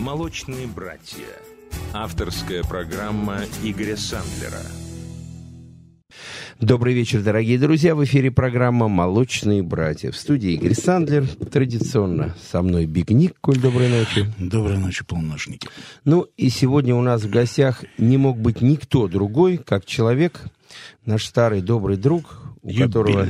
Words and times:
«Молочные 0.00 0.66
братья». 0.66 1.26
Авторская 1.92 2.62
программа 2.62 3.40
Игоря 3.62 3.98
Сандлера. 3.98 4.62
Добрый 6.58 6.94
вечер, 6.94 7.22
дорогие 7.22 7.58
друзья. 7.58 7.94
В 7.94 8.02
эфире 8.04 8.30
программа 8.30 8.88
«Молочные 8.88 9.62
братья». 9.62 10.10
В 10.10 10.16
студии 10.16 10.52
Игорь 10.52 10.72
Сандлер. 10.72 11.28
Традиционно 11.28 12.34
со 12.50 12.62
мной 12.62 12.86
Биг 12.86 13.10
Ник. 13.10 13.34
Коль, 13.42 13.58
доброй 13.58 13.90
ночи. 13.90 14.24
Доброй 14.38 14.78
ночи, 14.78 15.04
полночники. 15.04 15.68
Ну 16.06 16.26
и 16.38 16.48
сегодня 16.48 16.94
у 16.94 17.02
нас 17.02 17.24
в 17.24 17.28
гостях 17.28 17.84
не 17.98 18.16
мог 18.16 18.38
быть 18.38 18.62
никто 18.62 19.06
другой, 19.06 19.58
как 19.58 19.84
человек, 19.84 20.40
наш 21.04 21.26
старый 21.26 21.60
добрый 21.60 21.98
друг, 21.98 22.40
у 22.62 22.72
которого... 22.72 23.26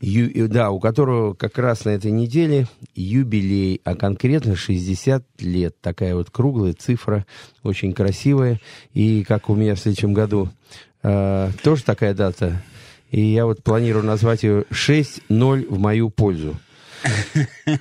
Ю, 0.00 0.48
да, 0.48 0.70
у 0.70 0.80
которого 0.80 1.34
как 1.34 1.58
раз 1.58 1.84
на 1.84 1.90
этой 1.90 2.10
неделе 2.10 2.66
юбилей, 2.94 3.80
а 3.84 3.94
конкретно 3.94 4.56
60 4.56 5.24
лет. 5.40 5.80
Такая 5.80 6.14
вот 6.14 6.30
круглая 6.30 6.72
цифра, 6.72 7.26
очень 7.62 7.92
красивая. 7.92 8.60
И 8.92 9.24
как 9.24 9.50
у 9.50 9.54
меня 9.54 9.74
в 9.74 9.80
следующем 9.80 10.14
году 10.14 10.50
э, 11.02 11.50
тоже 11.62 11.84
такая 11.84 12.14
дата. 12.14 12.62
И 13.10 13.20
я 13.20 13.46
вот 13.46 13.62
планирую 13.62 14.04
назвать 14.04 14.42
ее 14.42 14.62
6-0 14.70 15.66
в 15.68 15.78
мою 15.78 16.10
пользу. 16.10 16.56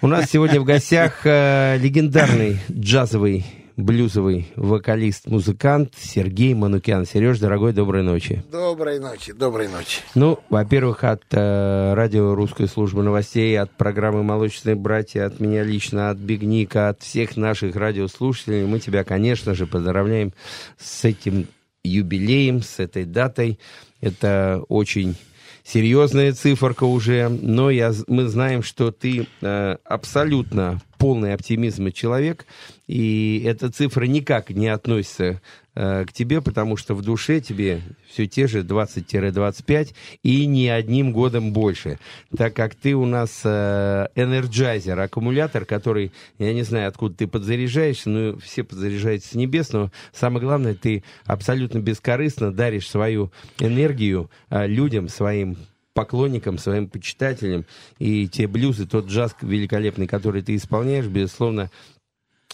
У 0.02 0.08
нас 0.08 0.30
сегодня 0.30 0.60
в 0.60 0.66
гостях 0.66 1.22
э, 1.26 1.78
легендарный 1.78 2.60
джазовый 2.72 3.46
блюзовый 3.76 4.52
вокалист, 4.56 5.28
музыкант 5.28 5.94
Сергей 5.98 6.54
Манукян. 6.54 7.06
Сереж, 7.06 7.40
дорогой, 7.40 7.74
доброй 7.74 8.04
ночи. 8.04 8.44
Доброй 8.52 9.00
ночи, 9.00 9.34
доброй 9.34 9.68
ночи. 9.68 10.02
Ну, 10.16 10.40
во-первых, 10.50 11.04
от 11.04 11.24
э, 11.32 11.94
радио 11.94 12.36
«Русской 12.36 12.68
службы 12.68 13.04
новостей», 13.04 13.58
от 13.58 13.72
программы 13.72 14.24
«Молочные 14.24 14.76
братья», 14.76 15.26
от 15.26 15.40
меня 15.40 15.64
лично, 15.64 16.10
от 16.10 16.18
Бигника, 16.18 16.90
от 16.90 17.02
всех 17.02 17.36
наших 17.38 17.76
радиослушателей, 17.76 18.66
мы 18.66 18.80
тебя, 18.80 19.04
конечно 19.04 19.54
же, 19.56 19.66
поздравляем 19.66 20.34
с 20.78 21.04
этим 21.06 21.48
юбилеем, 21.84 22.62
с 22.62 22.80
этой 22.80 23.06
датой. 23.06 23.60
Это 24.02 24.62
очень 24.70 25.16
серьезная 25.64 26.34
циферка 26.34 26.84
уже, 26.84 27.30
но 27.30 27.70
я, 27.70 27.94
мы 28.08 28.28
знаем, 28.28 28.64
что 28.64 28.92
ты 28.92 29.28
э, 29.42 29.78
абсолютно 29.84 30.82
полный 30.98 31.34
оптимизма 31.34 31.92
человек, 31.92 32.46
и 32.88 33.42
эта 33.46 33.72
цифра 33.72 34.04
никак 34.06 34.50
не 34.50 34.68
относится 34.68 35.42
э, 35.74 36.06
к 36.06 36.12
тебе, 36.12 36.42
потому 36.42 36.76
что 36.76 36.96
в 36.96 37.02
душе 37.02 37.40
тебе 37.40 37.82
все 38.10 38.28
те 38.28 38.46
же 38.48 38.62
20-25 38.62 39.94
и 40.22 40.46
не 40.46 40.68
одним 40.68 41.14
годом 41.14 41.54
больше, 41.54 41.98
так 42.36 42.54
как 42.54 42.76
ты 42.76 42.94
у 42.94 43.06
нас 43.06 43.42
э, 43.46 44.08
энерджайзер, 44.16 45.00
аккумулятор, 45.00 45.64
который, 45.66 46.12
я 46.40 46.54
не 46.54 46.64
знаю, 46.64 46.90
откуда 46.90 47.16
ты 47.16 47.28
подзаряжаешься, 47.28 48.10
но 48.10 48.38
все 48.38 48.64
подзаряжаются 48.64 49.30
с 49.30 49.36
небес, 49.36 49.72
но 49.72 49.90
самое 50.12 50.46
главное, 50.46 50.76
ты 50.76 51.04
абсолютно 51.26 51.80
бескорыстно 51.80 52.52
даришь 52.52 52.90
свою 52.90 53.32
энергию 53.60 54.30
э, 54.50 54.68
людям, 54.68 55.08
своим 55.08 55.58
поклонникам, 55.94 56.58
своим 56.58 56.90
почитателям. 56.90 57.66
И 58.00 58.28
те 58.28 58.48
блюзы, 58.48 58.86
тот 58.86 59.08
джаз 59.08 59.36
великолепный, 59.42 60.08
который 60.08 60.42
ты 60.42 60.56
исполняешь, 60.56 61.06
безусловно, 61.06 61.70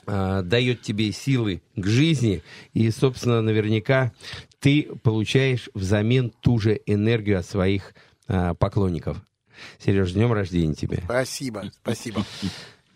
э, 0.09 0.41
дает 0.43 0.81
тебе 0.81 1.11
силы 1.11 1.61
к 1.75 1.85
жизни. 1.85 2.41
И, 2.73 2.89
собственно, 2.89 3.41
наверняка 3.41 4.11
ты 4.59 4.89
получаешь 5.03 5.69
взамен 5.73 6.31
ту 6.41 6.59
же 6.59 6.81
энергию 6.85 7.39
от 7.39 7.45
своих 7.45 7.93
э, 8.27 8.53
поклонников. 8.55 9.21
Сереж, 9.77 10.13
днем 10.13 10.33
рождения 10.33 10.73
тебе. 10.73 11.01
Спасибо, 11.05 11.71
спасибо. 11.81 12.25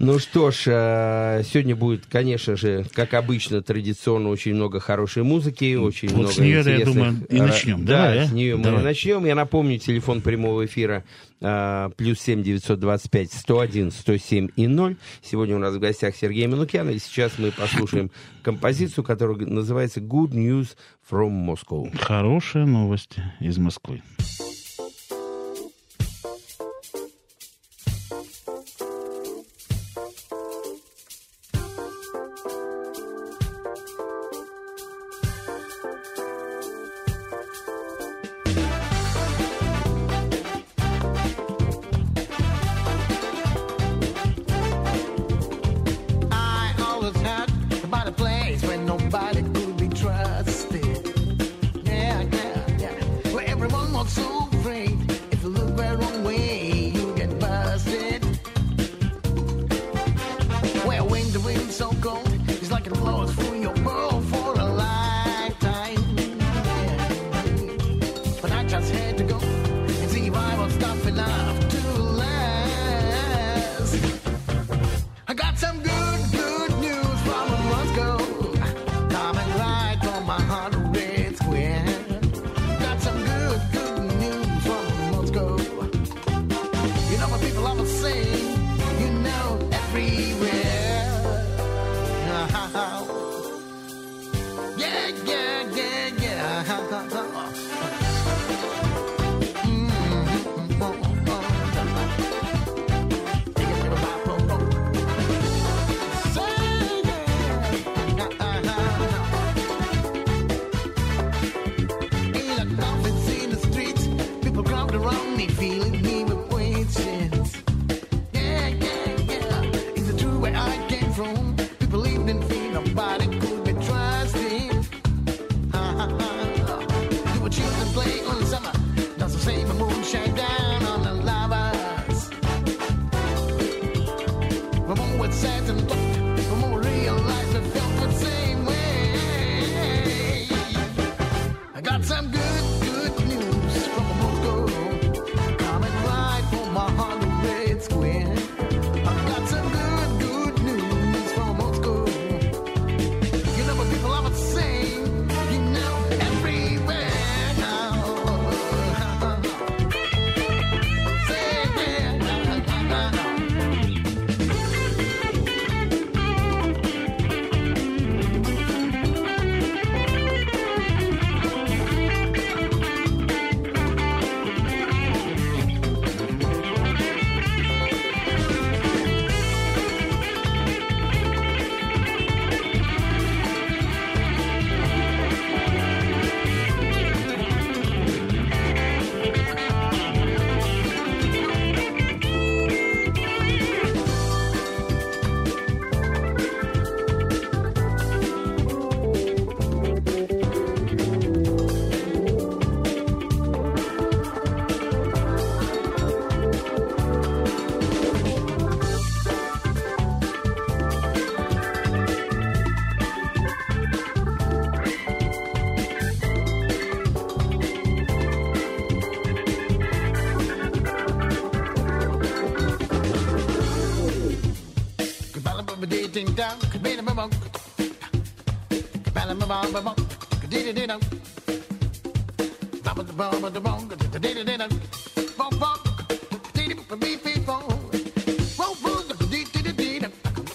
Ну 0.06 0.20
что 0.20 0.52
ж, 0.52 0.64
э, 0.68 1.44
сегодня 1.46 1.76
будет, 1.76 2.06
конечно 2.08 2.56
же, 2.58 2.86
как 2.94 3.14
обычно, 3.14 3.62
традиционно 3.62 4.30
очень 4.30 4.54
много 4.54 4.80
хорошей 4.80 5.24
музыки, 5.24 5.76
очень 5.76 6.10
Вот 6.10 6.18
много 6.18 6.34
с 6.34 6.38
неё, 6.40 6.56
я 6.56 6.60
интересных... 6.62 6.94
думаю, 6.94 7.26
и 7.30 7.36
Ра- 7.38 7.46
начнем. 7.48 7.86
Да, 7.86 7.94
Давай, 8.04 8.20
а? 8.20 8.26
с 8.26 8.32
нее 8.34 8.56
мы 8.58 8.64
Давай. 8.64 8.82
и 8.82 8.84
начнем. 8.84 9.26
Я 9.26 9.36
напомню, 9.36 9.80
телефон 9.80 10.22
прямого 10.22 10.66
эфира 10.66 11.06
э, 11.42 11.90
плюс 11.96 12.20
семь 12.20 12.44
девятьсот 12.44 12.80
двадцать 12.80 13.12
пять 13.12 13.32
сто 13.32 13.60
один 13.60 13.92
сто 13.92 14.18
семь 14.18 14.50
и 14.58 14.68
ноль. 14.68 14.98
Сегодня 15.22 15.56
у 15.56 15.60
нас 15.60 15.74
в 15.74 15.80
гостях 15.80 16.16
Сергей 16.16 16.48
Минукян, 16.48 16.90
и 16.90 17.00
сейчас 17.00 17.34
мы 17.38 17.52
послушаем 17.52 18.12
композицию, 18.44 19.04
которая 19.06 19.38
называется 19.38 20.02
«Good 20.02 20.32
News 20.32 20.76
from 21.10 21.46
Moscow». 21.46 21.90
Хорошие 21.98 22.66
новости 22.66 23.24
из 23.40 23.58
Москвы. 23.58 24.02
clean, 61.54 61.70
so 61.70 61.92
cold. 62.02 62.28
He's 62.48 62.72
like 62.72 62.88
a 62.88 62.92
blower 62.92 63.28
through 63.28 63.62
your 63.62 63.74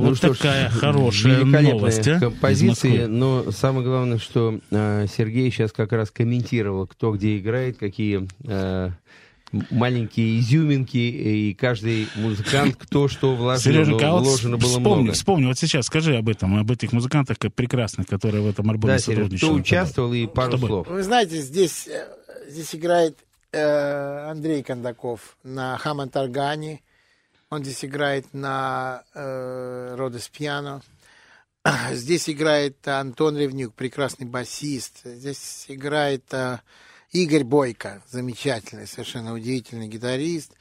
Ну, 0.00 0.08
вот 0.08 0.16
что 0.18 0.34
ж, 0.34 0.38
такая 0.38 0.68
хорошая 0.70 1.36
великолепные 1.40 1.72
новость. 1.74 2.08
а, 2.08 2.20
композиции, 2.20 3.04
но 3.06 3.50
самое 3.50 3.86
главное, 3.86 4.18
что 4.18 4.60
э, 4.70 5.06
Сергей 5.16 5.50
сейчас 5.50 5.72
как 5.72 5.92
раз 5.92 6.10
комментировал, 6.10 6.86
кто 6.86 7.12
где 7.12 7.38
играет, 7.38 7.78
какие 7.78 8.28
э, 8.44 8.90
маленькие 9.70 10.40
изюминки, 10.40 10.96
и 10.96 11.54
каждый 11.54 12.08
музыкант, 12.16 12.76
кто 12.78 13.08
что 13.08 13.34
вложил, 13.34 13.72
Сереженька, 13.72 14.06
а 14.06 14.08
но 14.10 14.18
вот 14.18 14.24
вложено 14.26 14.56
было 14.58 14.68
вспомни, 14.68 15.02
много. 15.02 15.12
вспомни, 15.12 15.46
вот 15.46 15.58
сейчас 15.58 15.86
скажи 15.86 16.16
об 16.16 16.28
этом, 16.28 16.58
об 16.58 16.70
этих 16.70 16.92
музыкантах 16.92 17.38
как 17.38 17.54
прекрасных, 17.54 18.06
которые 18.06 18.42
в 18.42 18.48
этом 18.48 18.68
альбоме 18.70 18.94
Да, 18.94 18.98
сотрудничали. 18.98 19.48
кто 19.48 19.52
участвовал 19.54 20.12
и 20.12 20.26
пару 20.26 20.52
Чтобы- 20.52 20.66
слов. 20.66 20.88
Вы 20.88 21.02
знаете, 21.02 21.40
здесь, 21.40 21.86
э, 21.88 22.06
здесь 22.50 22.74
играет 22.74 23.16
э, 23.52 24.28
Андрей 24.30 24.62
Кондаков 24.62 25.36
на 25.44 25.78
хаммонд-органе. 25.78 26.80
Он 27.50 27.62
здесь 27.62 27.84
играет 27.84 28.32
на 28.32 29.04
э, 29.14 29.94
Родес 29.96 30.28
пиано. 30.28 30.82
Здесь 31.92 32.28
играет 32.28 32.86
Антон 32.88 33.36
Ревнюк, 33.36 33.74
прекрасный 33.74 34.26
басист. 34.26 35.02
Здесь 35.04 35.66
играет 35.68 36.24
э, 36.32 36.60
Игорь 37.12 37.44
Бойко, 37.44 38.02
замечательный, 38.08 38.86
совершенно 38.86 39.32
удивительный 39.32 39.88
гитарист. 39.88 40.52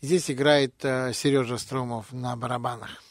Здесь 0.00 0.30
играет 0.30 0.74
э, 0.82 1.12
Сережа 1.12 1.58
Стромов 1.58 2.12
на 2.12 2.36
барабанах. 2.36 3.02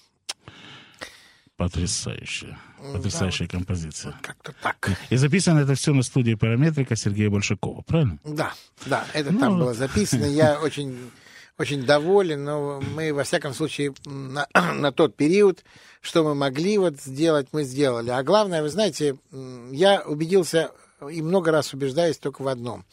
Потрясающая. 1.56 2.58
Потрясающая 2.94 3.48
композиция. 3.48 4.16
Как-то 4.22 4.54
так. 4.64 4.92
И 5.10 5.18
записано 5.18 5.60
это 5.60 5.76
все 5.76 5.94
на 5.94 6.04
студии 6.04 6.34
параметрика 6.34 6.96
Сергея 6.96 7.30
Большакова, 7.30 7.82
правильно? 7.82 8.18
Да, 8.24 8.54
да, 8.86 9.06
это 9.14 9.32
Ну, 9.32 9.40
там 9.40 9.60
было 9.60 9.74
записано. 9.74 10.26
Я 10.26 10.60
очень, 10.64 11.12
очень 11.60 11.86
доволен, 11.86 12.44
но 12.46 12.82
мы, 12.96 13.14
во 13.14 13.24
всяком 13.24 13.54
случае, 13.54 13.94
на, 14.06 14.48
на 14.54 14.92
тот 14.92 15.16
период, 15.16 15.64
что 16.02 16.24
мы 16.24 16.34
могли 16.34 16.78
вот 16.78 17.00
сделать, 17.00 17.50
мы 17.52 17.64
сделали. 17.64 18.10
А 18.10 18.24
главное, 18.24 18.64
вы 18.64 18.70
знаете, 18.70 19.18
я 19.72 20.02
убедился 20.02 20.72
и 21.12 21.22
много 21.22 21.52
раз 21.52 21.74
убеждаюсь 21.74 22.18
только 22.18 22.42
в 22.42 22.48
одном. 22.48 22.86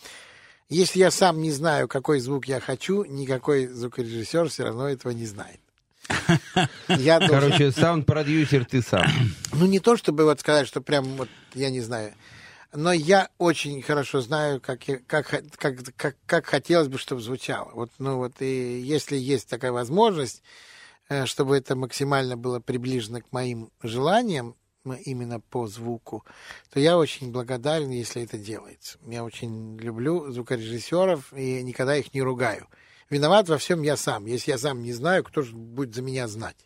Если 0.69 0.99
я 0.99 1.13
сам 1.13 1.41
не 1.41 1.53
знаю, 1.53 1.87
какой 1.87 2.19
звук 2.19 2.47
я 2.47 2.59
хочу, 2.59 3.05
никакой 3.05 3.67
звукорежиссер 3.69 4.49
все 4.49 4.65
равно 4.65 4.89
этого 4.89 5.13
не 5.13 5.27
знает. 5.27 5.61
Я 6.89 7.19
должен- 7.19 7.41
Короче, 7.41 7.73
саунд-продюсер 7.73 8.65
ты 8.65 8.83
сам. 8.83 9.07
ну, 9.53 9.67
не 9.67 9.81
то, 9.81 9.97
чтобы 9.97 10.25
вот 10.25 10.41
сказать, 10.41 10.67
что 10.69 10.81
прям 10.81 11.05
вот, 11.17 11.29
я 11.55 11.71
не 11.71 11.81
знаю. 11.81 12.15
Но 12.77 12.93
я 12.93 13.31
очень 13.39 13.81
хорошо 13.81 14.21
знаю, 14.21 14.61
как, 14.61 14.81
как, 15.07 15.27
как, 15.57 15.77
как, 15.97 16.17
как 16.27 16.47
хотелось 16.47 16.89
бы, 16.89 16.99
чтобы 16.99 17.23
звучало. 17.23 17.71
Вот, 17.73 17.91
ну 17.99 18.19
вот, 18.19 18.43
и 18.43 18.81
если 18.81 19.17
есть 19.17 19.49
такая 19.49 19.73
возможность, 19.73 20.43
э, 21.09 21.25
чтобы 21.25 21.57
это 21.57 21.75
максимально 21.75 22.37
было 22.37 22.61
приближено 22.61 23.23
к 23.23 23.33
моим 23.33 23.71
желаниям, 23.83 24.57
именно 25.05 25.41
по 25.41 25.67
звуку, 25.67 26.25
то 26.71 26.79
я 26.79 26.97
очень 26.99 27.33
благодарен, 27.33 27.91
если 27.91 28.23
это 28.23 28.39
делается. 28.39 28.99
Я 29.07 29.25
очень 29.25 29.77
люблю 29.79 30.31
звукорежиссеров 30.31 31.33
и 31.33 31.63
никогда 31.63 31.97
их 31.97 32.15
не 32.15 32.23
ругаю. 32.23 32.69
Виноват 33.11 33.49
во 33.49 33.59
всем 33.59 33.83
я 33.83 33.97
сам. 33.97 34.27
Если 34.27 34.51
я 34.51 34.59
сам 34.59 34.83
не 34.83 34.93
знаю, 34.93 35.25
кто 35.25 35.43
же 35.43 35.57
будет 35.57 35.95
за 35.95 36.03
меня 36.03 36.29
знать? 36.29 36.57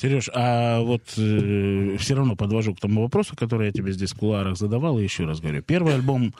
Сереж, 0.00 0.30
а 0.34 0.80
вот 0.80 1.02
все 1.08 2.14
равно 2.14 2.34
подвожу 2.34 2.74
к 2.74 2.80
тому 2.80 3.02
вопросу, 3.02 3.36
который 3.36 3.66
я 3.66 3.72
тебе 3.72 3.92
здесь 3.92 4.12
в 4.12 4.16
кулуарах 4.16 4.56
задавал, 4.56 4.98
и 4.98 5.02
еще 5.02 5.26
раз 5.26 5.40
говорю. 5.40 5.60
Первый 5.62 5.92
альбом 5.94 6.34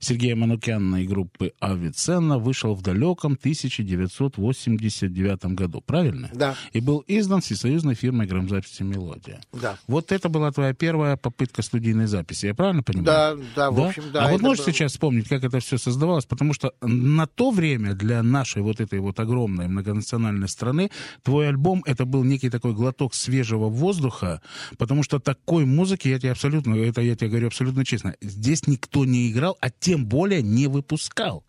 Сергея 0.00 0.36
Манукяна 0.36 1.02
и 1.02 1.06
группы 1.06 1.54
Авиценна 1.58 2.38
вышел 2.38 2.74
в 2.74 2.82
далеком 2.82 3.38
1989 3.40 5.46
году, 5.54 5.80
правильно? 5.80 6.28
Да. 6.34 6.56
И 6.74 6.80
был 6.80 7.02
издан 7.06 7.40
всесоюзной 7.40 7.94
фирмой 7.94 8.26
грамзаписи 8.26 8.82
«Мелодия». 8.82 9.40
Да. 9.52 9.78
Вот 9.86 10.12
это 10.12 10.28
была 10.28 10.52
твоя 10.52 10.74
первая 10.74 11.16
попытка 11.16 11.62
студийной 11.62 12.08
записи, 12.08 12.44
я 12.46 12.54
правильно 12.54 12.82
понимаю? 12.82 13.06
Да, 13.06 13.34
да, 13.56 13.70
в 13.70 13.80
общем, 13.80 14.02
да. 14.12 14.26
А 14.26 14.32
вот 14.32 14.42
можешь 14.42 14.62
было- 14.62 14.74
сейчас 14.74 14.92
вспомнить, 14.92 15.26
как 15.26 15.42
это 15.42 15.58
все 15.60 15.78
создавалось? 15.78 16.26
Потому 16.26 16.52
что 16.52 16.74
на 16.82 17.26
то 17.26 17.50
время 17.50 17.94
для 17.94 18.22
нашей 18.22 18.60
вот 18.60 18.78
этой 18.80 19.00
вот 19.00 19.18
огромной 19.20 19.68
многонациональной 19.68 20.48
страны 20.48 20.90
твой 21.22 21.48
альбом 21.48 21.82
это 21.86 22.04
был 22.04 22.22
некий 22.22 22.50
такой 22.50 22.74
глоток 22.74 23.05
свежего 23.14 23.68
воздуха, 23.68 24.40
потому 24.78 25.02
что 25.02 25.18
такой 25.18 25.64
музыки, 25.64 26.08
я 26.08 26.18
тебе 26.18 26.32
абсолютно, 26.32 26.74
это 26.74 27.00
я 27.00 27.16
тебе 27.16 27.30
говорю 27.30 27.48
абсолютно 27.48 27.84
честно, 27.84 28.14
здесь 28.20 28.66
никто 28.66 29.04
не 29.04 29.30
играл, 29.30 29.56
а 29.60 29.70
тем 29.70 30.06
более 30.06 30.42
не 30.42 30.66
выпускал. 30.66 31.44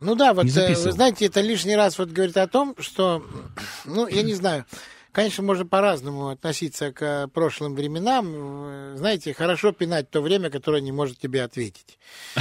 Ну 0.00 0.14
да, 0.14 0.32
вот 0.32 0.46
э, 0.46 0.74
вы 0.74 0.92
знаете, 0.92 1.26
это 1.26 1.42
лишний 1.42 1.76
раз 1.76 1.98
вот 1.98 2.08
говорит 2.10 2.36
о 2.38 2.48
том, 2.48 2.74
что, 2.78 3.24
ну, 3.84 4.06
я 4.08 4.22
не 4.22 4.32
знаю, 4.32 4.64
конечно, 5.12 5.42
можно 5.42 5.66
по-разному 5.66 6.28
относиться 6.28 6.90
к 6.90 7.02
э, 7.02 7.28
прошлым 7.28 7.74
временам. 7.74 8.32
Э, 8.34 8.94
Знаете, 8.96 9.34
хорошо 9.34 9.72
пинать 9.72 10.10
то 10.10 10.22
время, 10.22 10.48
которое 10.48 10.80
не 10.80 10.92
может 10.92 11.18
тебе 11.18 11.42
ответить. 11.42 11.98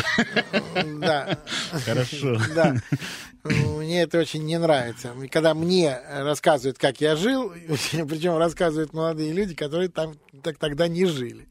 Да. 0.99 1.37
Хорошо. 1.85 2.39
Да. 2.55 2.75
Мне 3.43 4.01
это 4.03 4.19
очень 4.19 4.43
не 4.46 4.58
нравится. 4.60 5.13
Когда 5.31 5.53
мне 5.53 5.98
рассказывают, 6.10 6.77
как 6.77 7.00
я 7.01 7.15
жил, 7.15 7.51
причем 7.69 8.38
рассказывают 8.38 8.93
молодые 8.93 9.31
люди, 9.34 9.55
которые 9.55 9.89
там 9.89 10.15
так 10.43 10.58
тогда 10.58 10.88
не 10.88 11.05
жили. 11.05 11.48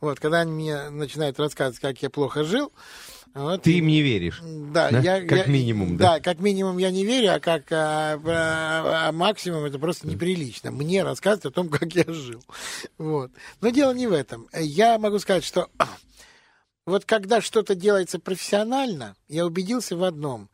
Вот, 0.00 0.18
когда 0.20 0.40
они 0.40 0.52
мне 0.52 0.90
начинают 0.90 1.38
рассказывать, 1.38 1.80
как 1.80 2.02
я 2.02 2.10
плохо 2.10 2.44
жил, 2.44 2.72
вот, 3.32 3.62
Ты 3.62 3.74
им 3.78 3.86
не 3.86 4.02
веришь. 4.02 4.40
да, 4.42 4.90
Да? 4.90 4.98
я, 4.98 5.20
Как 5.24 5.46
я- 5.46 5.52
минимум, 5.52 5.96
да? 5.96 6.14
Да, 6.16 6.20
как 6.20 6.40
минимум 6.40 6.78
я 6.78 6.90
не 6.90 7.04
верю, 7.04 7.34
а 7.34 7.38
как 7.38 7.70
а, 7.70 8.20
а, 8.24 9.08
а 9.08 9.12
максимум 9.12 9.64
это 9.64 9.78
просто 9.78 10.08
неприлично. 10.08 10.72
Мне 10.72 11.04
рассказывать 11.04 11.44
о 11.46 11.50
том, 11.52 11.68
как 11.68 11.92
я 11.94 12.04
жил. 12.08 12.42
Вот. 12.98 13.30
Но 13.60 13.70
дело 13.70 13.92
не 13.94 14.08
в 14.08 14.12
этом. 14.12 14.48
Я 14.52 14.98
могу 14.98 15.20
сказать, 15.20 15.44
что 15.44 15.68
вот 16.86 17.04
когда 17.04 17.40
что-то 17.40 17.76
делается 17.76 18.18
профессионально, 18.18 19.14
я 19.28 19.46
убедился 19.46 19.96
в 19.96 20.02
одном, 20.02 20.50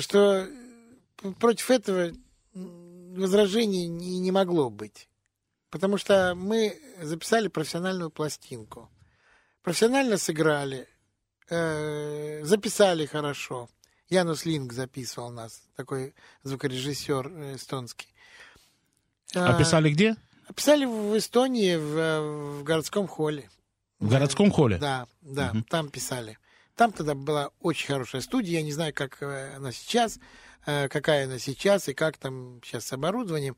что 0.00 0.48
против 1.38 1.70
этого 1.70 2.12
возражений 2.54 3.86
не, 3.86 4.18
не 4.18 4.30
могло 4.30 4.70
быть. 4.70 5.08
Потому 5.70 5.96
что 5.96 6.34
мы 6.34 6.78
записали 7.00 7.48
профессиональную 7.48 8.10
пластинку. 8.10 8.90
Профессионально 9.62 10.18
сыграли, 10.18 10.88
э, 11.48 12.44
записали 12.44 13.06
хорошо. 13.06 13.68
Янус 14.08 14.44
Линк 14.44 14.72
записывал 14.72 15.30
нас, 15.30 15.62
такой 15.76 16.14
звукорежиссер 16.42 17.28
э, 17.28 17.54
эстонский. 17.56 18.08
А 19.34 19.58
писали 19.58 19.90
где? 19.90 20.16
А 20.46 20.52
писали 20.52 20.84
в 20.84 21.16
Эстонии, 21.16 21.76
в, 21.76 21.96
э, 21.96 22.20
в 22.60 22.64
городском 22.64 23.06
холле. 23.06 23.48
В 24.00 24.10
городском 24.10 24.50
холле? 24.50 24.76
Да, 24.78 25.06
да, 25.22 25.52
Мгм. 25.54 25.64
там 25.64 25.88
писали. 25.88 26.38
Там 26.82 26.90
тогда 26.90 27.14
была 27.14 27.50
очень 27.60 27.86
хорошая 27.86 28.22
студия. 28.22 28.58
Я 28.58 28.62
не 28.64 28.72
знаю, 28.72 28.92
как 28.92 29.22
э, 29.22 29.54
она 29.54 29.70
сейчас, 29.70 30.18
э, 30.66 30.88
какая 30.88 31.26
она 31.26 31.38
сейчас 31.38 31.88
и 31.88 31.94
как 31.94 32.18
там 32.18 32.60
сейчас 32.64 32.86
с 32.86 32.92
оборудованием. 32.92 33.56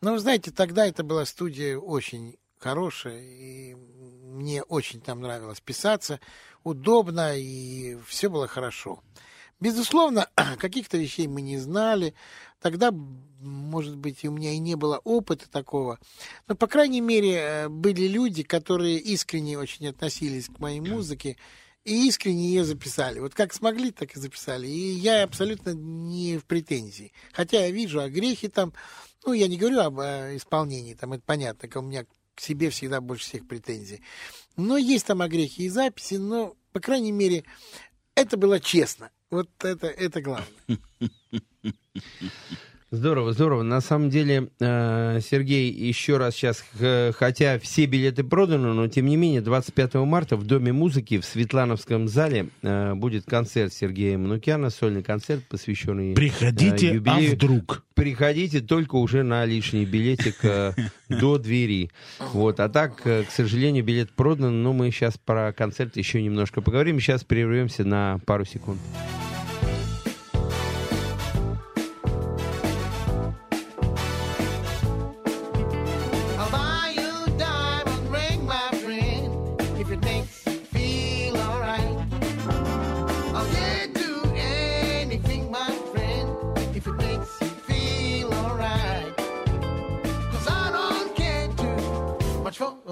Но, 0.00 0.12
вы 0.12 0.20
знаете, 0.20 0.52
тогда 0.52 0.86
это 0.86 1.02
была 1.02 1.24
студия 1.24 1.76
очень 1.76 2.36
хорошая, 2.58 3.22
и 3.24 3.74
мне 3.74 4.62
очень 4.62 5.00
там 5.00 5.20
нравилось 5.20 5.60
писаться. 5.60 6.20
Удобно, 6.62 7.36
и 7.36 7.98
все 8.06 8.28
было 8.28 8.46
хорошо. 8.46 9.02
Безусловно, 9.58 10.28
каких-то 10.60 10.96
вещей 10.96 11.26
мы 11.26 11.42
не 11.42 11.58
знали. 11.58 12.14
Тогда, 12.60 12.92
может 12.92 13.96
быть, 13.96 14.24
у 14.24 14.30
меня 14.30 14.52
и 14.52 14.58
не 14.58 14.76
было 14.76 14.98
опыта 15.02 15.50
такого. 15.50 15.98
Но, 16.46 16.54
по 16.54 16.68
крайней 16.68 17.00
мере, 17.00 17.34
э, 17.34 17.68
были 17.68 18.06
люди, 18.06 18.44
которые 18.44 18.96
искренне 18.98 19.58
очень 19.58 19.88
относились 19.88 20.46
к 20.46 20.60
моей 20.60 20.78
музыке 20.80 21.36
и 21.84 22.08
искренне 22.08 22.48
ее 22.48 22.64
записали. 22.64 23.20
Вот 23.20 23.34
как 23.34 23.52
смогли, 23.52 23.90
так 23.90 24.14
и 24.14 24.20
записали. 24.20 24.66
И 24.66 24.92
я 24.92 25.22
абсолютно 25.22 25.70
не 25.70 26.38
в 26.38 26.44
претензии. 26.44 27.12
Хотя 27.32 27.60
я 27.60 27.70
вижу 27.70 28.00
огрехи 28.00 28.48
там. 28.48 28.72
Ну, 29.24 29.32
я 29.32 29.48
не 29.48 29.58
говорю 29.58 29.80
об 29.80 30.00
э, 30.00 30.36
исполнении, 30.36 30.94
там 30.94 31.12
это 31.12 31.22
понятно, 31.26 31.68
у 31.78 31.82
меня 31.82 32.06
к 32.34 32.40
себе 32.40 32.70
всегда 32.70 33.02
больше 33.02 33.26
всех 33.26 33.46
претензий. 33.46 34.00
Но 34.56 34.78
есть 34.78 35.06
там 35.06 35.20
огрехи 35.20 35.62
и 35.62 35.68
записи, 35.68 36.14
но, 36.14 36.56
по 36.72 36.80
крайней 36.80 37.12
мере, 37.12 37.44
это 38.14 38.38
было 38.38 38.60
честно. 38.60 39.10
Вот 39.30 39.50
это, 39.62 39.88
это 39.88 40.22
главное. 40.22 40.48
Здорово, 42.92 43.32
здорово. 43.32 43.62
На 43.62 43.80
самом 43.80 44.10
деле, 44.10 44.48
э, 44.58 45.20
Сергей, 45.22 45.70
еще 45.70 46.16
раз 46.16 46.34
сейчас, 46.34 46.64
хотя 47.16 47.60
все 47.60 47.86
билеты 47.86 48.24
проданы, 48.24 48.72
но 48.72 48.88
тем 48.88 49.06
не 49.06 49.16
менее, 49.16 49.40
25 49.42 49.94
марта 50.04 50.36
в 50.36 50.44
Доме 50.44 50.72
музыки 50.72 51.20
в 51.20 51.24
Светлановском 51.24 52.08
зале 52.08 52.48
э, 52.62 52.94
будет 52.94 53.26
концерт 53.26 53.72
Сергея 53.72 54.18
Манукяна, 54.18 54.70
сольный 54.70 55.04
концерт, 55.04 55.44
посвященный 55.48 56.12
э, 56.12 56.14
Приходите, 56.16 56.90
а 56.90 56.94
юбилею. 56.94 57.36
вдруг? 57.36 57.84
Приходите 57.94 58.60
только 58.60 58.96
уже 58.96 59.22
на 59.22 59.44
лишний 59.44 59.84
билетик 59.86 60.38
до 61.08 61.38
двери. 61.38 61.92
Вот. 62.32 62.58
А 62.58 62.68
так, 62.68 63.02
к 63.02 63.26
сожалению, 63.30 63.84
билет 63.84 64.10
продан, 64.10 64.64
но 64.64 64.72
мы 64.72 64.90
сейчас 64.90 65.16
про 65.16 65.52
концерт 65.52 65.96
еще 65.96 66.20
немножко 66.20 66.60
поговорим. 66.60 66.98
Сейчас 66.98 67.22
прервемся 67.22 67.84
на 67.84 68.18
пару 68.26 68.44
секунд. 68.44 68.80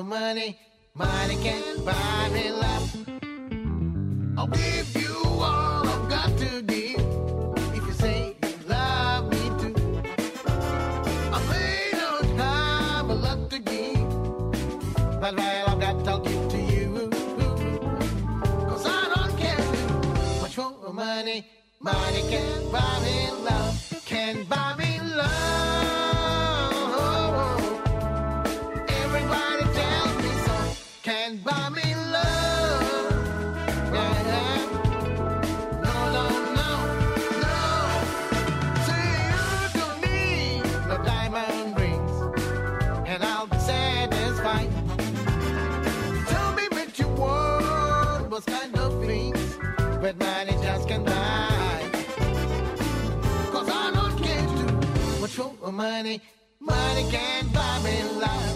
Money. 0.09 0.59
Money 0.95 1.37
can't 1.43 1.85
buy 1.85 2.29
me 2.33 2.51
love. 2.51 2.97
I'll 4.39 4.47
give 4.47 4.97
you 4.97 5.15
all 5.25 5.87
I've 5.87 6.09
got 6.09 6.31
to 6.39 6.63
give 6.63 7.01
if 7.77 7.87
you 7.87 7.93
say 7.93 8.37
you 8.43 8.55
love 8.67 9.31
me 9.31 9.45
too. 9.61 9.75
I 11.37 11.39
may 11.51 11.91
not 11.93 12.25
have 12.43 13.11
a 13.11 13.15
lot 13.15 13.51
to 13.51 13.59
give, 13.59 14.11
but 15.21 15.35
what 15.37 15.69
I've 15.69 15.81
got 15.81 16.09
I'll 16.09 16.21
give 16.21 16.49
to 16.53 16.59
you. 16.59 17.11
Cause 18.69 18.87
I 18.87 19.13
don't 19.15 19.37
care 19.37 20.41
much 20.41 20.55
for 20.55 20.93
money. 20.93 21.47
Money 21.81 22.23
can't 22.31 22.73
buy 22.73 23.01
me 23.05 23.31
love, 23.45 24.03
can't 24.07 24.49
buy 24.49 24.75
me 24.79 24.88
money, 55.73 56.21
money 56.61 57.11
can 57.11 57.47
buy 57.49 57.81
me 57.83 58.03
love. 58.21 58.48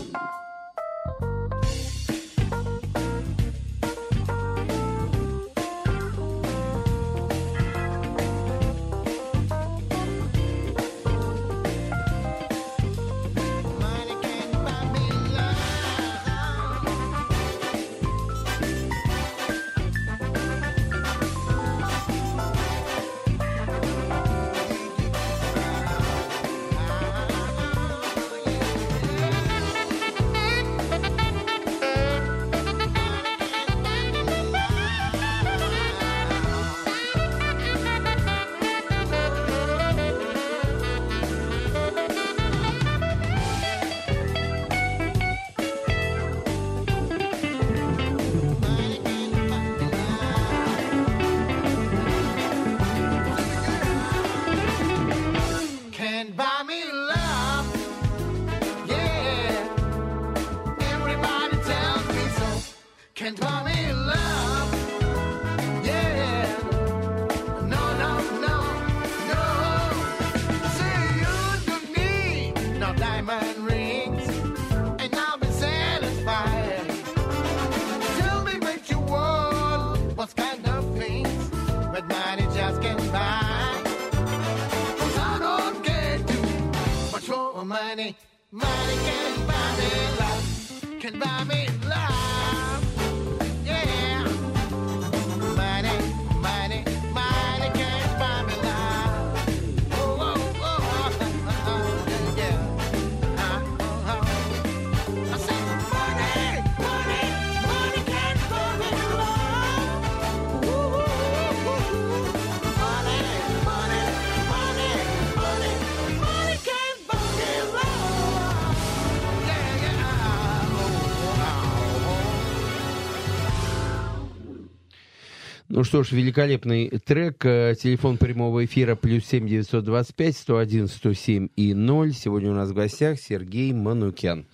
Ну 125.82 125.84
что 125.84 126.04
ж, 126.04 126.12
великолепный 126.12 126.90
трек. 127.04 127.44
Э, 127.44 127.74
Телефон 127.74 128.16
прямого 128.16 128.64
эфира 128.64 128.94
плюс 128.94 129.24
семь 129.24 129.48
девятьсот 129.48 129.82
двадцать 129.82 130.14
пять 130.14 130.36
сто 130.36 130.58
один 130.58 130.86
сто 130.86 131.12
семь 131.12 131.48
и 131.56 131.74
ноль. 131.74 132.12
Сегодня 132.12 132.52
у 132.52 132.54
нас 132.54 132.70
в 132.70 132.72
гостях 132.72 133.18
Сергей 133.18 133.72
Манукян. 133.72 134.46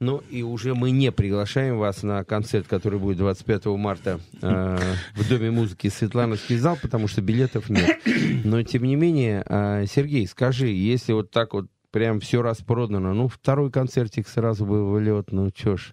Ну 0.00 0.22
и 0.30 0.42
уже 0.42 0.74
мы 0.74 0.90
не 0.90 1.12
приглашаем 1.12 1.76
вас 1.76 2.02
на 2.02 2.24
концерт, 2.24 2.68
который 2.68 2.98
будет 2.98 3.18
25 3.18 3.66
марта 3.66 4.18
э, 4.40 4.78
в 5.14 5.28
Доме 5.28 5.50
музыки 5.50 5.88
Светлановский 5.88 6.56
зал, 6.56 6.78
потому 6.80 7.06
что 7.06 7.20
билетов 7.20 7.68
нет. 7.68 8.00
Но 8.42 8.62
тем 8.62 8.84
не 8.84 8.96
менее, 8.96 9.44
э, 9.46 9.84
Сергей, 9.86 10.26
скажи, 10.26 10.68
если 10.68 11.12
вот 11.12 11.30
так 11.30 11.52
вот 11.52 11.66
прям 11.90 12.18
все 12.18 12.40
распродано, 12.40 13.12
ну 13.12 13.28
второй 13.28 13.70
концертик 13.70 14.26
сразу 14.26 14.64
бы 14.64 14.90
в 14.90 14.98
лед, 14.98 15.32
ну 15.32 15.50
чё 15.50 15.76
ж. 15.76 15.92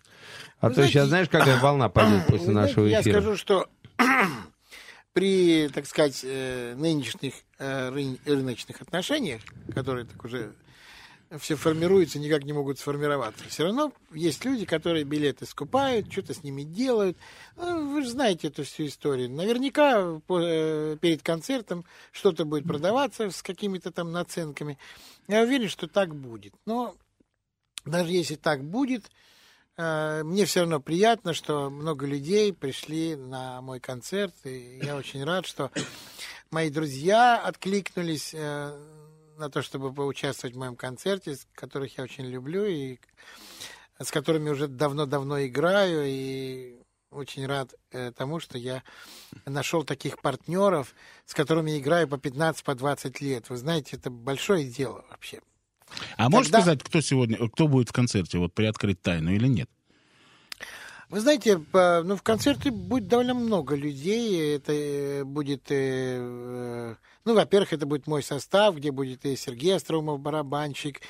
А 0.62 0.70
Вы 0.70 0.70
то 0.70 0.76
знаете, 0.76 0.94
сейчас 0.94 1.08
знаешь, 1.10 1.28
какая 1.28 1.60
волна 1.60 1.90
пойдет 1.90 2.28
после 2.28 2.48
Вы 2.48 2.54
знаете, 2.54 2.70
нашего 2.70 2.86
Я 2.86 3.02
эфира? 3.02 3.20
скажу, 3.20 3.36
что 3.36 3.68
при, 5.14 5.70
так 5.70 5.86
сказать, 5.86 6.22
э, 6.24 6.76
нынешних 6.76 7.34
э, 7.58 7.90
рын- 7.90 8.20
рыночных 8.26 8.82
отношениях, 8.82 9.42
которые 9.74 10.06
так 10.06 10.24
уже 10.24 10.54
все 11.38 11.56
формируются, 11.56 12.18
никак 12.18 12.44
не 12.44 12.54
могут 12.54 12.80
сформироваться. 12.80 13.44
Все 13.50 13.66
равно 13.66 13.94
есть 14.12 14.44
люди, 14.46 14.66
которые 14.66 15.04
билеты 15.04 15.46
скупают, 15.46 16.12
что-то 16.12 16.34
с 16.34 16.44
ними 16.44 16.64
делают. 16.64 17.18
Ну, 17.56 17.94
вы 17.94 18.02
же 18.02 18.10
знаете 18.10 18.48
эту 18.48 18.64
всю 18.64 18.88
историю. 18.88 19.30
Наверняка 19.30 20.20
э, 20.28 20.98
перед 21.00 21.22
концертом 21.22 21.86
что-то 22.12 22.46
будет 22.46 22.66
продаваться 22.66 23.30
с 23.30 23.44
какими-то 23.44 23.92
там 23.92 24.12
наценками. 24.12 24.80
Я 25.28 25.44
уверен, 25.44 25.70
что 25.70 25.88
так 25.88 26.16
будет. 26.16 26.54
Но 26.66 26.96
даже 27.86 28.12
если 28.12 28.36
так 28.36 28.64
будет, 28.64 29.12
мне 29.80 30.44
все 30.44 30.62
равно 30.62 30.82
приятно, 30.82 31.34
что 31.34 31.70
много 31.70 32.06
людей 32.06 32.52
пришли 32.52 33.16
на 33.16 33.62
мой 33.62 33.80
концерт. 33.80 34.36
И 34.44 34.82
я 34.84 34.98
очень 34.98 35.24
рад, 35.24 35.46
что 35.46 35.72
мои 36.52 36.70
друзья 36.70 37.42
откликнулись 37.42 38.34
э, 38.34 38.78
на 39.38 39.50
то, 39.50 39.62
чтобы 39.62 39.94
поучаствовать 39.94 40.56
в 40.56 40.60
моем 40.60 40.76
концерте, 40.76 41.38
которых 41.54 41.98
я 41.98 42.04
очень 42.04 42.26
люблю 42.26 42.66
и 42.66 43.00
с 44.00 44.12
которыми 44.12 44.50
уже 44.50 44.68
давно-давно 44.68 45.46
играю. 45.46 46.04
И 46.06 46.80
очень 47.12 47.46
рад 47.48 47.74
э, 47.92 48.12
тому, 48.12 48.40
что 48.40 48.58
я 48.58 48.84
нашел 49.46 49.84
таких 49.84 50.20
партнеров, 50.20 50.94
с 51.26 51.34
которыми 51.34 51.80
играю 51.80 52.08
по 52.08 52.16
15-20 52.16 52.64
по 52.66 52.76
20 52.76 53.22
лет. 53.22 53.50
Вы 53.50 53.56
знаете, 53.56 53.96
это 53.96 54.10
большое 54.10 54.66
дело 54.66 55.06
вообще. 55.10 55.40
А 56.18 56.30
можешь 56.30 56.48
Тогда- 56.52 56.62
сказать, 56.62 56.84
кто 56.84 57.02
сегодня, 57.02 57.38
кто 57.50 57.68
будет 57.68 57.90
в 57.90 57.94
концерте, 57.94 58.38
вот 58.38 58.54
приоткрыть 58.54 59.02
тайну 59.02 59.32
или 59.32 59.48
нет? 59.48 59.70
Вы 61.10 61.22
знаете, 61.22 61.60
ну, 61.74 62.16
в 62.16 62.22
концерте 62.22 62.70
будет 62.70 63.08
довольно 63.08 63.34
много 63.34 63.76
людей. 63.76 64.56
Это 64.58 64.72
э, 64.74 65.24
будет, 65.24 65.72
э, 65.72 66.20
э, 66.22 66.96
ну, 67.26 67.34
во-первых, 67.34 67.74
это 67.74 67.88
будет 67.88 68.06
мой 68.06 68.22
состав, 68.22 68.76
где 68.76 68.92
будет 68.92 69.26
и 69.26 69.36
Сергей 69.36 69.76
Остроумов, 69.76 70.20
барабанщик, 70.20 71.02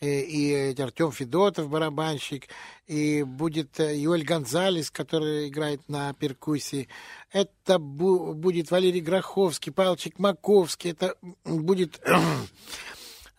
и 0.00 0.74
Артем 0.78 1.12
Федотов, 1.12 1.68
барабанщик, 1.68 2.48
и 2.86 3.22
будет 3.24 3.78
Юэль 3.78 4.24
Гонзалес, 4.24 4.90
который 4.90 5.48
играет 5.48 5.86
на 5.86 6.12
перкуссии. 6.14 6.88
Это 7.30 7.74
бу- 7.74 8.32
будет 8.32 8.70
Валерий 8.70 9.00
Гроховский, 9.02 9.70
Павел 9.70 9.96
Чекмаковский, 9.96 10.90
это 10.92 11.14
будет 11.44 12.00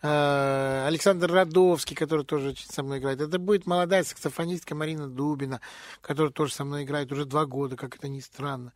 Александр 0.06 1.32
Радовский, 1.32 1.96
который 1.96 2.24
тоже 2.24 2.54
со 2.56 2.82
мной 2.82 2.98
играет. 2.98 3.20
Это 3.20 3.38
будет 3.38 3.66
молодая 3.66 4.04
саксофонистка 4.04 4.74
Марина 4.74 5.08
Дубина, 5.08 5.60
которая 6.02 6.30
тоже 6.30 6.52
со 6.52 6.64
мной 6.64 6.84
играет 6.84 7.10
уже 7.10 7.24
два 7.24 7.46
года, 7.46 7.76
как 7.76 7.96
это 7.96 8.08
ни 8.08 8.20
странно. 8.20 8.72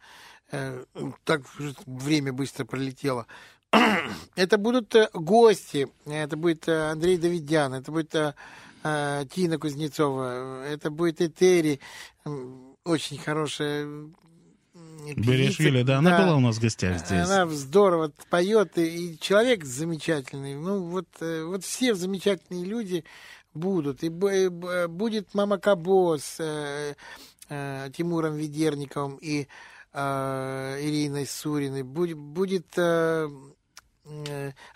Э, 0.51 0.85
Так 1.25 1.43
время 1.87 2.33
быстро 2.33 2.65
пролетело. 2.65 3.27
Это 4.37 4.57
будут 4.57 4.95
э, 4.95 5.11
гости. 5.13 5.89
Это 6.07 6.37
будет 6.37 6.67
э, 6.69 6.91
Андрей 6.91 7.19
Давидян, 7.19 7.75
это 7.75 7.93
будет 7.93 8.15
Тина 8.81 9.59
Кузнецова, 9.59 10.65
это 10.65 10.91
будет 10.91 11.21
Этери, 11.21 11.81
очень 12.85 13.19
хорошая. 13.19 14.09
Берешвили, 15.17 15.83
да, 15.83 15.99
она 15.99 16.19
была 16.19 16.37
у 16.37 16.41
нас 16.41 16.57
в 16.57 16.61
гостях 16.61 16.99
здесь. 16.99 17.29
Она 17.29 17.47
здорово 17.47 18.13
поет, 18.31 18.79
и, 18.79 19.13
и 19.13 19.19
человек 19.19 19.65
замечательный. 19.65 20.55
Ну, 20.55 20.83
вот, 20.85 21.09
э, 21.21 21.45
вот 21.45 21.65
все 21.65 21.95
замечательные 21.95 22.65
люди 22.65 23.05
будут. 23.55 24.03
И 24.03 24.09
будет 24.09 25.35
Мама 25.35 25.59
Кабо 25.59 26.19
с 26.19 26.37
э, 26.41 26.95
э, 27.49 27.91
Тимуром 27.97 28.37
Ведерниковым 28.37 29.17
и 29.17 29.49
э, 29.93 30.79
Ириной 30.81 31.27
Суриной. 31.27 31.83
Будет, 31.83 32.19
будет 32.19 32.67
э, 32.77 33.29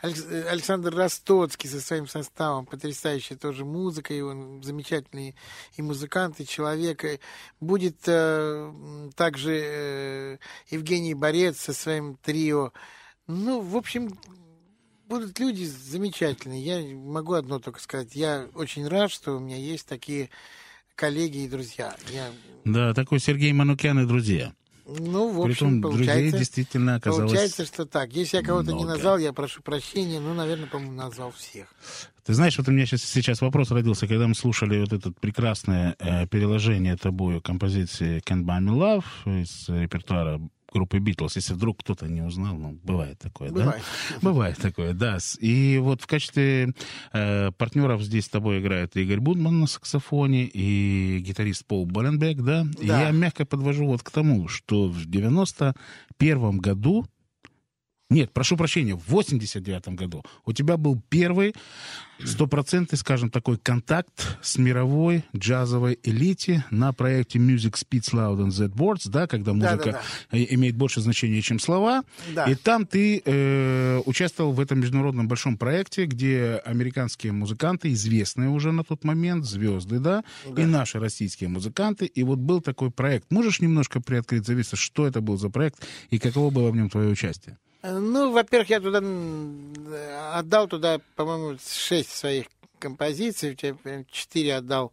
Александр 0.00 0.94
Ростоцкий 0.94 1.68
со 1.68 1.80
своим 1.80 2.06
составом, 2.06 2.66
потрясающая 2.66 3.36
тоже 3.36 3.64
музыка, 3.64 4.12
и 4.12 4.20
он 4.20 4.62
замечательный 4.62 5.34
и 5.76 5.82
музыкант, 5.82 6.40
и 6.40 6.46
человек. 6.46 7.04
Будет 7.60 7.96
э, 8.06 8.12
м, 8.12 9.12
также 9.12 9.60
э, 9.62 10.38
Евгений 10.70 11.14
Борец 11.14 11.58
со 11.58 11.72
своим 11.72 12.16
трио. 12.16 12.72
Ну, 13.26 13.60
в 13.60 13.76
общем, 13.76 14.18
будут 15.08 15.38
люди 15.38 15.64
замечательные. 15.64 16.62
Я 16.62 16.96
могу 16.96 17.34
одно 17.34 17.58
только 17.58 17.80
сказать. 17.80 18.14
Я 18.14 18.48
очень 18.54 18.86
рад, 18.88 19.10
что 19.10 19.36
у 19.36 19.40
меня 19.40 19.56
есть 19.56 19.86
такие 19.86 20.30
коллеги 20.94 21.38
и 21.38 21.48
друзья. 21.48 21.96
Я, 22.10 22.30
Да, 22.64 22.94
такой 22.94 23.18
Сергей 23.18 23.52
Манукян 23.52 23.98
и 24.00 24.06
друзья. 24.06 24.54
Ну, 24.98 25.28
в 25.28 25.44
Притом 25.44 25.68
общем, 25.68 25.80
друзей 25.80 26.06
получается... 26.06 26.38
действительно 26.38 26.94
оказалось... 26.96 27.30
Получается, 27.30 27.64
что 27.66 27.86
так. 27.86 28.12
Если 28.12 28.36
я 28.36 28.42
кого-то 28.42 28.72
не 28.72 28.84
много. 28.84 28.94
назвал, 28.94 29.18
я 29.18 29.32
прошу 29.32 29.62
прощения. 29.62 30.20
Ну, 30.20 30.34
наверное, 30.34 30.66
по-моему, 30.66 30.92
назвал 30.92 31.32
всех. 31.32 31.66
Ты 32.24 32.34
знаешь, 32.34 32.56
вот 32.56 32.68
у 32.68 32.70
меня 32.70 32.86
сейчас, 32.86 33.02
сейчас 33.02 33.40
вопрос 33.40 33.70
родился, 33.70 34.06
когда 34.06 34.28
мы 34.28 34.34
слушали 34.34 34.80
вот 34.80 34.92
это 34.92 35.10
прекрасное 35.10 35.96
э, 35.98 36.26
переложение 36.28 36.96
тобою 36.96 37.40
композиции 37.40 38.20
Can't 38.20 38.44
Buy 38.44 38.60
Me 38.60 39.02
Love 39.24 39.42
из 39.42 39.68
репертуара 39.68 40.40
группы 40.72 40.98
Битлз. 40.98 41.36
Если 41.36 41.54
вдруг 41.54 41.80
кто-то 41.80 42.08
не 42.08 42.22
узнал, 42.22 42.56
ну, 42.56 42.78
бывает 42.82 43.18
такое, 43.18 43.50
Бывает. 43.50 43.82
да? 44.10 44.16
Бывает 44.22 44.56
такое, 44.58 44.92
да. 44.92 45.18
И 45.40 45.78
вот 45.82 46.02
в 46.02 46.06
качестве 46.06 46.74
э, 47.12 47.50
партнеров 47.52 48.02
здесь 48.02 48.24
с 48.26 48.28
тобой 48.28 48.60
играет 48.60 48.96
Игорь 48.96 49.20
Будман 49.20 49.60
на 49.60 49.66
саксофоне 49.66 50.44
и 50.44 51.18
гитарист 51.20 51.66
Пол 51.66 51.86
Баленбек, 51.86 52.38
да? 52.42 52.66
И 52.80 52.86
Да. 52.86 53.02
я 53.02 53.10
мягко 53.10 53.44
подвожу 53.44 53.86
вот 53.86 54.02
к 54.02 54.10
тому, 54.10 54.48
что 54.48 54.88
в 54.88 55.04
91 55.06 56.58
году 56.58 57.06
Нет, 58.12 58.32
прошу 58.32 58.56
прощения, 58.56 58.94
в 58.94 59.08
89 59.08 59.88
году 59.88 60.22
у 60.44 60.52
тебя 60.52 60.76
был 60.76 61.00
первый 61.08 61.54
стопроцентный, 62.24 62.98
скажем, 62.98 63.30
такой 63.30 63.58
контакт 63.58 64.38
с 64.42 64.58
мировой 64.58 65.24
джазовой 65.36 65.98
элите 66.02 66.64
на 66.70 66.92
проекте 66.92 67.38
Music 67.38 67.74
Speeds 67.74 68.12
Loud 68.12 68.44
and 68.44 68.50
Z 68.50 68.66
Words, 68.66 69.08
да, 69.08 69.26
когда 69.26 69.52
музыка 69.52 69.76
Да-да-да. 69.84 70.38
э, 70.38 70.46
имеет 70.50 70.76
больше 70.76 71.00
значения, 71.00 71.40
чем 71.42 71.58
слова. 71.58 72.04
Да. 72.34 72.44
И 72.44 72.54
там 72.54 72.86
ты 72.86 73.22
э, 73.24 74.00
участвовал 74.04 74.52
в 74.52 74.60
этом 74.60 74.80
международном 74.80 75.28
большом 75.28 75.56
проекте, 75.56 76.06
где 76.06 76.62
американские 76.64 77.32
музыканты, 77.32 77.92
известные 77.92 78.48
уже 78.48 78.72
на 78.72 78.84
тот 78.84 79.04
момент, 79.04 79.44
звезды, 79.44 79.98
да, 79.98 80.24
и 80.56 80.64
наши 80.64 80.98
российские 80.98 81.48
музыканты. 81.48 82.06
И 82.06 82.22
вот 82.22 82.38
был 82.38 82.60
такой 82.60 82.90
проект. 82.90 83.30
Можешь 83.30 83.60
немножко 83.60 84.00
приоткрыть 84.00 84.46
завесу, 84.46 84.76
что 84.76 85.06
это 85.06 85.20
был 85.20 85.38
за 85.38 85.50
проект 85.50 85.86
и 86.10 86.18
каково 86.18 86.50
было 86.50 86.70
в 86.70 86.76
нем 86.76 86.88
твое 86.88 87.08
участие? 87.08 87.58
Э, 87.82 87.98
Ну, 87.98 88.32
во-первых, 88.32 88.70
я 88.70 88.80
туда 88.80 89.00
э, 89.02 90.30
отдал 90.34 90.68
туда, 90.68 91.00
по-моему, 91.16 91.58
шесть 91.64 92.10
своих 92.10 92.46
композиций, 92.78 93.54
те- 93.54 93.76
четыре 94.10 94.56
отдал 94.56 94.92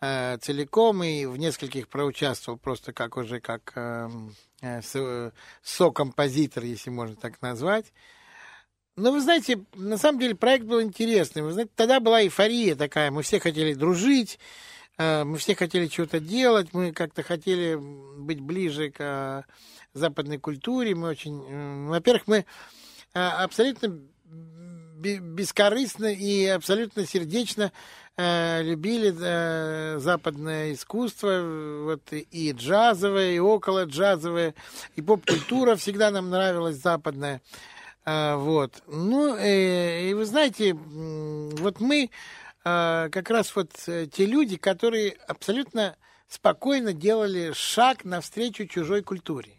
э, 0.00 0.38
целиком 0.38 1.02
и 1.02 1.26
в 1.26 1.36
нескольких 1.36 1.88
проучаствовал 1.88 2.58
просто 2.58 2.92
как 2.92 3.16
уже 3.16 3.40
как 3.40 3.72
э, 3.74 4.08
э, 4.62 4.82
со- 4.82 5.32
сокомпозитор, 5.62 6.64
если 6.64 6.90
можно 6.90 7.16
так 7.16 7.40
назвать. 7.42 7.92
Но 8.96 9.12
вы 9.12 9.20
знаете, 9.20 9.64
на 9.74 9.96
самом 9.96 10.18
деле 10.18 10.34
проект 10.34 10.64
был 10.66 10.82
интересный. 10.82 11.42
Вы 11.42 11.52
знаете, 11.52 11.70
тогда 11.76 12.00
была 12.00 12.22
эйфория 12.22 12.74
такая, 12.74 13.12
мы 13.12 13.22
все 13.22 13.38
хотели 13.38 13.74
дружить, 13.74 14.40
э, 14.98 15.22
мы 15.24 15.38
все 15.38 15.54
хотели 15.54 15.86
что-то 15.88 16.18
делать, 16.18 16.72
мы 16.72 16.92
как-то 16.92 17.22
хотели 17.22 17.76
быть 17.76 18.40
ближе 18.40 18.90
к 18.90 18.96
э, 18.98 19.42
западной 19.98 20.38
культуре. 20.38 20.94
Мы 20.94 21.08
очень, 21.08 21.44
э, 21.46 21.88
во-первых, 21.88 22.22
мы 22.26 22.36
э, 23.14 23.20
абсолютно 23.20 24.00
бе- 24.24 25.18
бескорыстно 25.18 26.06
и 26.06 26.46
абсолютно 26.46 27.06
сердечно 27.06 27.72
э, 28.16 28.62
любили 28.62 29.98
западное 29.98 30.72
искусство, 30.72 31.84
вот 31.84 32.12
и- 32.12 32.52
джазовое, 32.52 33.32
и 33.32 33.38
около 33.38 33.84
джазовое, 33.84 34.54
и 34.96 35.02
поп-культура 35.02 35.76
всегда 35.76 36.10
нам 36.10 36.30
нравилась 36.30 36.76
западная. 36.76 37.40
Вот. 38.04 38.82
Ну, 38.86 39.36
э, 39.36 40.08
и 40.10 40.14
вы 40.14 40.24
знаете, 40.24 40.72
вот 40.74 41.80
мы 41.80 42.10
как 42.64 43.30
раз 43.30 43.54
вот 43.54 43.70
те 43.72 44.26
люди, 44.26 44.56
которые 44.56 45.12
абсолютно 45.26 45.96
спокойно 46.28 46.92
делали 46.92 47.52
шаг 47.52 48.04
навстречу 48.04 48.66
чужой 48.66 49.02
культуре. 49.02 49.57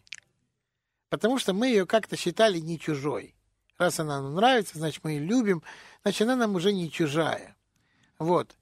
Потому 1.09 1.39
что 1.39 1.53
мы 1.53 1.67
ее 1.67 1.85
как-то 1.85 2.15
считали 2.15 2.59
не 2.59 2.79
чужой. 2.79 3.35
Раз 3.77 3.99
она 3.99 4.21
нам 4.21 4.35
нравится, 4.35 4.77
значит, 4.77 5.03
мы 5.03 5.13
ее 5.13 5.19
любим, 5.25 5.63
значит, 6.03 6.21
она 6.21 6.35
нам 6.35 6.55
уже 6.55 6.73
не 6.73 6.91
чужая. 6.91 7.55
Вот. 8.19 8.55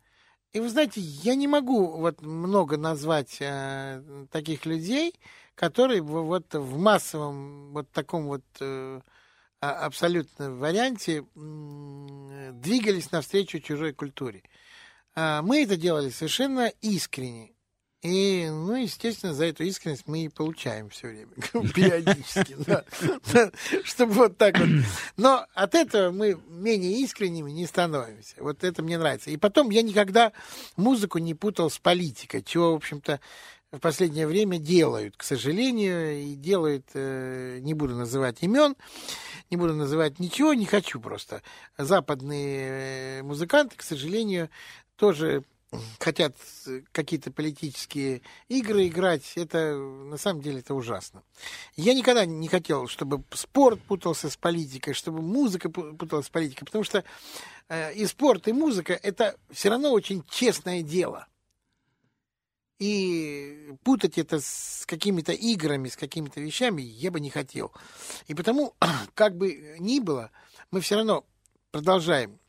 И 0.54 0.60
вы 0.60 0.70
знаете, 0.70 1.02
я 1.02 1.36
не 1.36 1.48
могу 1.48 1.98
вот 1.98 2.22
много 2.22 2.78
назвать 2.78 3.38
э, 3.40 4.28
таких 4.32 4.66
людей, 4.66 5.14
которые 5.56 6.02
вот 6.02 6.54
в 6.54 6.78
массовом 6.78 7.74
вот 7.74 7.92
таком 7.92 8.28
вот 8.28 8.44
э, 8.60 9.02
а- 9.60 9.86
абсолютно 9.86 10.52
варианте 10.52 11.26
м, 11.36 12.62
двигались 12.62 13.12
навстречу 13.12 13.60
чужой 13.60 13.94
культуре. 13.94 14.44
А 15.16 15.42
Мы 15.42 15.64
это 15.64 15.78
делали 15.78 16.10
совершенно 16.10 16.68
искренне. 16.82 17.52
И, 18.04 18.48
ну, 18.48 18.76
естественно, 18.76 19.34
за 19.34 19.46
эту 19.46 19.64
искренность 19.64 20.08
мы 20.08 20.26
и 20.26 20.30
получаем 20.30 20.90
все 20.90 21.08
время, 21.08 21.32
периодически, 21.74 22.56
чтобы 23.84 24.14
вот 24.14 24.38
так 24.38 24.60
вот. 24.60 24.70
Но 25.18 25.48
от 25.56 25.74
этого 25.74 26.12
мы 26.12 26.40
менее 26.48 27.02
искренними 27.02 27.50
не 27.50 27.66
становимся. 27.66 28.36
Вот 28.40 28.64
это 28.64 28.84
мне 28.84 29.00
нравится. 29.00 29.32
И 29.32 29.38
потом 29.38 29.72
я 29.72 29.82
никогда 29.82 30.32
музыку 30.76 31.18
не 31.18 31.34
путал 31.34 31.72
с 31.72 31.80
политикой, 31.80 32.44
чего, 32.44 32.74
в 32.74 32.76
общем-то, 32.76 33.20
в 33.72 33.80
последнее 33.80 34.28
время 34.28 34.60
делают, 34.60 35.18
к 35.18 35.24
сожалению, 35.24 36.22
и 36.22 36.36
делают, 36.36 36.86
э, 36.94 37.60
не 37.62 37.74
буду 37.74 37.96
называть 37.96 38.42
имен, 38.42 38.76
не 39.50 39.58
буду 39.58 39.74
называть 39.74 40.20
ничего, 40.20 40.54
не 40.54 40.66
хочу 40.66 41.02
просто. 41.02 41.42
Западные 41.78 43.20
э, 43.20 43.24
музыканты, 43.24 43.76
к 43.76 43.82
сожалению, 43.82 44.50
тоже 44.96 45.44
хотят 46.00 46.36
э, 46.66 46.82
какие-то 46.92 47.32
политические 47.32 48.22
игры 48.48 48.88
играть, 48.88 49.34
это 49.36 49.76
на 49.76 50.18
самом 50.18 50.42
деле 50.42 50.60
это 50.60 50.74
ужасно. 50.74 51.24
Я 51.76 51.94
никогда 51.94 52.26
не 52.26 52.48
хотел, 52.48 52.88
чтобы 52.88 53.24
спорт 53.32 53.82
путался 53.82 54.30
с 54.30 54.38
политикой, 54.38 54.94
чтобы 54.94 55.22
музыка 55.22 55.70
пу- 55.70 55.96
путалась 55.96 56.28
с 56.28 56.30
политикой, 56.30 56.66
потому 56.66 56.84
что 56.84 57.04
э, 57.70 57.94
и 57.94 58.06
спорт, 58.06 58.48
и 58.48 58.54
музыка 58.54 58.94
это 58.94 59.38
все 59.52 59.70
равно 59.70 59.92
очень 59.92 60.24
честное 60.30 60.82
дело. 60.82 61.28
И 62.80 63.74
путать 63.84 64.18
это 64.18 64.40
с 64.40 64.86
какими-то 64.86 65.32
играми, 65.32 65.90
с 65.90 65.96
какими-то 65.96 66.40
вещами 66.40 66.82
я 66.82 67.10
бы 67.10 67.20
не 67.20 67.30
хотел. 67.30 67.72
И 68.28 68.36
потому, 68.36 68.76
как 69.16 69.36
бы 69.36 69.78
ни 69.80 70.00
было, 70.00 70.32
мы 70.72 70.82
все 70.82 70.96
равно 70.96 71.26
продолжаем 71.72 72.40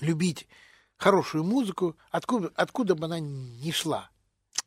любить 0.00 0.46
хорошую 1.02 1.44
музыку, 1.44 1.96
откуда, 2.10 2.50
откуда 2.54 2.94
бы 2.94 3.06
она 3.06 3.18
ни 3.18 3.70
шла. 3.72 4.08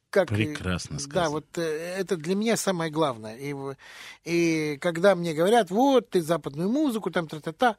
Как, 0.10 0.30
Прекрасно 0.30 0.96
Да, 0.98 1.04
сказано. 1.04 1.30
вот 1.30 1.58
э, 1.58 1.62
это 1.62 2.16
для 2.16 2.36
меня 2.36 2.56
самое 2.56 2.90
главное. 2.90 3.36
И, 3.38 3.54
и 4.24 4.78
когда 4.80 5.14
мне 5.16 5.34
говорят, 5.34 5.72
вот, 5.72 6.10
ты 6.10 6.22
западную 6.22 6.70
музыку, 6.70 7.12
там, 7.12 7.28
та-та-та, 7.28 7.76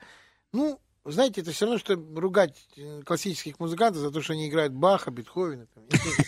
ну, 0.53 0.79
знаете, 1.05 1.41
это 1.41 1.53
все 1.53 1.67
равно, 1.67 1.79
что 1.79 1.95
ругать 1.95 2.69
э, 2.77 3.03
классических 3.05 3.59
музыкантов 3.59 4.03
за 4.03 4.11
то, 4.11 4.21
что 4.21 4.33
они 4.35 4.49
играют 4.49 4.73
Баха, 4.75 5.11
Бетховена, 5.11 5.67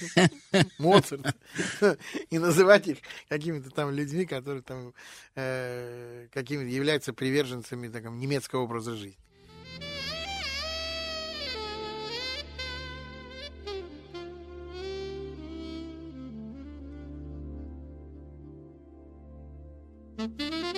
Моцарта, 0.79 1.35
и 2.31 2.38
называть 2.38 2.87
их 2.88 2.99
какими-то 3.29 3.71
там 3.71 3.91
людьми, 3.91 4.25
которые 4.25 4.62
там 4.62 4.95
э, 5.35 6.29
какими 6.33 6.71
являются 6.71 7.12
приверженцами 7.12 7.88
немецкого 7.88 8.62
образа 8.62 8.95
жизни. 8.97 9.19
Mm-hmm. 20.18 20.78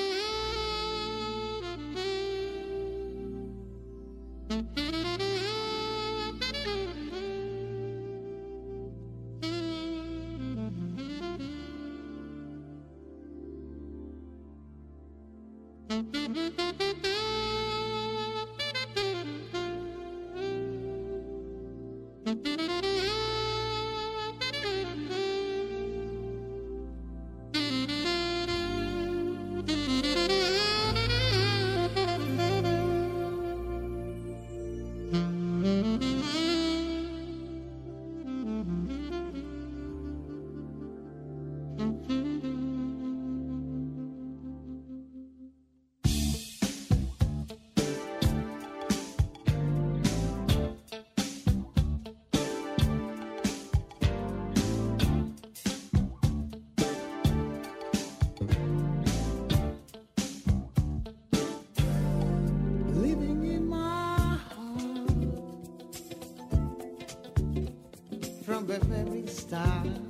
let 68.89 69.07
me. 69.07 70.10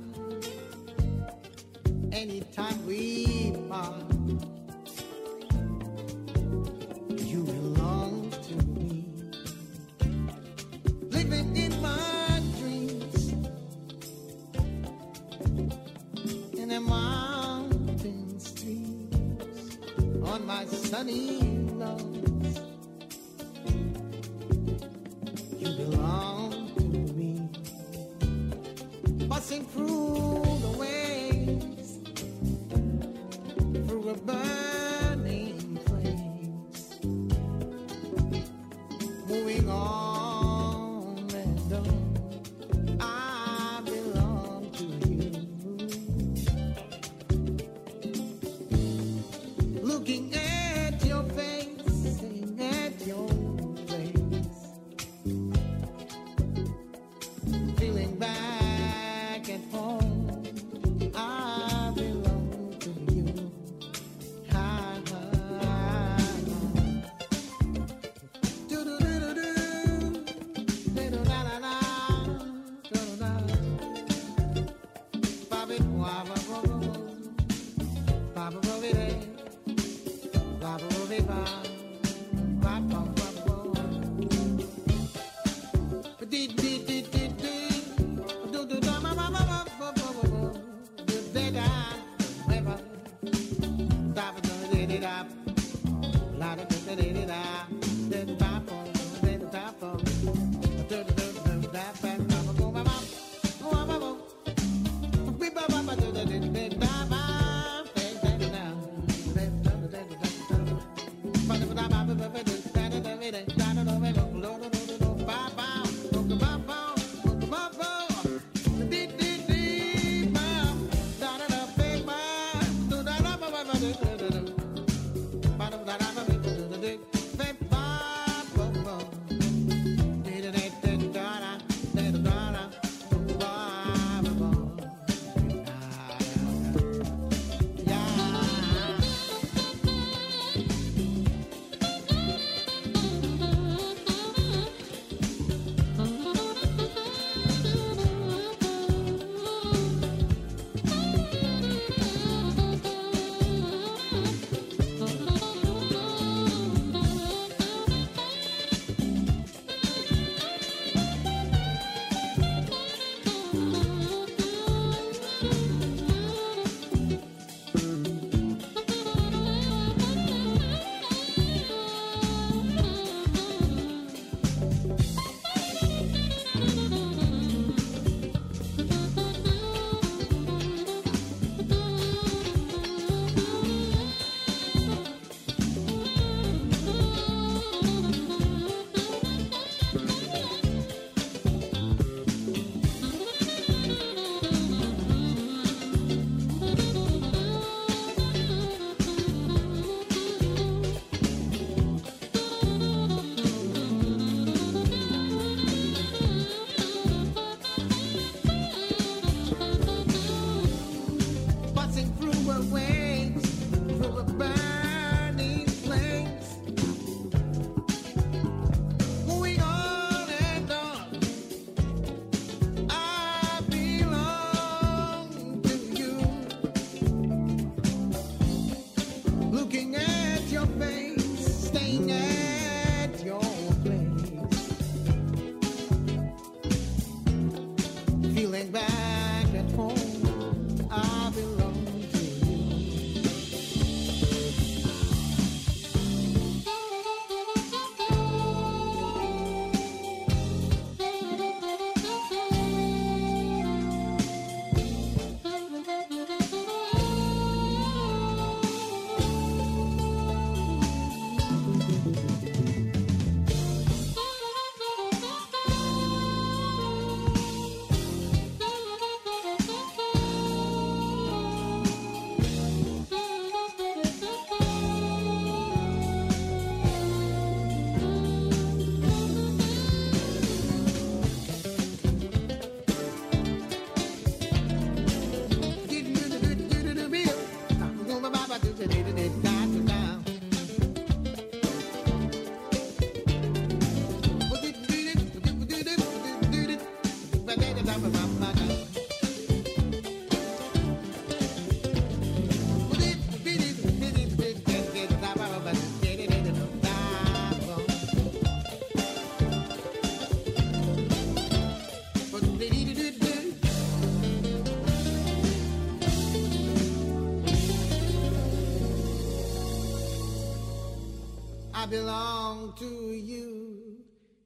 Belong 321.91 322.73
to 322.79 323.11
you. 323.11 323.97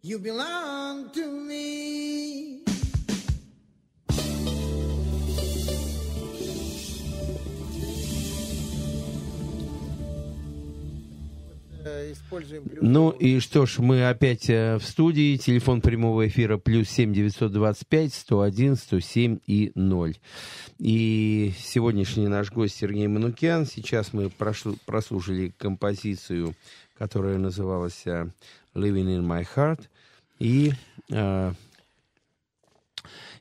You 0.01 0.17
belong 0.17 1.11
to 1.13 1.29
me. 1.47 2.63
Э. 11.87 12.13
Ну 12.81 13.11
и 13.11 13.39
что 13.39 13.67
ж, 13.67 13.77
мы 13.77 14.09
опять 14.09 14.49
э, 14.49 14.77
в 14.77 14.83
студии. 14.83 15.37
Телефон 15.37 15.81
прямого 15.81 16.27
эфира 16.27 16.57
плюс 16.57 16.89
семь 16.89 17.13
девятьсот 17.13 17.51
двадцать 17.51 17.87
пять 17.87 18.11
сто 18.13 18.41
один 18.41 18.75
сто 18.75 18.99
семь 18.99 19.37
и 19.45 19.71
ноль. 19.75 20.15
И 20.79 21.53
сегодняшний 21.59 22.27
наш 22.27 22.51
гость 22.51 22.75
Сергей 22.75 23.05
Манукян. 23.07 23.67
Сейчас 23.67 24.13
мы 24.13 24.31
прошу- 24.31 24.77
прослушали 24.87 25.53
композицию, 25.55 26.55
которая 26.97 27.37
называлась 27.37 28.05
э, 28.05 28.27
«Living 28.73 29.07
in 29.07 29.25
my 29.25 29.45
heart». 29.55 29.81
И 30.39 30.73
э, 31.09 31.53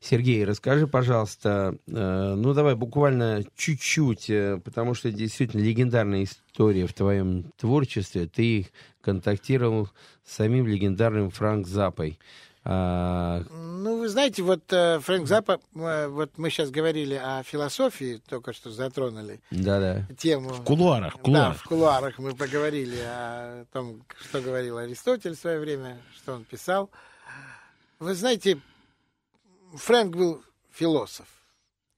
Сергей, 0.00 0.44
расскажи, 0.44 0.86
пожалуйста, 0.86 1.76
э, 1.86 2.34
ну 2.36 2.54
давай 2.54 2.74
буквально 2.74 3.42
чуть-чуть, 3.56 4.30
потому 4.64 4.94
что 4.94 5.10
действительно 5.10 5.62
легендарная 5.62 6.24
история 6.24 6.86
в 6.86 6.92
твоем 6.92 7.44
творчестве. 7.56 8.26
Ты 8.26 8.68
контактировал 9.00 9.88
с 10.24 10.36
самим 10.36 10.66
легендарным 10.66 11.30
Франк 11.30 11.66
Запой. 11.66 12.18
А, 12.66 13.42
Ну, 13.50 13.98
вы 13.98 14.08
знаете, 14.08 14.42
вот 14.42 14.72
э, 14.72 14.98
Фрэнк 15.00 15.26
Запа, 15.28 15.60
э, 15.74 16.08
вот 16.08 16.38
мы 16.38 16.48
сейчас 16.48 16.70
говорили 16.70 17.14
о 17.14 17.42
философии, 17.42 18.22
только 18.26 18.54
что 18.54 18.70
затронули 18.70 19.40
Да-да. 19.50 20.06
тему. 20.16 20.48
В 20.48 20.64
кулуарах, 20.64 21.14
в 21.14 21.16
Да, 21.18 21.22
кулуарах. 21.22 21.56
в 21.60 21.64
кулуарах 21.68 22.18
мы 22.18 22.34
поговорили 22.34 22.98
о 23.04 23.66
том, 23.72 24.02
что 24.18 24.40
говорил 24.40 24.78
Аристотель 24.78 25.34
в 25.36 25.38
свое 25.38 25.58
время, 25.60 26.00
что 26.16 26.32
он 26.32 26.44
писал. 26.44 26.90
Вы 27.98 28.14
знаете, 28.14 28.58
Фрэнк 29.74 30.16
был 30.16 30.42
философ. 30.72 31.26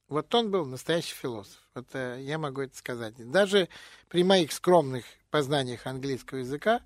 Вот 0.09 0.33
он 0.35 0.51
был 0.51 0.67
настоящий 0.67 1.15
философ. 1.15 1.61
Вот 1.77 1.87
э, 1.93 2.19
я 2.23 2.39
могу 2.39 2.63
это 2.63 2.77
сказать. 2.77 3.15
Даже 3.31 3.69
при 4.09 4.25
моих 4.25 4.53
скромных 4.53 5.05
познаниях 5.31 5.87
английского 5.87 6.39
языка 6.39 6.81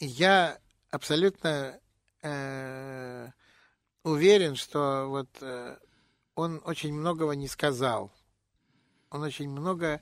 я 0.00 0.58
абсолютно 0.90 1.78
э, 2.26 3.30
уверен, 4.02 4.56
что 4.56 5.06
вот 5.08 5.28
э, 5.40 5.76
он 6.34 6.60
очень 6.64 6.92
многого 6.92 7.32
не 7.32 7.48
сказал. 7.48 8.12
Он 9.10 9.22
очень 9.22 9.48
много 9.48 10.00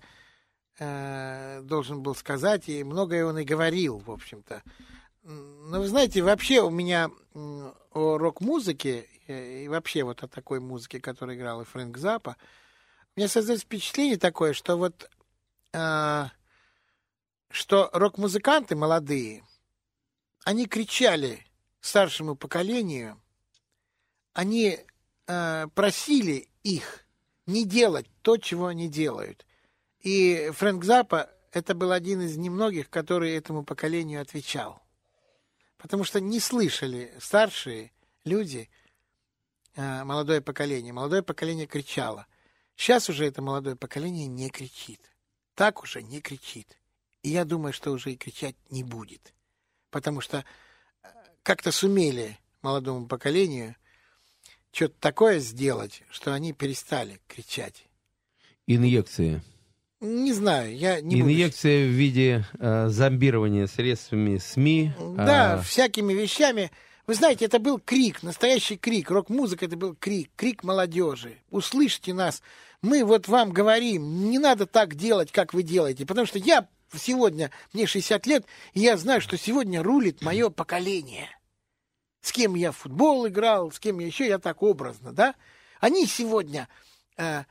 э, 0.78 1.60
должен 1.62 2.02
был 2.02 2.14
сказать, 2.14 2.68
и 2.68 2.84
многое 2.84 3.24
он 3.24 3.38
и 3.38 3.44
говорил, 3.44 3.98
в 3.98 4.10
общем-то. 4.10 4.62
Но 5.22 5.80
вы 5.80 5.88
знаете, 5.88 6.22
вообще 6.22 6.60
у 6.60 6.70
меня 6.70 7.10
о 7.34 8.18
рок-музыке 8.18 9.08
э, 9.26 9.64
и 9.64 9.68
вообще 9.68 10.02
вот 10.02 10.22
о 10.22 10.28
такой 10.28 10.60
музыке, 10.60 11.00
которую 11.00 11.36
играл 11.38 11.62
и 11.62 11.64
Фрэнк 11.64 11.96
Запа, 11.96 12.36
у 13.16 13.20
меня 13.20 13.28
создается 13.28 13.66
впечатление 13.66 14.18
такое, 14.18 14.52
что 14.52 14.76
вот 14.76 15.08
э, 15.72 16.24
что 17.50 17.88
рок-музыканты 17.92 18.74
молодые, 18.74 19.44
они 20.44 20.66
кричали 20.66 21.46
старшему 21.86 22.34
поколению, 22.34 23.20
они 24.32 24.78
э, 25.26 25.66
просили 25.74 26.48
их 26.62 27.04
не 27.46 27.66
делать 27.66 28.06
то, 28.22 28.38
чего 28.38 28.66
они 28.66 28.88
делают. 28.88 29.44
И 30.00 30.50
Фрэнк 30.54 30.82
Запа 30.82 31.30
это 31.52 31.74
был 31.74 31.92
один 31.92 32.22
из 32.22 32.36
немногих, 32.36 32.88
который 32.88 33.34
этому 33.34 33.64
поколению 33.64 34.22
отвечал. 34.22 34.82
Потому 35.76 36.04
что 36.04 36.20
не 36.20 36.40
слышали 36.40 37.12
старшие 37.20 37.92
люди, 38.24 38.70
э, 39.76 40.04
молодое 40.04 40.40
поколение. 40.40 40.92
Молодое 40.92 41.22
поколение 41.22 41.66
кричало. 41.66 42.26
Сейчас 42.76 43.10
уже 43.10 43.26
это 43.26 43.42
молодое 43.42 43.76
поколение 43.76 44.26
не 44.26 44.48
кричит. 44.48 45.00
Так 45.54 45.82
уже 45.82 46.02
не 46.02 46.22
кричит. 46.22 46.78
И 47.22 47.28
я 47.28 47.44
думаю, 47.44 47.72
что 47.74 47.92
уже 47.92 48.12
и 48.12 48.16
кричать 48.16 48.56
не 48.70 48.82
будет. 48.82 49.34
Потому 49.90 50.22
что 50.22 50.44
как-то 51.44 51.70
сумели 51.70 52.38
молодому 52.62 53.06
поколению 53.06 53.76
что-то 54.72 54.94
такое 54.98 55.38
сделать, 55.38 56.02
что 56.10 56.34
они 56.34 56.52
перестали 56.52 57.20
кричать. 57.28 57.86
Инъекции. 58.66 59.40
Не 60.00 60.32
знаю, 60.32 60.76
я 60.76 61.00
не 61.00 61.16
буду 61.16 61.32
Инъекция 61.32 61.86
в 61.86 61.90
виде 61.90 62.44
э, 62.58 62.88
зомбирования 62.88 63.66
средствами 63.66 64.38
СМИ. 64.38 64.92
Да, 65.16 65.54
а, 65.54 65.62
всякими 65.62 66.12
вещами. 66.12 66.72
Вы 67.06 67.14
знаете, 67.14 67.44
это 67.44 67.58
был 67.58 67.78
крик, 67.78 68.22
настоящий 68.22 68.76
крик. 68.76 69.10
Рок-музыка 69.10 69.66
это 69.66 69.76
был 69.76 69.94
крик, 69.94 70.30
крик 70.34 70.64
молодежи. 70.64 71.36
Услышьте 71.50 72.12
нас. 72.12 72.42
Мы 72.82 73.04
вот 73.04 73.28
вам 73.28 73.52
говорим, 73.52 74.28
не 74.30 74.38
надо 74.38 74.66
так 74.66 74.94
делать, 74.94 75.30
как 75.30 75.54
вы 75.54 75.62
делаете. 75.62 76.04
Потому 76.04 76.26
что 76.26 76.38
я 76.38 76.68
сегодня, 76.98 77.50
мне 77.72 77.86
60 77.86 78.26
лет, 78.26 78.46
и 78.72 78.80
я 78.80 78.96
знаю, 78.96 79.20
что 79.20 79.36
сегодня 79.36 79.82
рулит 79.82 80.22
мое 80.22 80.50
поколение. 80.50 81.28
С 82.20 82.32
кем 82.32 82.54
я 82.54 82.72
в 82.72 82.78
футбол 82.78 83.28
играл, 83.28 83.70
с 83.70 83.78
кем 83.78 83.98
я 83.98 84.06
еще, 84.06 84.26
я 84.26 84.38
так 84.38 84.62
образно, 84.62 85.12
да? 85.12 85.34
Они 85.80 86.06
сегодня 86.06 86.68
э, 87.16 87.44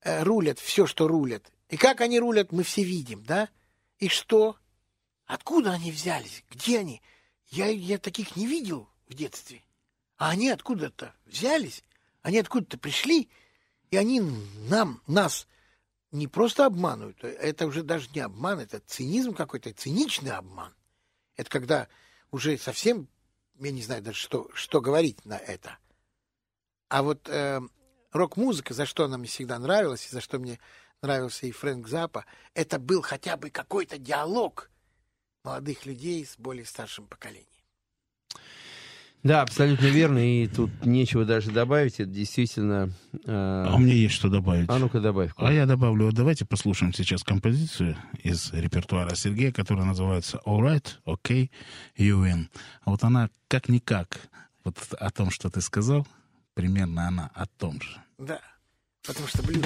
э, 0.00 0.22
рулят 0.22 0.58
все, 0.58 0.86
что 0.86 1.06
рулят. 1.06 1.52
И 1.68 1.76
как 1.76 2.00
они 2.00 2.18
рулят, 2.18 2.52
мы 2.52 2.62
все 2.62 2.82
видим, 2.82 3.22
да? 3.24 3.48
И 3.98 4.08
что? 4.08 4.56
Откуда 5.26 5.72
они 5.72 5.90
взялись? 5.90 6.44
Где 6.50 6.78
они? 6.78 7.02
Я, 7.48 7.66
я 7.66 7.98
таких 7.98 8.36
не 8.36 8.46
видел 8.46 8.88
в 9.08 9.14
детстве. 9.14 9.62
А 10.16 10.30
они 10.30 10.48
откуда-то 10.48 11.14
взялись, 11.26 11.84
они 12.22 12.38
откуда-то 12.38 12.78
пришли, 12.78 13.28
и 13.90 13.96
они 13.96 14.22
нам, 14.68 15.02
нас 15.06 15.46
не 16.16 16.28
просто 16.28 16.66
обманывают, 16.66 17.22
это 17.22 17.66
уже 17.66 17.82
даже 17.82 18.08
не 18.14 18.20
обман, 18.20 18.60
это 18.60 18.80
цинизм 18.80 19.34
какой-то, 19.34 19.72
циничный 19.72 20.32
обман. 20.32 20.74
Это 21.36 21.50
когда 21.50 21.88
уже 22.30 22.58
совсем, 22.58 23.08
я 23.58 23.70
не 23.70 23.82
знаю 23.82 24.02
даже, 24.02 24.18
что, 24.18 24.50
что 24.54 24.80
говорить 24.80 25.24
на 25.24 25.36
это. 25.36 25.78
А 26.88 27.02
вот 27.02 27.28
э, 27.28 27.60
рок-музыка, 28.12 28.74
за 28.74 28.86
что 28.86 29.04
она 29.04 29.18
мне 29.18 29.28
всегда 29.28 29.58
нравилась, 29.58 30.06
и 30.06 30.14
за 30.14 30.20
что 30.20 30.38
мне 30.38 30.58
нравился 31.02 31.46
и 31.46 31.52
Фрэнк 31.52 31.86
Запа, 31.86 32.24
это 32.54 32.78
был 32.78 33.02
хотя 33.02 33.36
бы 33.36 33.50
какой-то 33.50 33.98
диалог 33.98 34.70
молодых 35.44 35.86
людей 35.86 36.24
с 36.24 36.36
более 36.38 36.64
старшим 36.64 37.06
поколением. 37.06 37.55
Да, 39.26 39.42
абсолютно 39.42 39.86
верно, 39.86 40.18
и 40.18 40.46
тут 40.46 40.70
нечего 40.86 41.24
даже 41.24 41.50
добавить, 41.50 41.94
это 41.98 42.08
действительно... 42.10 42.90
э, 43.12 43.18
А 43.26 43.74
у 43.74 43.78
меня 43.78 43.94
есть 43.94 44.14
что 44.14 44.28
добавить. 44.28 44.68
а 44.70 44.78
ну-ка 44.78 45.00
добавь. 45.00 45.32
А 45.36 45.52
я 45.52 45.66
добавлю, 45.66 46.12
давайте 46.12 46.44
послушаем 46.44 46.92
сейчас 46.94 47.24
композицию 47.24 47.96
из 48.22 48.52
репертуара 48.52 49.14
Сергея, 49.16 49.50
которая 49.50 49.84
называется 49.84 50.40
All 50.46 50.60
Right, 50.60 50.86
Okay, 51.04 51.50
You 51.98 52.22
Win. 52.24 52.46
А 52.84 52.90
вот 52.90 53.02
она 53.02 53.28
как-никак, 53.48 54.20
вот 54.64 54.76
о 54.98 55.10
том, 55.10 55.30
что 55.32 55.50
ты 55.50 55.60
сказал, 55.60 56.06
примерно 56.54 57.08
она 57.08 57.30
о 57.34 57.46
том 57.46 57.80
же. 57.82 57.96
Да, 58.18 58.38
потому 59.04 59.26
что 59.26 59.42
блюз. 59.42 59.64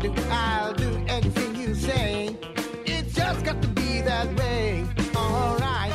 Do? 0.00 0.12
I'll 0.30 0.72
do 0.72 0.88
anything 1.08 1.54
you 1.56 1.74
say. 1.74 2.34
It's 2.86 3.14
just 3.14 3.44
got 3.44 3.60
to 3.60 3.68
be 3.68 4.00
that 4.00 4.34
way. 4.38 4.86
All 5.14 5.56
right, 5.58 5.92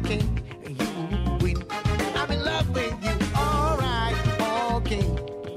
okay, 0.00 0.22
you 0.68 1.38
win. 1.40 1.64
I'm 2.14 2.30
in 2.30 2.44
love 2.44 2.68
with 2.70 2.94
you. 3.04 3.14
All 3.36 3.76
right, 3.78 4.14
okay, 4.76 5.04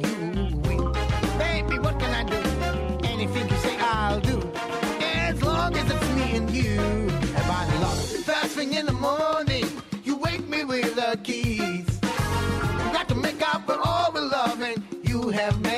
you 0.04 0.18
win. 0.66 0.82
Baby, 1.38 1.78
what 1.80 2.00
can 2.00 2.12
I 2.22 2.24
do? 2.24 2.42
Anything 3.08 3.48
you 3.50 3.58
say, 3.58 3.78
I'll 3.80 4.20
do. 4.20 4.38
As 5.02 5.42
long 5.44 5.78
as 5.78 5.90
it's 5.90 6.10
me 6.16 6.38
and 6.38 6.50
you. 6.50 6.80
And 7.38 7.48
by 7.48 7.66
law, 7.82 7.96
first 8.30 8.56
thing 8.56 8.74
in 8.74 8.88
the 8.88 8.94
morning, 8.94 9.66
you 10.04 10.16
wake 10.18 10.48
me 10.48 10.64
with 10.64 10.96
the 10.96 11.20
keys. 11.24 11.86
Got 12.94 13.08
to 13.10 13.16
make 13.16 13.42
up 13.54 13.68
for 13.68 13.78
all 13.80 14.12
the 14.12 14.22
loving 14.22 14.84
you 15.04 15.30
have 15.30 15.60
made 15.62 15.75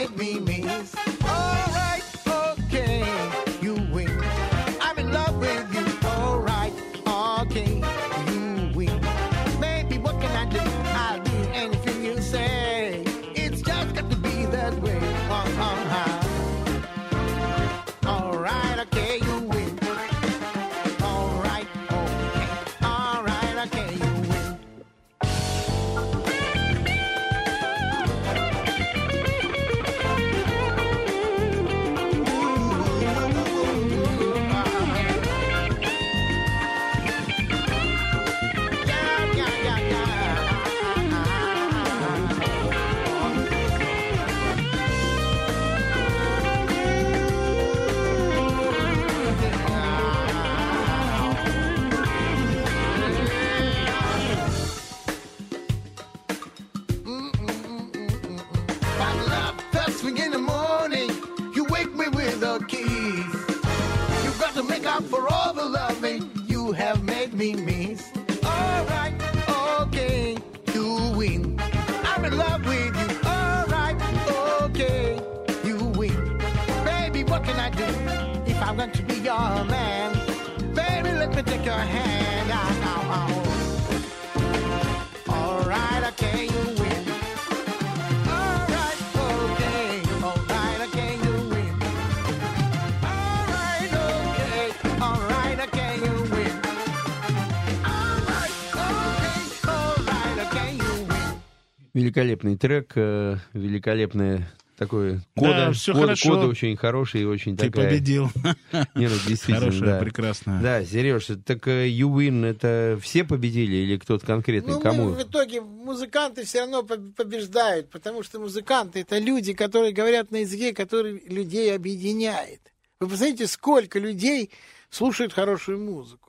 Великолепный 102.18 102.58
трек, 102.58 102.94
э, 102.96 103.38
великолепное 103.54 104.52
такое 104.76 105.22
кода, 105.36 105.72
всё 105.72 105.94
кода, 105.94 106.06
хорошо. 106.06 106.30
кода 106.30 106.48
очень 106.48 106.76
хороший 106.76 107.22
и 107.22 107.26
очень 107.26 107.56
Ты 107.56 107.70
такая... 107.70 107.92
победил. 107.92 108.32
Не, 108.96 109.08
ну, 109.08 109.16
действительно, 109.28 109.60
Хорошая, 109.60 109.86
да. 109.86 110.00
прекрасная. 110.00 110.62
Да, 110.64 110.84
Сереж, 110.84 111.28
так 111.46 111.68
э, 111.68 111.88
You 111.90 112.08
Win, 112.10 112.44
это 112.44 112.98
все 113.04 113.24
победили 113.24 113.76
или 113.76 113.98
кто-то 113.98 114.26
конкретный? 114.26 114.74
Ну, 114.74 114.80
Кому? 114.80 115.10
мы 115.10 115.12
в 115.12 115.22
итоге 115.22 115.62
музыканты 115.62 116.44
все 116.44 116.62
равно 116.62 116.82
поб- 116.82 117.14
побеждают, 117.14 117.92
потому 117.92 118.24
что 118.24 118.40
музыканты 118.40 119.02
это 119.02 119.20
люди, 119.20 119.54
которые 119.54 119.92
говорят 119.92 120.32
на 120.32 120.38
языке, 120.38 120.74
который 120.74 121.22
людей 121.28 121.76
объединяет. 121.76 122.62
Вы 123.00 123.10
посмотрите, 123.10 123.46
сколько 123.46 124.00
людей 124.00 124.50
слушают 124.90 125.34
хорошую 125.34 125.80
музыку. 125.80 126.27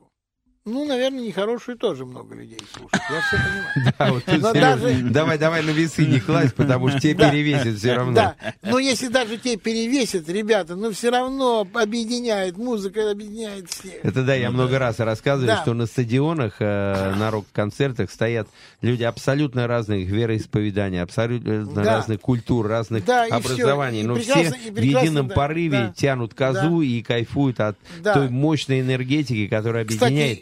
Ну, 0.71 0.85
наверное, 0.85 1.21
нехорошую 1.21 1.77
тоже 1.79 2.05
много 2.05 2.35
людей 2.35 2.59
слушают. 2.73 3.03
Я 3.11 3.21
все 3.23 3.37
понимаю. 3.37 4.13
Вот 4.15 4.25
тут, 4.25 4.41
Но 4.43 4.53
Серёж, 4.53 4.61
даже- 4.81 5.03
Давай, 5.11 5.39
давай 5.39 5.63
на 5.63 5.71
весы 5.71 6.07
не 6.07 6.21
класть, 6.21 6.55
потому 6.55 6.89
что 6.89 6.99
Да. 7.15 7.31
перевесит 7.31 7.79
все 7.79 7.95
равно. 7.95 8.13
Да, 8.15 8.37
но 8.63 8.79
если 8.79 9.09
даже 9.09 9.39
те 9.39 9.57
перевесят, 9.57 10.29
ребята, 10.29 10.77
ну 10.77 10.91
все 10.93 11.11
равно 11.11 11.67
объединяет, 11.75 12.57
музыка 12.59 13.11
объединяет 13.11 13.71
всех. 13.71 14.05
Это 14.05 14.23
да, 14.23 14.35
я 14.35 14.51
много 14.51 14.79
раз 14.79 14.99
рассказываю, 14.99 15.49
Да. 15.49 15.63
что 15.63 15.75
на 15.75 15.87
стадионах, 15.87 16.57
э, 16.61 17.15
на 17.17 17.31
рок-концертах 17.31 18.11
стоят 18.11 18.49
люди 18.83 19.03
абсолютно 19.05 19.67
разных 19.67 20.07
вероисповеданий, 20.09 21.01
абсолютно 21.03 21.65
Да. 21.67 21.83
разных 21.85 22.21
культур, 22.21 22.67
разных 22.67 23.05
Да, 23.05 23.27
и 23.27 23.31
всё. 23.31 23.37
образований, 23.37 24.01
И 24.01 24.05
но 24.05 24.15
прекрасно- 24.17 24.57
все 24.57 24.71
в 24.73 24.79
едином 24.79 25.29
да, 25.29 25.35
порыве 25.35 25.79
да. 25.79 25.93
тянут 25.97 26.35
козу 26.35 26.81
и 26.83 27.03
кайфуют 27.03 27.61
от 27.61 27.77
Да. 28.03 28.15
той 28.15 28.29
мощной 28.29 28.81
энергетики, 28.81 29.47
которая 29.49 29.85
Кстати, 29.85 30.05
объединяет. 30.13 30.41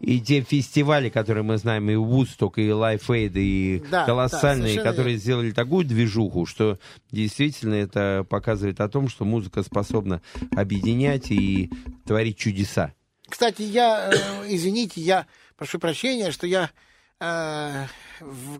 И 0.00 0.20
те 0.20 0.42
фестивали, 0.42 1.08
которые 1.08 1.42
мы 1.42 1.56
знаем, 1.56 1.88
и 1.88 1.94
Вудсток, 1.94 2.58
и 2.58 2.68
Aid, 2.68 3.32
и 3.34 3.80
Да, 3.90 4.00
да, 4.00 4.04
колоссальные, 4.06 4.68
совершенно 4.68 4.90
которые 4.90 5.12
верно. 5.14 5.20
сделали 5.22 5.50
такую 5.52 5.84
движуху, 5.86 6.44
что 6.46 6.78
действительно 7.10 7.74
это 7.74 8.26
показывает 8.28 8.80
о 8.80 8.88
том, 8.88 9.08
что 9.08 9.24
музыка 9.24 9.62
способна 9.62 10.20
объединять 10.54 11.30
и 11.30 11.70
творить 12.04 12.36
чудеса. 12.36 12.92
Кстати, 13.28 13.62
я, 13.62 14.10
э, 14.12 14.46
извините, 14.48 15.00
я 15.00 15.26
прошу 15.56 15.78
прощения, 15.78 16.30
что 16.30 16.46
я, 16.46 16.70
э, 17.20 17.86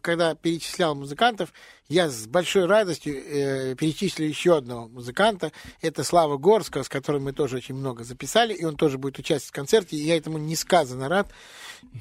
когда 0.02 0.34
перечислял 0.34 0.94
музыкантов, 0.94 1.52
я 1.88 2.08
с 2.08 2.26
большой 2.26 2.66
радостью 2.66 3.14
э, 3.14 3.74
перечислил 3.76 4.26
еще 4.26 4.56
одного 4.58 4.88
музыканта. 4.88 5.52
Это 5.80 6.04
Слава 6.04 6.36
Горского, 6.36 6.82
с 6.82 6.88
которым 6.88 7.24
мы 7.24 7.32
тоже 7.32 7.56
очень 7.56 7.74
много 7.74 8.04
записали, 8.04 8.54
и 8.54 8.64
он 8.64 8.76
тоже 8.76 8.98
будет 8.98 9.18
участвовать 9.18 9.50
в 9.50 9.54
концерте, 9.54 9.96
и 9.96 10.04
я 10.04 10.16
этому 10.16 10.38
несказанно 10.38 11.08
рад. 11.08 11.32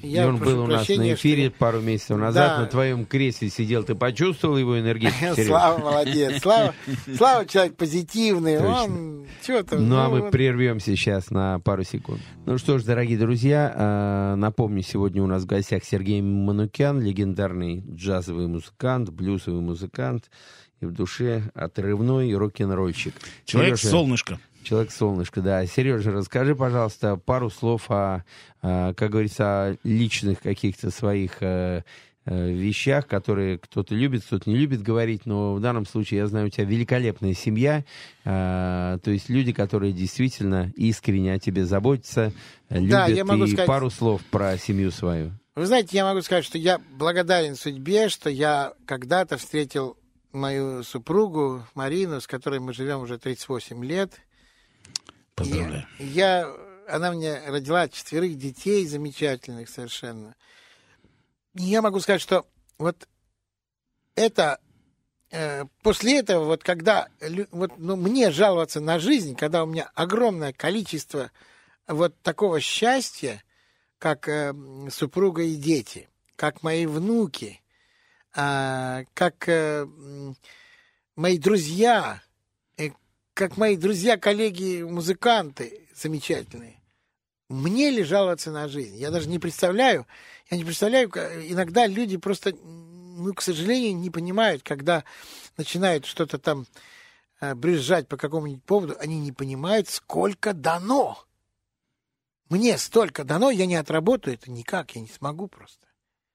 Я 0.02 0.24
и 0.24 0.26
он 0.26 0.36
был 0.36 0.62
у 0.64 0.66
нас 0.66 0.88
на 0.88 1.14
эфире 1.14 1.48
что- 1.48 1.58
пару 1.58 1.80
месяцев 1.80 2.16
назад, 2.18 2.56
Да. 2.56 2.60
на 2.60 2.66
твоем 2.66 3.06
кресле 3.06 3.48
сидел. 3.50 3.82
Ты 3.82 3.94
почувствовал 3.94 4.56
его 4.58 4.78
энергетику? 4.78 5.34
Слава 5.46 5.78
молодец. 5.78 6.42
Слава, 6.42 6.74
Слава 7.16 7.46
человек 7.46 7.76
позитивный. 7.76 8.58
Он 8.58 9.26
что 9.42 9.62
то 9.62 9.78
Ну, 9.78 9.96
а 9.96 10.08
мы 10.08 10.30
прервемся 10.30 10.96
сейчас 10.96 11.30
на 11.30 11.58
пару 11.60 11.82
секунд. 11.84 12.20
Ну 12.44 12.58
что 12.58 12.78
ж, 12.78 12.84
дорогие 12.84 13.18
друзья, 13.18 13.72
э, 13.74 14.34
напомню, 14.36 14.82
сегодня 14.82 15.22
у 15.22 15.26
нас 15.26 15.42
в 15.44 15.46
гостях 15.46 15.84
Сергей 15.84 16.20
Манукян, 16.20 17.00
легендарный 17.00 17.82
джазовый 17.88 18.46
музыкант, 18.48 19.10
блюзовый 19.10 19.60
музыкант 19.60 20.30
и 20.80 20.86
в 20.86 20.92
душе 20.92 21.50
отрывной 21.54 22.34
рок-н-ролльщик. 22.34 23.14
Серёжа, 23.46 23.76
Человек-солнышко. 23.76 24.38
Человек-солнышко, 24.66 25.40
да. 25.42 25.64
Сережа, 25.64 26.10
расскажи, 26.10 26.56
пожалуйста, 26.56 27.16
пару 27.16 27.50
слов 27.50 27.88
о, 27.88 28.24
э, 28.62 28.94
как 28.96 29.10
говорится, 29.10 29.44
о 29.44 29.76
личных 29.84 30.40
каких-то 30.40 30.90
своих 30.90 31.40
э, 31.40 31.84
э, 32.24 32.50
вещах, 32.50 33.06
которые 33.06 33.58
кто-то 33.58 33.94
любит, 33.94 34.24
кто-то 34.24 34.50
не 34.50 34.56
любит 34.56 34.82
говорить, 34.82 35.24
но 35.24 35.54
в 35.54 35.60
данном 35.60 35.86
случае, 35.86 36.18
я 36.18 36.26
знаю, 36.26 36.46
у 36.46 36.50
тебя 36.50 36.64
великолепная 36.64 37.32
семья, 37.32 37.84
э, 38.24 38.98
то 39.00 39.10
есть 39.12 39.28
люди, 39.28 39.52
которые 39.52 39.92
действительно 39.92 40.72
искренне 40.74 41.34
о 41.34 41.38
тебе 41.38 41.64
заботятся, 41.64 42.32
э, 42.68 42.80
Да, 42.80 43.06
любят, 43.06 43.18
я 43.18 43.24
могу 43.24 43.44
и 43.44 43.48
сказать- 43.50 43.66
пару 43.68 43.88
слов 43.88 44.20
про 44.32 44.58
семью 44.58 44.90
свою. 44.90 45.30
Вы 45.54 45.66
знаете, 45.66 45.96
я 45.96 46.04
могу 46.04 46.22
сказать, 46.22 46.44
что 46.44 46.58
я 46.58 46.80
благодарен 46.98 47.54
судьбе, 47.54 48.08
что 48.08 48.30
я 48.30 48.72
когда-то 48.84 49.38
встретил 49.38 49.96
мою 50.32 50.82
супругу 50.82 51.64
Марину, 51.74 52.20
с 52.20 52.26
которой 52.26 52.58
мы 52.58 52.74
живем 52.74 53.00
уже 53.00 53.16
38 53.16 53.84
лет. 53.84 54.20
Поздравляю. 55.36 55.86
И 55.98 56.06
Я, 56.06 56.52
она 56.88 57.12
мне 57.12 57.40
родила 57.46 57.88
четверых 57.88 58.36
детей 58.36 58.86
замечательных 58.86 59.68
совершенно. 59.68 60.34
Я 61.54 61.82
могу 61.82 62.00
сказать, 62.00 62.20
что 62.20 62.46
вот 62.78 63.06
это 64.14 64.58
э, 65.30 65.64
после 65.82 66.18
этого, 66.18 66.44
вот 66.46 66.64
когда 66.64 67.08
вот, 67.50 67.72
ну, 67.78 67.96
мне 67.96 68.30
жаловаться 68.30 68.80
на 68.80 68.98
жизнь, 68.98 69.36
когда 69.36 69.62
у 69.62 69.66
меня 69.66 69.90
огромное 69.94 70.52
количество 70.52 71.30
вот 71.86 72.20
такого 72.22 72.60
счастья, 72.60 73.42
как 73.98 74.28
э, 74.28 74.54
супруга 74.90 75.42
и 75.42 75.56
дети, 75.56 76.08
как 76.34 76.62
мои 76.62 76.86
внуки, 76.86 77.60
а, 78.34 79.04
как 79.14 79.48
э, 79.48 79.86
мои 81.14 81.38
друзья, 81.38 82.22
э, 82.22 82.25
как 83.36 83.58
мои 83.58 83.76
друзья, 83.76 84.16
коллеги, 84.16 84.80
музыканты 84.82 85.82
замечательные. 85.94 86.80
Мне 87.50 87.90
ли 87.90 88.02
жаловаться 88.02 88.50
на 88.50 88.66
жизнь? 88.66 88.96
Я 88.96 89.10
даже 89.10 89.28
не 89.28 89.38
представляю, 89.38 90.06
я 90.50 90.56
не 90.56 90.64
представляю, 90.64 91.10
иногда 91.10 91.86
люди 91.86 92.16
просто, 92.16 92.54
ну, 92.54 93.34
к 93.34 93.42
сожалению, 93.42 93.94
не 93.94 94.08
понимают, 94.08 94.62
когда 94.62 95.04
начинают 95.58 96.06
что-то 96.06 96.38
там 96.38 96.66
э, 97.40 97.54
брюзжать 97.54 98.08
по 98.08 98.16
какому-нибудь 98.16 98.64
поводу, 98.64 98.96
они 99.00 99.20
не 99.20 99.32
понимают, 99.32 99.90
сколько 99.90 100.54
дано. 100.54 101.22
Мне 102.48 102.78
столько 102.78 103.22
дано, 103.22 103.50
я 103.50 103.66
не 103.66 103.76
отработаю 103.76 104.34
это 104.34 104.50
никак, 104.50 104.92
я 104.96 105.02
не 105.02 105.08
смогу 105.08 105.46
просто. 105.46 105.86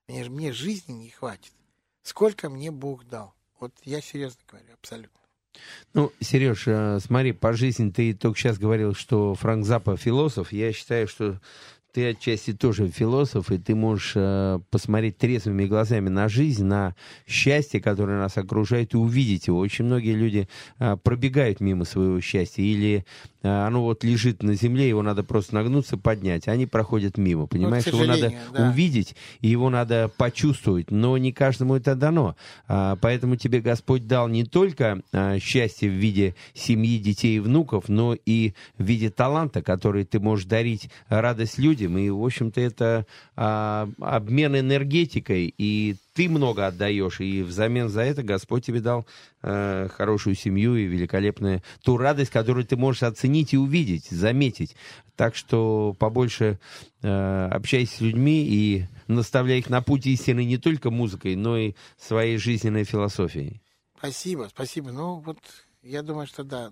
Мне, 0.08 0.30
мне 0.30 0.54
жизни 0.54 0.94
не 0.94 1.10
хватит. 1.10 1.52
Сколько 2.04 2.48
мне 2.52 2.70
Бог 2.70 3.06
дал. 3.06 3.34
Вот 3.60 3.74
я 3.86 4.02
серьезно 4.02 4.40
говорю, 4.48 4.72
абсолютно. 4.74 5.21
Ну, 5.94 6.12
Сереж, 6.20 6.64
э, 6.68 7.00
смотри, 7.00 7.34
по 7.34 7.54
жизни 7.54 7.90
ты 7.90 8.14
только 8.14 8.40
сейчас 8.40 8.58
говорил, 8.58 8.94
что 8.94 9.36
Франк 9.36 9.66
Запа 9.66 9.98
философ. 9.98 10.52
Я 10.52 10.72
считаю, 10.72 11.08
что 11.08 11.40
ты 11.94 12.10
отчасти 12.10 12.54
тоже 12.54 12.88
философ, 12.88 13.52
и 13.52 13.58
ты 13.58 13.76
можешь 13.76 14.14
э, 14.16 14.60
посмотреть 14.70 15.18
трезвыми 15.18 15.66
глазами 15.66 16.10
на 16.10 16.30
жизнь, 16.30 16.64
на 16.64 16.96
счастье, 17.28 17.82
которое 17.82 18.18
нас 18.20 18.38
окружает, 18.38 18.94
и 18.94 18.98
увидеть 18.98 19.48
его. 19.48 19.60
Очень 19.60 19.86
многие 19.86 20.14
люди 20.14 20.48
э, 20.80 20.98
пробегают 20.98 21.60
мимо 21.60 21.86
своего 21.86 22.20
счастья, 22.22 22.64
или 22.64 23.06
э, 23.44 23.48
оно 23.48 23.84
вот 23.84 24.04
лежит 24.04 24.44
на 24.44 24.56
земле, 24.56 24.88
его 24.88 25.02
надо 25.02 25.24
просто 25.24 25.56
нагнуться, 25.56 25.98
поднять. 25.98 26.48
Они 26.48 26.66
проходят 26.66 27.18
мимо, 27.18 27.48
понимаешь? 27.48 27.86
его 27.86 28.06
надо 28.06 28.34
да. 28.54 28.70
увидеть, 28.70 29.16
и 29.42 29.50
его 29.50 29.70
надо 29.70 30.12
почувствовать, 30.18 30.92
но 30.92 31.18
не 31.18 31.32
каждому 31.32 31.76
это 31.76 31.96
дано. 31.96 32.36
А, 32.68 32.98
Поэтому 33.02 33.36
тебе 33.36 33.62
Господь 33.62 34.08
дал 34.08 34.28
не 34.28 34.46
только 34.46 35.02
а, 35.12 35.40
счастье 35.40 35.90
в 35.90 35.94
виде 35.94 36.36
семьи, 36.54 36.98
детей 37.00 37.38
и 37.38 37.40
внуков, 37.40 37.90
но 37.90 38.16
и 38.26 38.54
в 38.78 38.84
виде 38.84 39.10
таланта, 39.10 39.62
который 39.62 40.06
ты 40.06 40.20
можешь 40.20 40.46
дарить 40.46 40.90
радость 41.10 41.58
людям. 41.58 41.81
И, 41.88 42.10
в 42.10 42.24
общем-то, 42.24 42.60
это 42.60 43.06
а, 43.36 43.90
обмен 44.00 44.58
энергетикой, 44.58 45.54
и 45.58 45.96
ты 46.14 46.30
много 46.30 46.68
отдаешь, 46.68 47.20
и 47.22 47.42
взамен 47.42 47.90
за 47.90 48.02
это 48.02 48.24
Господь 48.24 48.66
тебе 48.66 48.82
дал 48.82 49.06
э, 49.44 49.88
хорошую 49.96 50.36
семью 50.36 50.76
и 50.76 50.84
великолепную 50.84 51.64
ту 51.84 51.98
радость, 51.98 52.32
которую 52.32 52.66
ты 52.66 52.76
можешь 52.76 53.04
оценить 53.04 53.54
и 53.54 53.58
увидеть, 53.58 54.08
заметить. 54.10 54.76
Так 55.16 55.36
что 55.36 55.96
побольше 55.98 56.60
э, 57.02 57.48
общайся 57.52 57.98
с 57.98 58.02
людьми 58.02 58.46
и 58.46 58.86
наставляй 59.08 59.60
их 59.60 59.70
на 59.70 59.82
путь 59.82 60.06
истины 60.06 60.44
не 60.44 60.58
только 60.58 60.92
музыкой, 60.92 61.36
но 61.36 61.58
и 61.58 61.74
своей 61.98 62.38
жизненной 62.38 62.84
философией. 62.84 63.62
Спасибо, 63.98 64.48
спасибо. 64.50 64.92
Ну, 64.92 65.20
вот 65.20 65.38
я 65.82 66.02
думаю, 66.02 66.28
что 66.28 66.44
да. 66.44 66.72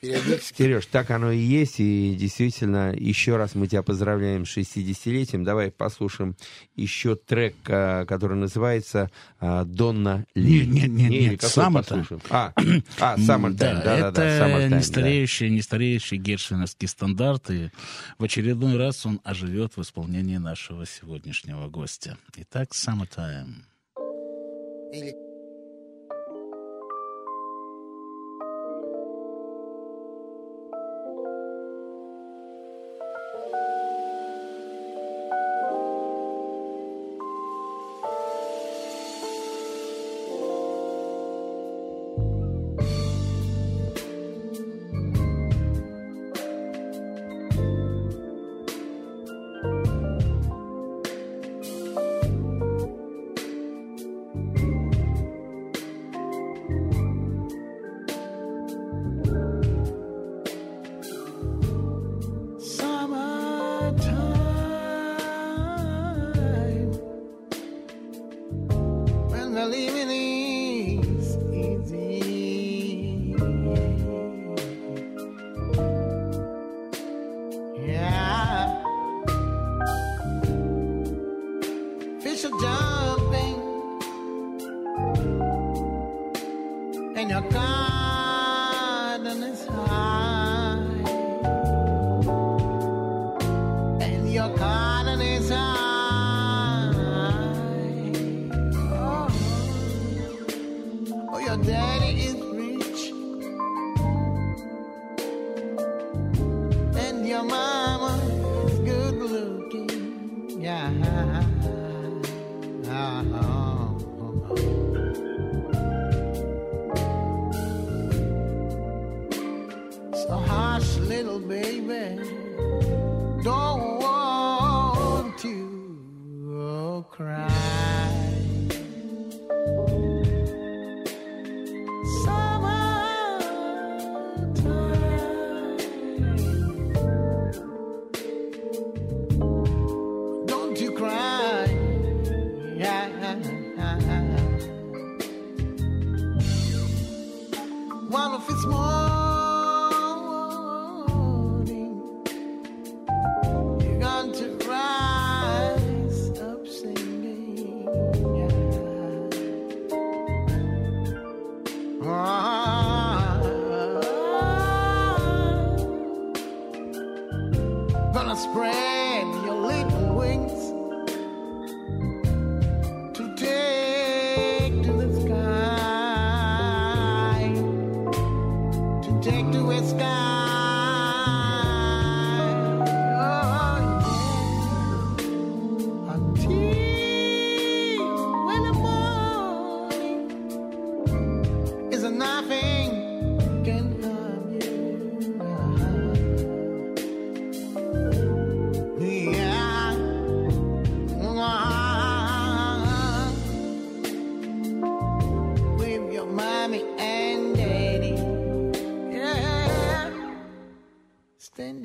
Периодически. 0.00 0.58
Сереж, 0.58 0.86
так 0.86 1.10
оно 1.10 1.32
и 1.32 1.38
есть, 1.38 1.80
и 1.80 2.14
действительно, 2.14 2.92
еще 2.94 3.36
раз 3.36 3.54
мы 3.54 3.66
тебя 3.66 3.82
поздравляем 3.82 4.44
с 4.44 4.56
60-летием. 4.56 5.42
Давай 5.42 5.70
послушаем 5.70 6.36
еще 6.74 7.16
трек, 7.16 7.56
а, 7.68 8.04
который 8.04 8.36
называется 8.36 9.10
а, 9.40 9.64
«Донна 9.64 10.26
Ли». 10.34 10.66
Не, 10.66 10.86
не, 10.86 10.88
не, 10.88 11.06
или 11.06 11.30
нет, 11.30 11.40
какой 11.40 11.64
«Summertime». 11.64 11.72
послушаем? 11.72 12.20
А, 12.30 12.52
а 13.00 13.16
«Summertime», 13.16 13.54
Да, 13.54 13.82
да-да-да, 13.82 14.08
это 14.08 14.44
«Summertime», 14.44 14.68
да. 14.68 14.76
не 14.76 14.82
стареющий, 14.82 15.50
не 15.50 15.62
стареющий 15.62 16.16
гершвиновский 16.18 16.88
стандарт, 16.88 17.50
и 17.50 17.70
в 18.18 18.24
очередной 18.24 18.76
раз 18.76 19.06
он 19.06 19.20
оживет 19.24 19.76
в 19.76 19.82
исполнении 19.82 20.36
нашего 20.36 20.86
сегодняшнего 20.86 21.68
гостя. 21.68 22.18
Итак, 22.36 22.70
«Summertime». 22.72 23.54
Или 24.92 25.25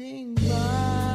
Standing 0.01 0.33
by. 0.33 1.10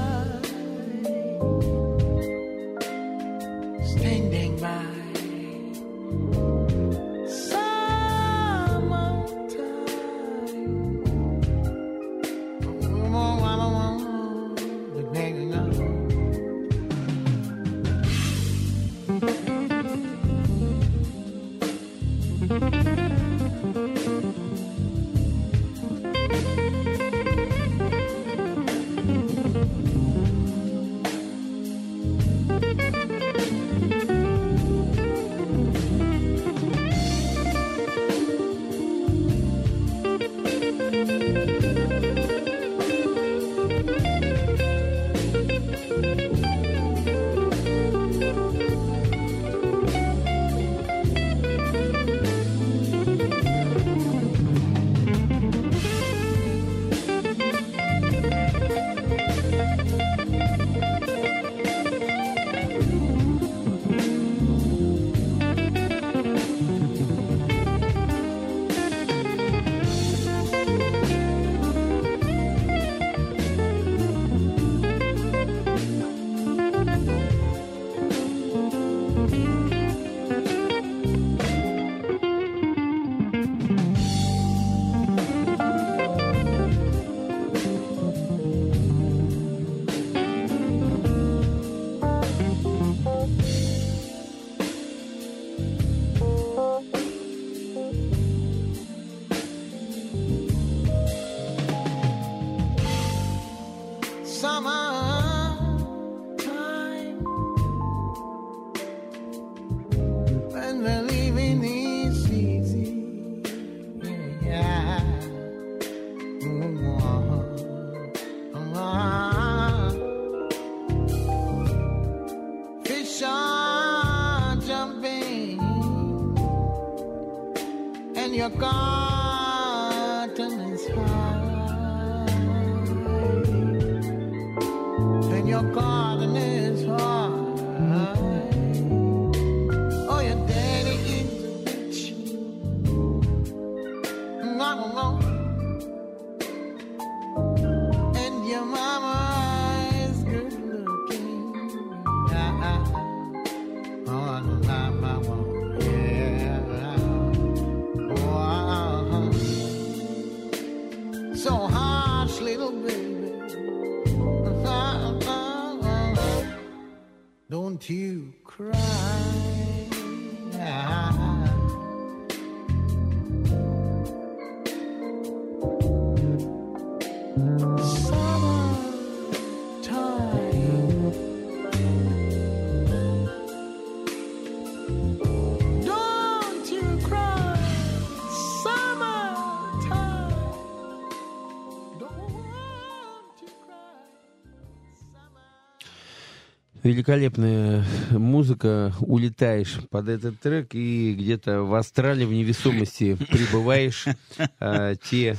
Великолепная 196.86 197.84
музыка. 198.10 198.94
Улетаешь 199.00 199.78
под 199.90 200.08
этот 200.08 200.38
трек 200.38 200.72
и 200.72 201.14
где-то 201.14 201.62
в 201.62 201.74
астрале 201.74 202.24
в 202.26 202.32
невесомости 202.32 203.16
прибываешь 203.28 204.04
а, 204.60 204.94
те 204.94 205.36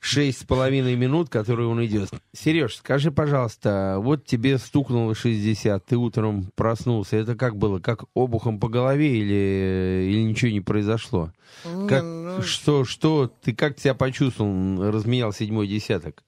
шесть 0.00 0.42
с 0.42 0.44
половиной 0.44 0.94
минут, 0.94 1.30
которые 1.30 1.68
он 1.68 1.84
идет. 1.84 2.10
Сереж, 2.32 2.76
скажи, 2.76 3.10
пожалуйста, 3.10 3.96
вот 3.98 4.24
тебе 4.24 4.58
стукнуло 4.58 5.16
60, 5.16 5.84
ты 5.84 5.96
утром 5.96 6.46
проснулся. 6.54 7.16
Это 7.16 7.34
как 7.34 7.56
было? 7.56 7.80
Как 7.80 8.04
обухом 8.14 8.60
по 8.60 8.68
голове 8.68 9.18
или, 9.18 10.10
или 10.10 10.22
ничего 10.22 10.52
не 10.52 10.60
произошло? 10.60 11.32
Не, 11.64 11.88
Как, 11.88 12.04
ну, 12.04 12.42
что, 12.42 12.84
что, 12.84 13.26
ты 13.42 13.52
как 13.52 13.80
себя 13.80 13.94
почувствовал, 13.94 14.90
разменял 14.92 15.32
седьмой 15.32 15.66
десяток? 15.66 16.22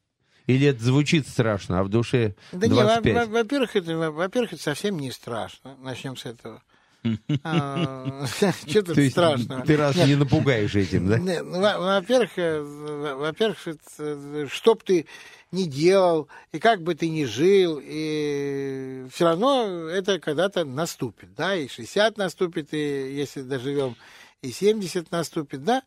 Или 0.46 0.66
это 0.68 0.82
звучит 0.82 1.28
страшно, 1.28 1.80
а 1.80 1.84
в 1.84 1.88
душе 1.88 2.34
Да 2.52 2.66
не, 2.66 2.74
во- 2.74 2.82
25? 3.00 3.28
во- 3.28 3.32
во-первых, 3.32 3.76
это, 3.76 3.96
во- 3.96 4.10
во-первых, 4.10 4.52
это 4.54 4.62
совсем 4.62 4.98
не 4.98 5.10
страшно. 5.10 5.76
Начнем 5.80 6.16
с 6.16 6.26
этого. 6.26 6.62
А, 7.44 8.24
Что 8.66 8.82
То 8.82 8.82
тут 8.82 8.96
есть 8.98 9.12
страшного? 9.12 9.62
ты 9.66 9.76
раз 9.76 9.96
не 9.96 10.14
напугаешь 10.14 10.74
этим, 10.76 11.08
да? 11.08 11.18
Ну, 11.18 11.60
во- 11.60 11.78
Во-первых, 11.78 12.30
э, 12.36 12.60
во- 12.60 13.16
во-первых, 13.16 13.58
э, 13.98 14.46
что 14.48 14.74
бы 14.74 14.80
ты 14.84 15.06
ни 15.50 15.64
делал, 15.64 16.28
и 16.52 16.58
как 16.58 16.82
бы 16.82 16.94
ты 16.94 17.08
ни 17.08 17.24
жил, 17.24 17.80
и 17.82 19.06
все 19.12 19.24
равно 19.24 19.88
это 19.88 20.18
когда-то 20.20 20.64
наступит, 20.64 21.34
да, 21.34 21.54
и 21.56 21.68
60 21.68 22.16
наступит, 22.16 22.72
и 22.72 22.78
если 23.14 23.42
доживем, 23.42 23.96
и 24.40 24.50
70 24.52 25.10
наступит, 25.10 25.62
да, 25.64 25.82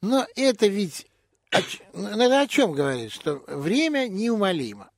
но 0.00 0.26
это 0.36 0.68
ведь, 0.68 1.06
это 1.50 2.40
о 2.40 2.46
чем 2.46 2.72
говорит, 2.72 3.12
что 3.12 3.42
время 3.46 4.08
неумолимо. 4.08 4.90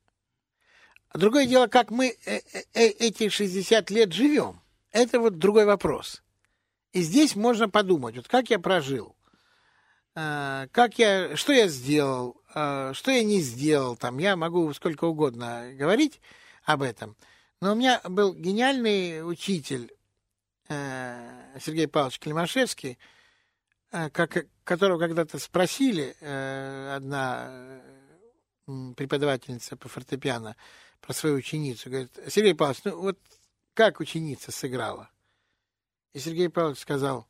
Другое 1.13 1.45
дело, 1.45 1.67
как 1.67 1.91
мы 1.91 2.17
э, 2.25 2.41
э, 2.53 2.63
э, 2.73 2.87
эти 2.87 3.29
60 3.29 3.89
лет 3.91 4.13
живем, 4.13 4.61
это 4.91 5.19
вот 5.19 5.37
другой 5.37 5.65
вопрос. 5.65 6.23
И 6.91 7.01
здесь 7.01 7.35
можно 7.35 7.69
подумать, 7.69 8.15
вот 8.15 8.27
как 8.27 8.49
я 8.49 8.59
прожил, 8.59 9.15
как 10.15 10.99
я, 10.99 11.35
что 11.35 11.53
я 11.53 11.67
сделал, 11.67 12.39
что 12.51 13.09
я 13.09 13.23
не 13.23 13.41
сделал, 13.41 13.95
там 13.95 14.19
я 14.19 14.35
могу 14.35 14.71
сколько 14.73 15.05
угодно 15.05 15.71
говорить 15.73 16.21
об 16.65 16.83
этом. 16.83 17.17
Но 17.61 17.71
у 17.71 17.75
меня 17.75 17.99
был 18.03 18.35
гениальный 18.35 19.27
учитель 19.27 19.91
Сергей 20.67 21.87
Павлович 21.87 22.19
Климашевский, 22.19 22.99
как, 23.93 24.47
которого 24.63 24.97
когда-то 24.97 25.37
спросили 25.37 26.15
э, 26.19 26.95
одна 26.95 27.47
э, 28.65 28.93
преподавательница 28.95 29.77
по 29.77 29.87
фортепиано 29.87 30.55
про 30.99 31.13
свою 31.13 31.35
ученицу. 31.35 31.89
Говорит, 31.89 32.17
Сергей 32.27 32.55
Павлович, 32.55 32.81
ну 32.85 32.99
вот 32.99 33.19
как 33.75 33.99
ученица 33.99 34.51
сыграла? 34.51 35.09
И 36.13 36.19
Сергей 36.19 36.49
Павлович 36.49 36.79
сказал, 36.79 37.27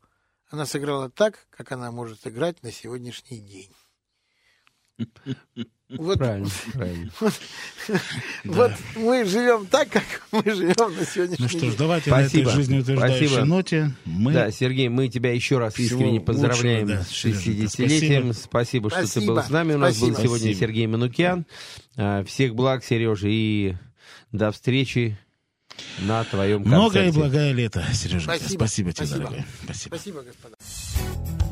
она 0.48 0.66
сыграла 0.66 1.10
так, 1.10 1.48
как 1.50 1.74
она 1.74 1.92
может 1.92 2.26
играть 2.28 2.64
на 2.64 2.72
сегодняшний 2.72 3.42
день. 3.42 3.76
Вот, 5.98 6.18
Правильно, 6.18 6.50
правильно. 6.74 7.12
вот 8.46 8.72
мы 8.96 9.26
живем 9.26 9.66
так, 9.68 9.90
как 9.90 10.04
мы 10.32 10.42
живем 10.44 10.96
на 10.96 11.06
сегодняшний 11.06 11.44
Ну 11.44 11.48
что 11.50 11.58
ж, 11.60 11.62
день. 11.62 11.76
давайте 11.78 12.10
Спасибо. 12.10 12.44
на 12.44 12.50
этой 12.50 12.56
жизнеутверждающей 12.56 13.28
Спасибо. 13.28 13.46
ноте 13.46 13.92
мы... 14.06 14.34
Да, 14.34 14.52
Сергей, 14.52 14.90
мы 14.90 15.08
тебя 15.10 15.34
еще 15.34 15.58
раз 15.60 15.74
Всего 15.76 16.00
искренне 16.02 16.20
поздравляем 16.22 16.88
лучшего, 16.88 17.00
да, 17.00 17.04
с 17.06 17.10
Сереженька, 17.10 17.64
60-летием. 17.84 18.34
Спасибо. 18.34 18.90
что 18.90 19.02
ты 19.02 19.08
Спасибо. 19.08 19.34
был 19.36 19.44
с 19.44 19.50
нами. 19.50 19.74
У 19.74 19.78
нас 19.78 19.98
был 20.00 20.08
Спасибо. 20.08 20.24
сегодня 20.28 20.46
Спасибо. 20.54 20.60
Сергей 20.60 20.88
Манукян. 20.88 21.46
А, 21.96 22.24
Всех 22.24 22.56
благ, 22.56 22.84
Сережа, 22.84 23.28
и 23.30 23.76
до 24.32 24.52
встречи 24.52 25.18
на 26.00 26.24
твоем 26.24 26.64
концерте. 26.64 26.78
Многое 26.82 27.08
и 27.10 27.12
благое 27.12 27.54
лето, 27.54 27.84
Сережа. 27.94 28.24
Спасибо. 28.26 28.50
Спасибо 28.60 28.92
тебе, 28.94 29.06
Спасибо. 29.06 29.26
дорогой. 29.30 29.46
Спасибо. 29.64 29.96
Спасибо, 29.96 30.22
господа. 30.24 30.56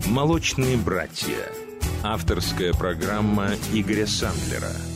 «Молочные 0.07 0.77
братья». 0.77 1.70
Авторская 2.03 2.73
программа 2.73 3.49
Игоря 3.73 4.07
Сандлера. 4.07 4.90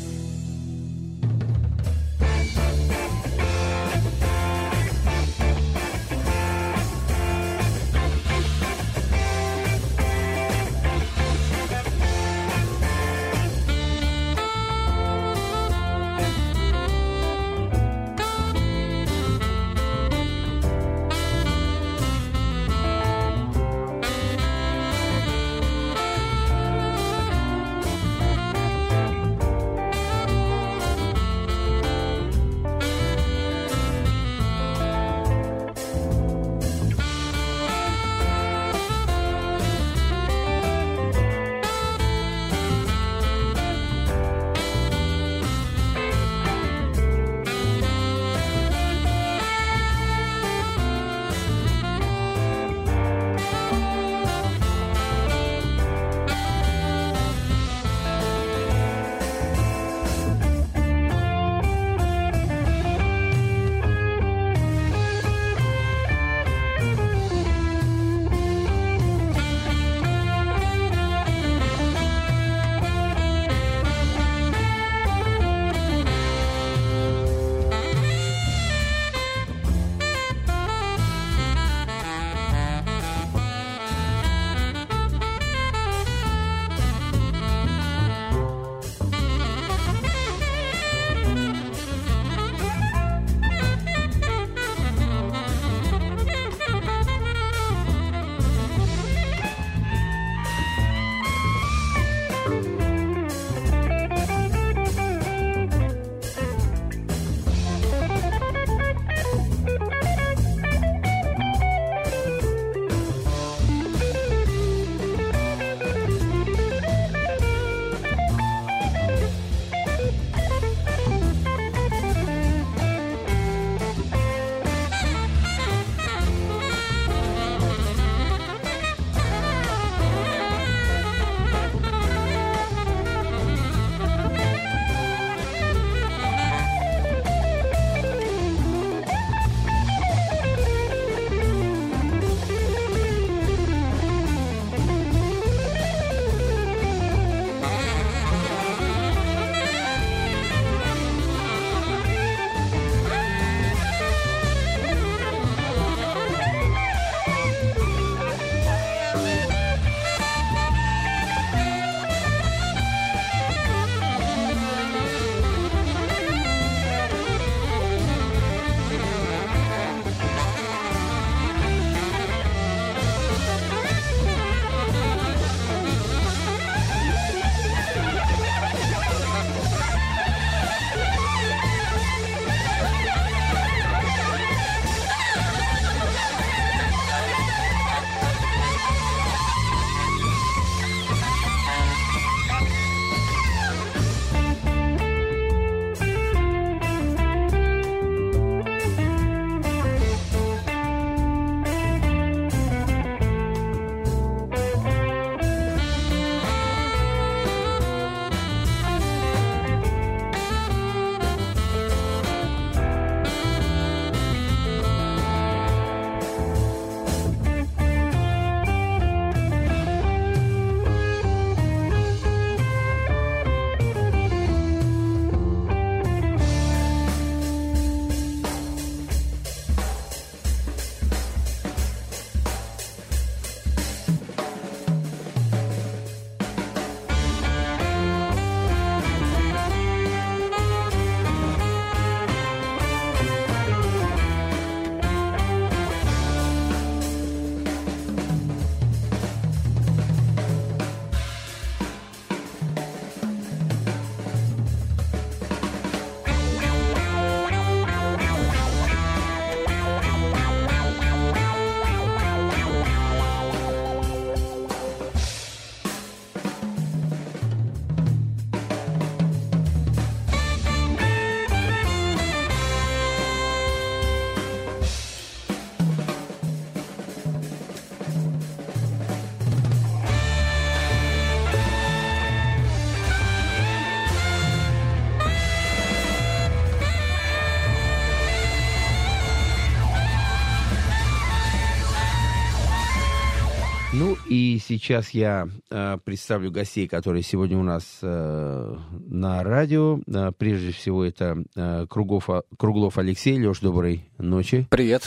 Сейчас 294.60 295.12
я 295.12 295.48
э, 295.70 295.98
представлю 296.04 296.52
гостей, 296.52 296.88
которые 296.88 297.24
сегодня 297.24 297.58
у 297.58 297.64
нас 297.64 298.00
э, 298.02 298.78
на 299.08 299.44
радио. 299.44 300.00
Э, 300.08 300.32
прежде 300.38 300.72
всего, 300.72 301.04
это 301.04 301.44
э, 301.56 301.86
Кругов, 301.90 302.30
Круглов 302.58 302.98
Алексей. 302.98 303.40
Леш, 303.40 303.60
доброй 303.60 304.10
ночи. 304.18 304.68
Привет. 304.70 305.04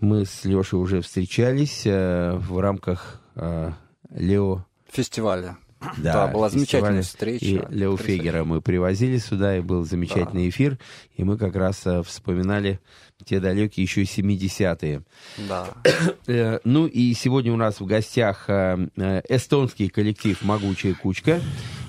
Мы 0.00 0.24
с 0.24 0.44
Лешей 0.44 0.78
уже 0.78 1.00
встречались 1.00 1.82
э, 1.84 2.36
в 2.36 2.58
рамках 2.60 3.20
э, 3.36 3.72
Лео... 4.10 4.64
Фестиваля. 4.90 5.56
Да, 5.96 6.28
была 6.28 6.50
замечательная 6.50 7.02
встреча. 7.02 7.44
И 7.44 7.60
Лео. 7.70 7.96
Фегера 7.96 8.44
мы 8.44 8.60
привозили 8.60 9.18
сюда, 9.18 9.56
и 9.56 9.60
был 9.60 9.84
замечательный 9.84 10.48
эфир. 10.48 10.78
И 11.16 11.24
мы 11.24 11.38
как 11.38 11.56
раз 11.56 11.86
э, 11.86 12.02
вспоминали 12.02 12.80
те 13.24 13.40
далекие 13.40 13.84
еще 13.84 14.02
70-е. 14.02 15.02
Да. 15.48 15.68
Э, 16.26 16.58
Ну 16.64 16.86
и 16.86 17.14
сегодня 17.14 17.52
у 17.52 17.56
нас 17.56 17.80
в 17.80 17.86
гостях 17.86 18.44
э, 18.48 18.88
э, 18.96 19.22
эстонский 19.28 19.88
коллектив 19.88 20.40
«Могучая 20.42 20.94
кучка». 20.94 21.40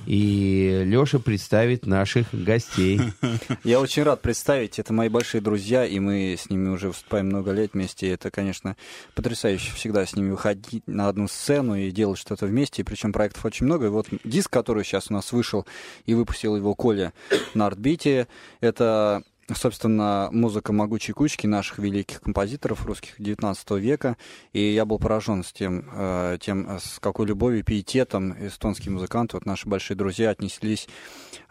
И 0.07 0.81
Леша 0.85 1.19
представит 1.19 1.85
наших 1.85 2.27
гостей. 2.33 2.99
Я 3.63 3.79
очень 3.79 4.03
рад 4.03 4.21
представить, 4.21 4.79
это 4.79 4.93
мои 4.93 5.09
большие 5.09 5.41
друзья, 5.41 5.85
и 5.85 5.99
мы 5.99 6.35
с 6.37 6.49
ними 6.49 6.69
уже 6.69 6.87
выступаем 6.87 7.27
много 7.27 7.51
лет 7.51 7.73
вместе. 7.73 8.07
И 8.07 8.09
Это, 8.09 8.31
конечно, 8.31 8.75
потрясающе 9.13 9.73
всегда 9.73 10.05
с 10.05 10.15
ними 10.15 10.31
выходить 10.31 10.83
на 10.87 11.07
одну 11.07 11.27
сцену 11.27 11.75
и 11.75 11.91
делать 11.91 12.19
что-то 12.19 12.47
вместе. 12.47 12.81
И 12.81 12.85
причем 12.85 13.13
проектов 13.13 13.45
очень 13.45 13.67
много. 13.67 13.85
И 13.85 13.89
вот 13.89 14.07
диск, 14.23 14.49
который 14.49 14.83
сейчас 14.83 15.11
у 15.11 15.13
нас 15.13 15.31
вышел, 15.31 15.65
и 16.05 16.15
выпустил 16.15 16.55
его 16.55 16.73
Коля 16.73 17.13
на 17.53 17.67
артбите, 17.67 18.27
это 18.59 19.23
собственно, 19.55 20.29
музыка 20.31 20.73
«Могучей 20.73 21.13
кучки» 21.13 21.47
наших 21.47 21.79
великих 21.79 22.21
композиторов 22.21 22.85
русских 22.85 23.19
XIX 23.19 23.79
века. 23.79 24.17
И 24.53 24.61
я 24.61 24.85
был 24.85 24.99
поражен 24.99 25.43
с 25.43 25.51
тем, 25.51 25.89
э, 25.93 26.37
тем 26.39 26.69
э, 26.69 26.79
с 26.79 26.99
какой 26.99 27.27
любовью 27.27 27.59
и 27.59 27.63
пиететом 27.63 28.35
эстонские 28.45 28.91
музыканты, 28.91 29.37
вот 29.37 29.45
наши 29.45 29.67
большие 29.67 29.97
друзья, 29.97 30.29
отнеслись 30.29 30.87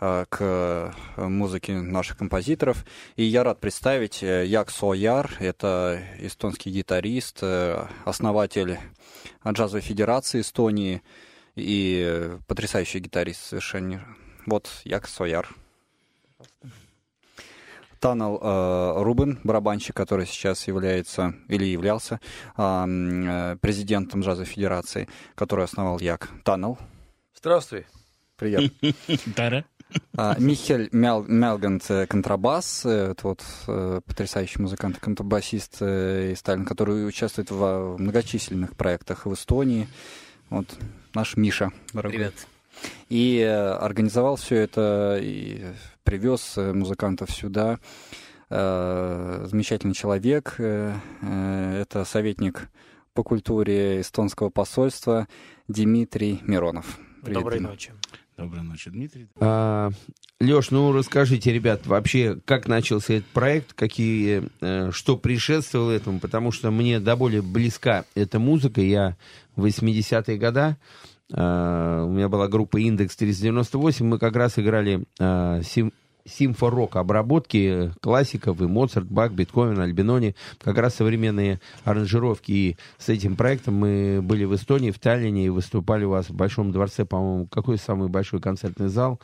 э, 0.00 0.24
к 0.28 0.94
музыке 1.16 1.74
наших 1.74 2.18
композиторов. 2.18 2.84
И 3.16 3.24
я 3.24 3.44
рад 3.44 3.60
представить 3.60 4.22
Як 4.22 4.70
Сояр, 4.70 5.30
это 5.38 6.02
эстонский 6.18 6.70
гитарист, 6.70 7.42
основатель 8.04 8.78
джазовой 9.46 9.82
федерации 9.82 10.40
Эстонии 10.40 11.02
и 11.56 12.30
потрясающий 12.46 13.00
гитарист 13.00 13.42
совершенно. 13.42 14.04
Вот 14.46 14.68
Як 14.84 15.06
Сояр. 15.06 15.59
Танал 18.00 18.38
э, 18.42 19.02
Рубин, 19.02 19.38
барабанщик, 19.44 19.94
который 19.94 20.26
сейчас 20.26 20.66
является 20.66 21.34
или 21.48 21.64
являлся 21.64 22.18
а, 22.56 22.86
э, 22.88 23.56
президентом 23.60 24.22
джазовой 24.22 24.46
федерации, 24.46 25.06
который 25.34 25.64
основал 25.66 25.98
Як. 26.00 26.28
Танал, 26.42 26.78
Здравствуй. 27.36 27.86
привет. 28.36 28.72
Тара. 29.36 29.64
А, 30.16 30.36
Михель 30.38 30.88
Мял- 30.92 31.24
Мялгант, 31.26 31.90
э, 31.90 32.06
контрабас, 32.06 32.86
э, 32.86 33.10
это 33.12 33.26
вот 33.28 33.44
э, 33.66 34.00
потрясающий 34.06 34.62
музыкант, 34.62 34.98
контрабасист 34.98 35.78
э, 35.80 36.32
из 36.32 36.42
Таллина, 36.42 36.64
который 36.64 37.06
участвует 37.06 37.50
в 37.50 37.96
многочисленных 37.98 38.76
проектах 38.76 39.26
в 39.26 39.34
Эстонии. 39.34 39.88
Вот 40.48 40.66
наш 41.12 41.36
Миша, 41.36 41.70
дорогой. 41.92 42.16
Привет. 42.18 42.34
И 43.08 43.38
э, 43.38 43.72
организовал 43.72 44.36
все 44.36 44.56
это, 44.56 45.18
и 45.20 45.64
привез 46.04 46.54
э, 46.56 46.72
музыкантов 46.72 47.30
сюда. 47.30 47.78
Э, 48.48 49.46
Замечательный 49.48 49.94
человек. 49.94 50.54
Это 50.58 52.04
советник 52.04 52.68
по 53.14 53.22
культуре 53.22 54.00
эстонского 54.00 54.50
посольства 54.50 55.26
Дмитрий 55.66 56.40
Миронов. 56.46 56.98
Привет, 57.22 57.38
Доброй 57.40 57.58
Дима. 57.58 57.70
ночи. 57.70 57.92
Доброй 58.36 58.62
ночи, 58.62 58.90
Дмитрий. 58.90 59.28
А, 59.40 59.90
Леш, 60.40 60.70
ну 60.70 60.92
расскажите, 60.92 61.52
ребят, 61.52 61.86
вообще, 61.86 62.38
как 62.46 62.66
начался 62.68 63.14
этот 63.14 63.28
проект, 63.30 63.74
какие, 63.74 64.44
что 64.92 65.18
предшествовало 65.18 65.90
этому, 65.90 66.20
потому 66.20 66.50
что 66.50 66.70
мне 66.70 67.00
до 67.00 67.16
более 67.16 67.42
близка 67.42 68.04
эта 68.14 68.38
музыка. 68.38 68.80
Я 68.80 69.16
в 69.56 69.66
80-е 69.66 70.38
годы, 70.38 70.76
э, 71.32 72.04
у 72.06 72.10
меня 72.10 72.28
была 72.28 72.48
группа 72.48 72.78
«Индекс 72.78 73.16
398», 73.16 74.04
мы 74.04 74.18
как 74.18 74.36
раз 74.36 74.58
играли 74.58 75.04
э, 75.18 75.62
сим- 75.62 75.92
симфорок 76.24 76.96
обработки 76.96 77.92
классиков 78.00 78.60
и 78.60 78.66
Моцарт, 78.66 79.06
Бах, 79.06 79.32
Бетховен, 79.32 79.80
Альбинони, 79.80 80.34
как 80.58 80.78
раз 80.78 80.94
современные 80.94 81.60
аранжировки. 81.84 82.52
И 82.52 82.76
с 82.98 83.08
этим 83.08 83.36
проектом 83.36 83.74
мы 83.74 84.20
были 84.22 84.44
в 84.44 84.54
Эстонии, 84.54 84.90
в 84.90 84.98
Таллине, 84.98 85.46
и 85.46 85.50
выступали 85.50 86.04
у 86.04 86.10
вас 86.10 86.30
в 86.30 86.34
Большом 86.34 86.72
дворце, 86.72 87.04
по-моему, 87.04 87.46
какой 87.46 87.78
самый 87.78 88.08
большой 88.08 88.40
концертный 88.40 88.88
зал? 88.88 89.20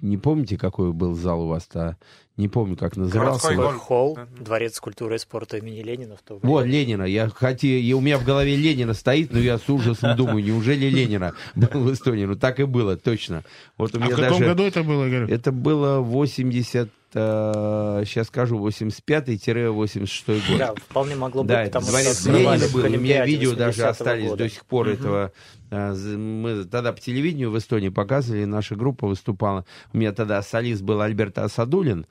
Не 0.00 0.18
помните, 0.18 0.58
какой 0.58 0.92
был 0.92 1.14
зал 1.14 1.42
у 1.42 1.48
вас-то? 1.48 1.96
Не 2.36 2.48
помню, 2.48 2.76
как 2.76 2.96
назывался. 2.96 3.48
Городской 3.54 3.78
холл. 3.78 4.18
Дворец 4.38 4.78
культуры 4.78 5.14
и 5.14 5.18
спорта 5.18 5.56
имени 5.56 5.80
Ленина 5.80 6.16
в 6.16 6.22
то 6.22 6.34
время. 6.36 6.48
Вот, 6.50 6.66
Ленина. 6.66 7.04
Я 7.04 7.28
хотел, 7.30 7.70
и 7.70 7.92
у 7.94 8.00
меня 8.02 8.18
в 8.18 8.24
голове 8.24 8.56
Ленина 8.56 8.92
стоит, 8.92 9.32
но 9.32 9.38
я 9.38 9.56
с 9.58 9.66
ужасом 9.70 10.16
думаю, 10.16 10.44
неужели 10.44 10.86
Ленина 10.86 11.32
был 11.54 11.68
в 11.84 11.92
Эстонии? 11.94 12.26
Ну, 12.26 12.36
так 12.36 12.60
и 12.60 12.64
было, 12.64 12.96
точно. 12.98 13.42
Вот 13.78 13.94
у 13.94 13.98
А 13.98 14.00
меня 14.04 14.14
в 14.16 14.20
каком 14.20 14.38
даже... 14.40 14.44
году 14.44 14.62
это 14.64 14.82
было, 14.82 15.06
Игорь? 15.06 15.30
Это 15.32 15.50
было 15.50 16.00
80, 16.00 16.90
э, 17.14 18.02
сейчас 18.06 18.26
скажу, 18.26 18.58
85-86 18.58 20.48
год. 20.48 20.58
Да, 20.58 20.74
вполне 20.74 21.14
могло 21.16 21.42
быть, 21.42 21.48
Да, 21.52 21.64
потому 21.64 21.86
дворец 21.86 22.20
что 22.20 22.32
Ленина 22.32 22.68
был, 22.72 22.84
у 22.84 22.88
меня 23.00 23.24
видео 23.24 23.54
даже 23.54 23.80
80-го 23.82 23.88
остались 23.90 24.28
года. 24.30 24.44
до 24.44 24.50
сих 24.50 24.64
пор 24.66 24.88
этого. 24.88 25.32
а, 25.70 25.94
з- 25.94 26.16
Мы 26.16 26.64
тогда 26.64 26.92
по 26.92 27.00
телевидению 27.00 27.50
в 27.50 27.58
Эстонии 27.58 27.88
показывали, 27.88 28.44
наша 28.44 28.76
группа 28.76 29.06
выступала. 29.06 29.64
У 29.92 29.98
меня 29.98 30.12
тогда 30.12 30.40
солист 30.42 30.82
был 30.82 31.00
Альберт 31.00 31.38
Асадулин. 31.38 32.06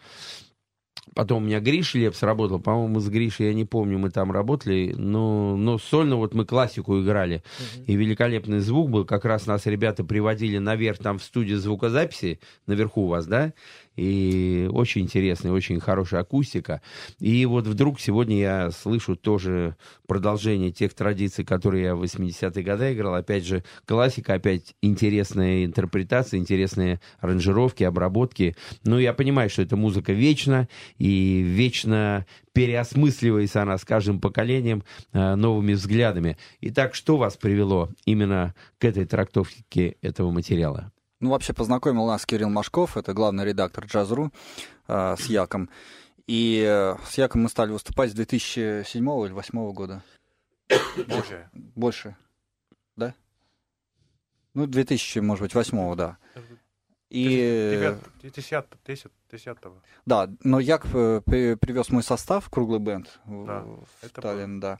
Потом 1.14 1.44
у 1.44 1.46
меня 1.46 1.62
Гриша 1.62 1.98
Лепс 1.98 2.24
работал, 2.24 2.60
по-моему, 2.60 3.00
с 3.00 3.08
Гришей, 3.08 3.48
я 3.48 3.54
не 3.54 3.64
помню, 3.64 3.98
мы 3.98 4.10
там 4.10 4.34
работали, 4.34 4.94
но, 4.98 5.56
но 5.56 5.78
сольно 5.78 6.18
вот 6.18 6.34
мы 6.34 6.46
классику 6.46 7.02
играли, 7.02 7.42
и 7.88 7.96
великолепный 7.96 8.60
звук 8.60 8.90
был, 8.90 9.06
как 9.06 9.24
раз 9.24 9.46
нас 9.46 9.66
ребята 9.66 10.04
приводили 10.04 10.58
наверх 10.58 10.98
там 10.98 11.20
в 11.20 11.24
студию 11.24 11.60
звукозаписи, 11.60 12.42
наверху 12.68 13.04
у 13.04 13.08
вас, 13.08 13.28
да, 13.28 13.54
и 13.96 14.70
очень 14.72 15.02
интересная, 15.04 15.52
очень 15.52 15.80
хорошая 15.80 16.22
акустика. 16.22 16.82
И 17.20 17.46
вот 17.46 17.68
вдруг 17.68 18.00
сегодня 18.00 18.38
я 18.38 18.72
слышу 18.72 19.16
тоже 19.16 19.76
продолжение 20.08 20.72
тех 20.72 20.94
традиций, 20.94 21.46
которые 21.46 21.84
я 21.86 21.96
в 21.96 22.04
80-е 22.04 22.64
годы 22.64 22.94
играл. 22.94 23.16
Опять 23.16 23.46
же, 23.46 23.64
классика, 23.86 24.34
опять 24.34 24.76
интересная 24.82 25.66
интерпретация, 25.66 26.40
интересные 26.40 27.00
аранжировки, 27.20 27.84
обработки. 27.84 28.56
Ну, 28.84 29.00
я 29.00 29.14
понимаю, 29.14 29.50
что 29.50 29.62
эта 29.62 29.76
музыка 29.76 30.14
вечна, 30.14 30.68
и 30.98 31.42
вечно 31.42 32.26
переосмысливается 32.54 33.62
она 33.62 33.78
с 33.78 33.84
каждым 33.84 34.20
поколением 34.20 34.84
э, 35.12 35.36
новыми 35.36 35.74
взглядами. 35.74 36.38
Итак, 36.62 36.96
что 36.96 37.18
вас 37.18 37.36
привело 37.36 37.90
именно 38.06 38.56
к 38.80 38.86
этой 38.86 39.06
трактовке 39.06 39.98
этого 40.02 40.32
материала? 40.32 40.92
Ну, 41.20 41.30
вообще 41.30 41.54
познакомил 41.54 42.06
нас 42.06 42.26
Кирилл 42.26 42.50
Машков, 42.50 42.98
это 42.98 43.14
главный 43.14 43.46
редактор 43.46 43.86
Джаз.ру 43.86 44.32
э, 44.88 45.16
с 45.18 45.26
Яком. 45.28 45.70
И 46.28 46.64
э, 46.68 46.96
с 47.08 47.18
Яком 47.18 47.44
мы 47.44 47.50
стали 47.50 47.72
выступать 47.72 48.12
с 48.12 48.14
2007 48.14 49.02
или 49.02 49.34
2008 49.34 49.74
года. 49.74 50.04
Боже. 51.08 51.50
Больше. 51.54 52.18
Да? 52.96 53.14
Ну, 54.54 54.68
2000, 54.68 55.20
может 55.20 55.42
быть, 55.44 55.54
2008, 55.54 55.96
да. 55.96 56.18
И, 57.10 57.28
Девят- 57.28 58.00
десят- 58.24 58.66
десят- 58.86 59.12
десятого. 59.32 59.76
да, 60.08 60.28
но 60.44 60.60
Як 60.60 60.86
э, 60.92 61.22
при- 61.24 61.54
привез 61.56 61.90
мой 61.90 62.02
состав, 62.02 62.50
круглый 62.50 62.80
бенд 62.80 63.08
Да, 63.26 63.64
в 64.02 64.10
Таллин, 64.22 64.60
да. 64.60 64.80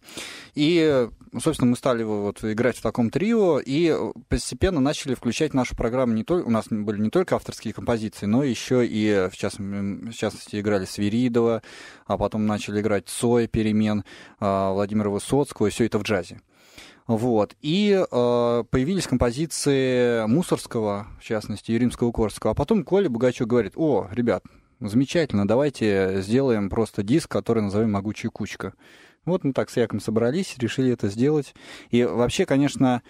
И, 0.56 0.80
э, 0.82 1.10
собственно, 1.40 1.70
мы 1.70 1.78
стали 1.78 2.04
вот 2.04 2.44
играть 2.44 2.78
в 2.78 2.82
таком 2.82 3.12
трио, 3.12 3.60
и 3.60 3.90
э, 3.96 4.12
постепенно 4.28 4.80
начали 4.80 5.14
включать 5.14 5.52
в 5.52 5.56
нашу 5.56 5.76
программу 5.76 6.14
не 6.14 6.24
только... 6.24 6.48
У 6.48 6.52
нас 6.52 6.66
были 6.70 7.00
не 7.00 7.12
только 7.12 7.36
авторские 7.36 7.74
композиции, 7.76 8.26
но 8.26 8.44
еще 8.44 8.86
и, 8.86 9.06
э, 9.08 9.30
в 9.30 9.38
частности, 9.38 10.10
в 10.10 10.14
частности 10.14 10.60
играли 10.60 10.86
Свиридова, 10.86 11.62
а 12.08 12.18
потом 12.18 12.48
начали 12.48 12.82
играть 12.82 13.08
Цой, 13.08 13.48
Перемен, 13.48 14.04
а, 14.40 14.72
Владимира 14.74 15.10
Высоцкого, 15.12 15.68
и 15.68 15.70
все 15.70 15.86
это 15.86 16.00
в 16.00 16.04
джазе. 16.04 16.40
Вот. 17.08 17.56
И 17.62 17.92
э, 17.92 18.64
появились 18.70 19.08
композиции 19.08 20.26
Мусорского, 20.26 21.08
в 21.20 21.24
частности, 21.24 21.72
и 21.72 21.78
Римского-Корского. 21.78 22.52
А 22.52 22.56
потом 22.56 22.84
Коля 22.84 23.10
Богачев 23.10 23.48
говорит, 23.48 23.74
о, 23.76 24.08
ребят, 24.12 24.44
замечательно, 24.80 25.48
давайте 25.48 26.22
сделаем 26.22 26.70
просто 26.70 27.04
диск, 27.04 27.30
который 27.30 27.62
назовем 27.62 27.92
«Могучая 27.92 28.32
кучка». 28.32 28.74
Вот 29.26 29.44
мы 29.44 29.54
так 29.54 29.70
с 29.70 29.78
Яком 29.78 30.00
собрались, 30.00 30.56
решили 30.58 30.92
это 30.92 31.08
сделать. 31.10 31.56
И 31.90 32.04
вообще, 32.04 32.46
конечно, 32.46 33.02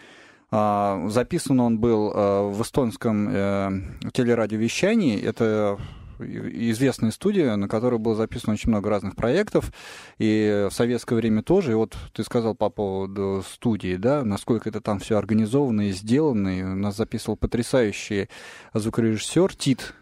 э, 0.52 1.08
записан 1.10 1.60
он 1.60 1.80
был 1.80 2.12
э, 2.12 2.50
в 2.52 2.62
эстонском 2.62 3.30
э, 3.30 3.70
телерадиовещании. 4.14 5.22
Это 5.22 5.78
известная 6.20 7.12
студия, 7.12 7.56
на 7.56 7.68
которой 7.68 8.00
было 8.00 8.16
записано 8.16 8.54
очень 8.54 8.70
много 8.70 8.90
разных 8.90 9.16
проектов, 9.16 9.72
и 10.18 10.68
в 10.70 10.74
советское 10.74 11.16
время 11.16 11.44
тоже. 11.44 11.72
И 11.72 11.76
вот 11.76 11.96
ты 12.14 12.24
сказал 12.24 12.56
по 12.56 12.70
поводу 12.70 13.44
студии, 13.48 13.96
да, 13.96 14.24
насколько 14.24 14.70
это 14.70 14.82
там 14.82 15.00
все 15.00 15.18
организовано 15.18 15.90
и 15.90 15.92
сделано. 15.92 16.60
И 16.60 16.64
у 16.64 16.76
нас 16.76 16.98
записывал 16.98 17.38
потрясающий 17.38 18.30
звукорежиссер 18.74 19.56
Тит. 19.56 19.94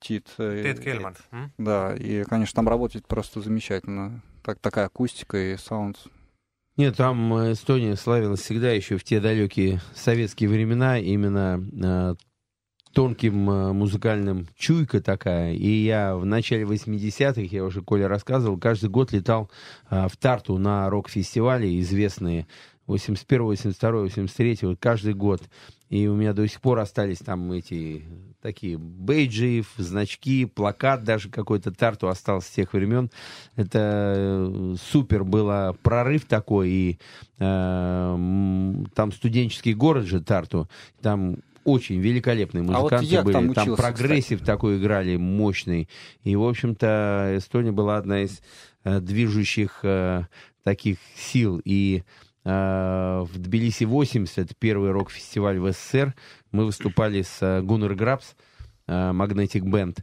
Тит. 0.00 0.26
э, 0.38 0.62
Тед 0.64 0.80
Кельман. 0.80 1.14
Да, 1.58 1.94
и, 1.94 2.24
конечно, 2.24 2.56
там 2.56 2.68
работает 2.68 3.06
просто 3.06 3.40
замечательно. 3.40 4.22
Так, 4.42 4.58
такая 4.58 4.86
акустика 4.86 5.36
и 5.38 5.56
саунд. 5.56 5.98
Нет, 6.76 6.96
там 6.96 7.34
э, 7.34 7.52
Эстония 7.52 7.96
славилась 7.96 8.40
всегда 8.40 8.72
еще 8.72 8.96
в 8.96 9.04
те 9.04 9.20
далекие 9.20 9.80
советские 9.94 10.48
времена 10.48 10.98
именно 10.98 11.62
э, 11.72 12.14
тонким 12.92 13.50
э, 13.50 13.72
музыкальным 13.72 14.46
чуйка 14.56 15.00
такая. 15.00 15.54
И 15.54 15.68
я 15.68 16.16
в 16.16 16.24
начале 16.24 16.64
80-х, 16.64 17.40
я 17.40 17.64
уже 17.64 17.82
Коля 17.82 18.08
рассказывал, 18.08 18.58
каждый 18.58 18.90
год 18.90 19.12
летал 19.12 19.50
э, 19.90 20.08
в 20.08 20.16
Тарту 20.16 20.58
на 20.58 20.88
рок-фестивали 20.90 21.80
известные 21.80 22.46
81, 22.86 23.44
82, 23.44 24.02
83, 24.02 24.58
вот 24.62 24.78
каждый 24.80 25.14
год. 25.14 25.42
И 25.88 26.06
у 26.06 26.14
меня 26.14 26.32
до 26.32 26.46
сих 26.48 26.60
пор 26.60 26.78
остались 26.78 27.18
там 27.18 27.52
эти 27.52 28.02
такие 28.40 28.78
бейджи, 28.78 29.62
значки, 29.76 30.46
плакат 30.46 31.04
даже 31.04 31.28
какой-то 31.28 31.70
Тарту 31.70 32.08
остался 32.08 32.48
с 32.48 32.50
тех 32.50 32.72
времен. 32.72 33.10
Это 33.56 34.14
э, 34.16 34.74
супер 34.90 35.24
было 35.24 35.76
прорыв 35.82 36.24
такой. 36.24 36.70
И 36.70 36.98
э, 37.38 38.14
там 38.94 39.12
студенческий 39.12 39.74
город 39.74 40.06
же 40.06 40.20
Тарту. 40.20 40.68
Там 41.00 41.36
очень 41.64 42.00
великолепные 42.00 42.62
А 42.62 42.66
вот 42.66 42.92
музыканты 42.92 43.06
я 43.06 43.22
были. 43.22 43.32
там 43.32 43.54
там 43.54 43.64
учился, 43.64 43.82
прогрессив 43.82 44.42
такой 44.44 44.78
играли 44.78 45.16
мощный. 45.16 45.88
И, 46.24 46.36
в 46.36 46.44
общем-то, 46.44 47.34
Эстония 47.36 47.72
была 47.72 47.96
одна 47.96 48.22
из 48.22 48.40
э, 48.84 49.00
движущих 49.00 49.80
э, 49.82 50.26
таких 50.64 50.98
сил. 51.16 51.60
И 51.64 52.02
э, 52.44 53.24
в 53.24 53.38
Тбилиси 53.38 53.84
80, 53.84 54.56
первый 54.58 54.90
рок-фестиваль 54.90 55.58
в 55.58 55.72
СССР, 55.72 56.14
мы 56.50 56.66
выступали 56.66 57.22
с 57.22 57.38
э, 57.40 57.62
Гуннер 57.62 57.94
Грабс, 57.94 58.34
э, 58.86 58.92
Magnetic 59.12 59.62
Band. 59.62 59.98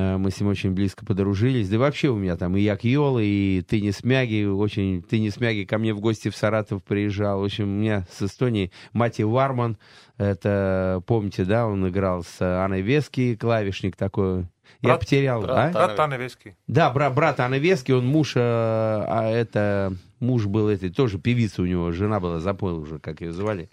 Э, 0.00 0.16
Мы 0.16 0.30
с 0.30 0.40
ним 0.40 0.48
очень 0.48 0.72
близко 0.72 1.04
подружились. 1.04 1.68
Да 1.68 1.76
и 1.76 1.78
вообще 1.78 2.08
у 2.08 2.16
меня 2.16 2.36
там 2.36 2.56
и 2.56 2.60
Як 2.60 2.84
Йол, 2.84 3.18
и 3.20 3.62
Теннис 3.68 4.02
Мяги. 4.04 4.44
Очень... 4.44 5.02
Теннис 5.02 5.38
Мяги 5.40 5.64
ко 5.64 5.78
мне 5.78 5.92
в 5.94 6.00
гости 6.00 6.28
в 6.30 6.36
Саратов 6.36 6.82
приезжал. 6.82 7.40
В 7.40 7.44
общем, 7.44 7.64
у 7.64 7.80
меня 7.80 8.06
с 8.12 8.22
Эстонии 8.22 8.70
Мати 8.92 9.22
Варман. 9.22 9.76
Это, 10.16 11.02
помните, 11.06 11.44
да, 11.44 11.66
он 11.66 11.88
играл 11.88 12.22
с 12.24 12.40
Анной 12.40 12.82
Вески, 12.82 13.36
клавишник 13.36 13.96
такой. 13.96 14.46
Я 14.82 14.90
Брат- 14.90 15.00
потерял, 15.00 15.42
брат 15.42 15.70
а? 15.74 15.86
Брат 15.86 16.00
Анны 16.00 16.14
Вески. 16.14 16.56
Да, 16.66 16.90
бра- 16.90 17.10
брат 17.10 17.40
Анны 17.40 17.58
Вески, 17.58 17.90
он 17.92 18.06
муж, 18.06 18.34
э, 18.36 18.40
а 18.40 19.28
это 19.30 19.92
муж 20.20 20.46
был 20.46 20.68
этой, 20.68 20.90
тоже 20.90 21.18
певица 21.18 21.62
у 21.62 21.66
него, 21.66 21.90
жена 21.92 22.20
была, 22.20 22.38
запоил 22.38 22.78
уже, 22.78 22.98
как 22.98 23.20
ее 23.20 23.32
звали. 23.32 23.68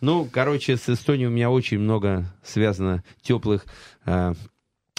Ну, 0.00 0.28
короче, 0.30 0.76
с 0.76 0.88
Эстонией 0.88 1.26
у 1.26 1.30
меня 1.30 1.50
очень 1.50 1.78
много 1.78 2.26
связано 2.44 3.02
теплых 3.22 3.66
э, 4.04 4.34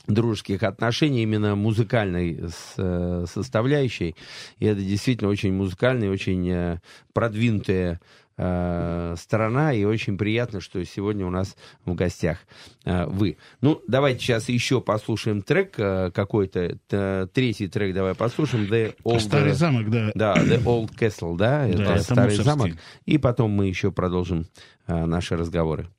дружеских 0.07 0.63
отношений, 0.63 1.23
именно 1.23 1.55
музыкальной 1.55 2.49
с- 2.49 2.73
э, 2.77 3.25
составляющей. 3.31 4.15
И 4.59 4.65
это 4.65 4.81
действительно 4.81 5.29
очень 5.29 5.53
музыкальная, 5.53 6.09
очень 6.09 6.49
э, 6.49 6.79
продвинутая 7.13 7.99
э, 8.39 9.15
сторона, 9.17 9.73
и 9.73 9.83
очень 9.83 10.15
приятно, 10.17 10.61
что 10.61 10.83
сегодня 10.85 11.25
у 11.25 11.31
нас 11.31 11.55
в 11.85 11.95
гостях 11.95 12.37
э, 12.85 13.05
вы. 13.07 13.37
Ну, 13.61 13.81
давайте 13.87 14.19
сейчас 14.21 14.47
еще 14.47 14.79
послушаем 14.79 15.41
трек 15.41 15.73
э, 15.79 16.11
какой-то, 16.13 16.77
Т- 16.87 17.27
третий 17.33 17.67
трек 17.67 17.95
давай 17.95 18.13
послушаем. 18.13 18.65
The 18.65 18.95
Old, 19.03 19.19
Старый 19.21 19.53
замок, 19.53 19.89
да. 19.89 20.11
Да, 20.13 20.35
The 20.35 20.63
Old 20.63 20.91
Castle, 20.95 21.35
да, 21.35 21.67
это 21.67 21.81
это 21.81 22.03
старый 22.03 22.29
мусорский. 22.37 22.43
замок. 22.43 22.71
И 23.05 23.17
потом 23.17 23.49
мы 23.51 23.65
еще 23.67 23.91
продолжим 23.91 24.45
э, 24.85 25.05
наши 25.05 25.35
разговоры. 25.35 25.89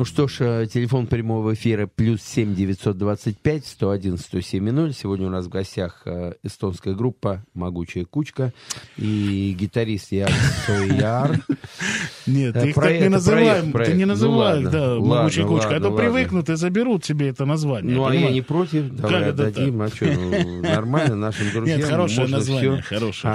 Ну 0.00 0.06
что 0.06 0.26
ж, 0.28 0.36
э, 0.40 0.66
телефон 0.66 1.06
прямого 1.06 1.52
эфира 1.52 1.86
плюс 1.86 2.22
7 2.22 2.54
925 2.54 3.66
101 3.66 4.16
107 4.16 4.92
Сегодня 4.94 5.26
у 5.26 5.30
нас 5.30 5.44
в 5.44 5.50
гостях 5.50 6.00
э, 6.06 6.32
эстонская 6.42 6.94
группа 6.94 7.44
«Могучая 7.52 8.06
кучка» 8.06 8.54
и 8.96 9.54
гитарист 9.60 10.10
Яр 10.12 10.32
Сояр. 10.64 11.44
Нет, 12.30 12.56
Э, 12.56 12.60
ты 12.62 12.68
их 12.70 12.74
так 12.74 13.00
не 13.00 13.08
называем, 13.08 13.72
проект- 13.72 13.90
ты 13.92 13.96
не 13.98 14.04
ну 14.06 14.30
ладно, 14.30 14.70
да, 14.70 14.94
могучая 14.96 15.46
кучка, 15.46 15.76
а 15.76 15.80
то 15.80 15.90
привыкнут 15.90 16.48
и 16.48 16.56
заберут 16.56 17.04
себе 17.04 17.28
это 17.28 17.44
название. 17.44 17.94
Ну, 17.96 18.04
а 18.06 18.14
я 18.14 18.30
не 18.30 18.42
против. 18.42 18.90
Давай 18.92 19.12
Как 19.12 19.22
это 19.22 19.46
отдадим. 19.46 19.82
А 19.82 19.88
что, 19.88 20.04
ну, 20.06 20.62
нормально 20.62 21.16
нашим 21.16 21.50
друзьям. 21.52 21.78
Нет, 21.78 21.88
хорошее 21.88 22.20
можно 22.20 22.36
название, 22.38 22.82
хорошее. 22.82 23.34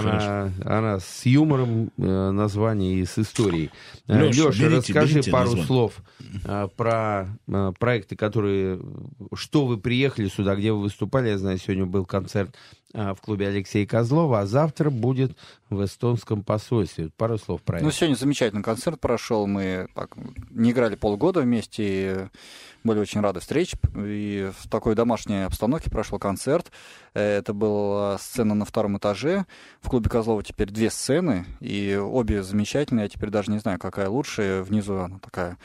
Она, 0.66 1.00
с 1.00 1.26
юмором 1.26 1.92
э, 1.98 2.32
название 2.32 2.96
и 3.00 3.06
с 3.06 3.18
историей. 3.18 3.72
Э, 4.08 4.28
Леша, 4.30 4.70
расскажи 4.70 5.24
пару 5.24 5.58
слов 5.64 5.94
э, 6.44 6.68
про 6.76 7.28
э, 7.48 7.72
проекты, 7.80 8.16
которые... 8.16 8.80
Что 9.34 9.66
вы 9.66 9.78
приехали 9.78 10.28
сюда, 10.28 10.56
где 10.56 10.72
вы 10.72 10.82
выступали? 10.82 11.30
Я 11.30 11.38
знаю, 11.38 11.58
сегодня 11.58 11.86
был 11.86 12.06
концерт 12.06 12.54
э, 12.94 13.14
в 13.14 13.22
клубе 13.22 13.48
Алексея 13.48 13.86
Козлова, 13.88 14.42
а 14.42 14.46
завтра 14.46 14.90
будет 14.92 15.36
в 15.72 15.84
эстонском 15.84 16.44
посольстве. 16.44 17.10
Пару 17.18 17.38
слов 17.40 17.62
про 17.64 17.80
Ну, 17.82 17.88
это. 17.88 17.98
сегодня 17.98 18.16
замечательный 18.16 18.62
концерт 18.62 18.85
прошел. 18.94 19.48
Мы 19.48 19.88
так, 19.96 20.12
не 20.52 20.72
играли 20.72 20.96
полгода 20.96 21.42
вместе, 21.42 21.84
и 21.84 22.28
были 22.84 23.00
очень 23.00 23.22
рады 23.22 23.40
встрече. 23.40 23.78
И 23.96 24.52
в 24.58 24.70
такой 24.70 24.96
домашней 24.96 25.46
обстановке 25.46 25.90
прошел 25.90 26.20
концерт. 26.20 26.72
Э, 27.14 27.38
Это 27.40 27.54
была 27.54 28.18
сцена 28.20 28.54
на 28.54 28.66
втором 28.66 28.98
этаже. 28.98 29.46
В 29.82 29.90
клубе 29.90 30.10
Козлова 30.10 30.44
теперь 30.44 30.70
две 30.70 30.90
сцены, 30.90 31.46
и 31.60 31.96
обе 31.96 32.44
замечательные. 32.44 33.04
Я 33.04 33.10
теперь 33.10 33.32
даже 33.32 33.52
не 33.52 33.58
знаю, 33.58 33.80
какая 33.80 34.08
лучше. 34.10 34.64
Внизу 34.66 34.96
она 34.96 35.18
такая 35.20 35.58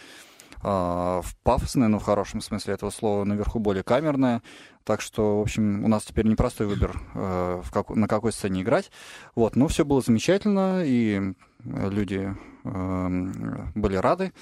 а, 0.62 1.22
в 1.22 1.36
пафосная, 1.42 1.88
но 1.88 1.98
в 1.98 2.04
хорошем 2.04 2.40
смысле 2.40 2.74
этого 2.74 2.90
слова, 2.90 3.24
наверху 3.24 3.58
более 3.58 3.82
камерная. 3.82 4.42
Так 4.84 5.00
что, 5.00 5.38
в 5.38 5.42
общем, 5.42 5.84
у 5.84 5.88
нас 5.88 6.04
теперь 6.04 6.26
непростой 6.26 6.66
выбор, 6.66 7.00
э, 7.14 7.62
в 7.64 7.70
как- 7.70 7.90
на 7.90 8.08
какой 8.08 8.32
сцене 8.32 8.62
играть. 8.62 8.90
Вот, 9.34 9.56
но 9.56 9.68
все 9.68 9.84
было 9.84 10.00
замечательно, 10.00 10.82
и 10.84 11.34
люди 11.64 12.34
были 12.62 13.96
рады. 13.96 14.32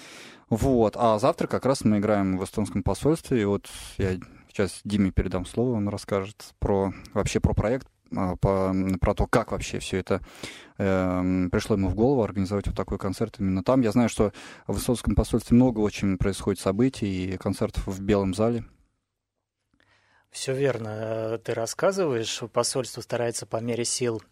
Вот, 0.50 0.94
а 0.96 1.18
завтра 1.18 1.46
как 1.46 1.66
раз 1.66 1.84
мы 1.84 1.98
играем 1.98 2.38
в 2.38 2.44
эстонском 2.44 2.82
посольстве, 2.82 3.42
и 3.42 3.44
вот 3.44 3.68
я 3.98 4.18
сейчас 4.48 4.80
Диме 4.84 5.10
передам 5.10 5.44
слово, 5.44 5.76
он 5.76 5.88
расскажет 5.88 6.54
про 6.58 6.92
вообще 7.12 7.38
про 7.38 7.52
проект, 7.52 7.86
а, 8.16 8.36
по- 8.36 8.74
про 9.00 9.14
то, 9.14 9.26
как 9.26 9.52
вообще 9.52 9.78
все 9.78 9.98
это 9.98 10.22
эм, 10.78 11.50
пришло 11.50 11.76
ему 11.76 11.88
в 11.88 11.94
голову 11.94 12.22
организовать 12.22 12.66
вот 12.66 12.76
такой 12.76 12.98
концерт 12.98 13.36
именно 13.38 13.62
там. 13.62 13.82
Я 13.82 13.92
знаю, 13.92 14.08
что 14.08 14.32
в 14.66 14.78
эстонском 14.78 15.14
посольстве 15.14 15.54
много 15.54 15.80
очень 15.80 16.16
происходит 16.16 16.60
событий 16.60 17.34
и 17.34 17.36
концертов 17.36 17.86
в 17.86 18.00
Белом 18.00 18.32
зале. 18.32 18.64
Все 20.30 20.54
верно, 20.54 20.88
э, 20.88 21.38
ты 21.38 21.52
рассказываешь. 21.52 22.42
Посольство 22.52 23.00
старается 23.00 23.44
по 23.46 23.58
мере 23.58 23.84
сил 23.84 24.22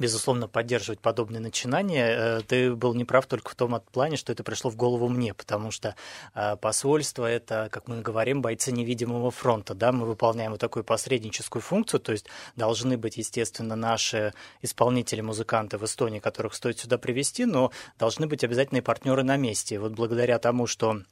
безусловно, 0.00 0.48
поддерживать 0.48 0.98
подобные 0.98 1.40
начинания. 1.40 2.06
Э, 2.08 2.40
Ты 2.40 2.74
был 2.74 2.94
неправ 2.94 3.26
только 3.26 3.50
в 3.50 3.54
том 3.54 3.80
плане, 3.92 4.16
что 4.16 4.32
это 4.32 4.42
пришло 4.42 4.70
в 4.70 4.76
голову 4.76 5.08
мне, 5.08 5.34
потому 5.34 5.70
что 5.70 5.94
э, 6.34 6.56
посольство— 6.56 7.26
это, 7.30 7.68
как 7.70 7.86
мы 7.86 8.00
говорим, 8.00 8.42
бойцы 8.42 8.72
невидимого 8.72 9.30
фронта. 9.30 9.74
Да? 9.74 9.92
Мы 9.92 10.06
выполняем 10.06 10.52
вот 10.52 10.60
такую 10.60 10.84
посредническую 10.84 11.62
функцию, 11.62 12.00
то 12.00 12.12
есть 12.12 12.26
должны 12.56 12.96
быть, 12.96 13.18
естественно, 13.18 13.76
наши 13.76 14.32
исполнители, 14.62 15.20
музыканты 15.20 15.76
в 15.76 15.84
Эстонии, 15.84 16.18
которых 16.18 16.54
стоит 16.54 16.78
сюда 16.78 16.96
привести, 16.98 17.44
но 17.44 17.70
должны 17.98 18.26
быть 18.26 18.42
обязательно 18.42 18.78
и 18.78 18.82
партнеры 18.82 19.22
на 19.22 19.36
месте. 19.36 19.74
И 19.74 19.78
вот 19.78 19.92
благодаря 19.92 20.38
тому, 20.38 20.66
что 20.66 21.02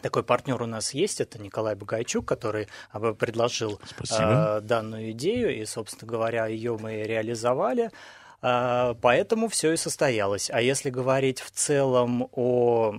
такой 0.00 0.24
партнер 0.24 0.60
у 0.62 0.66
нас 0.66 0.94
есть, 0.94 1.20
это 1.20 1.40
Николай 1.40 1.74
Богайчук, 1.74 2.26
который 2.26 2.68
а, 2.90 3.12
предложил 3.12 3.80
э, 4.10 4.60
данную 4.60 5.12
идею, 5.12 5.56
и, 5.56 5.64
собственно 5.64 6.10
говоря, 6.10 6.46
ее 6.46 6.76
мы 6.76 7.02
реализовали. 7.02 7.90
А, 8.42 8.94
Поэтому 9.00 9.48
все 9.48 9.72
и 9.72 9.76
состоялось. 9.76 10.50
А 10.50 10.60
если 10.60 10.90
говорить 10.90 11.40
в 11.40 11.50
целом 11.50 12.28
о 12.32 12.94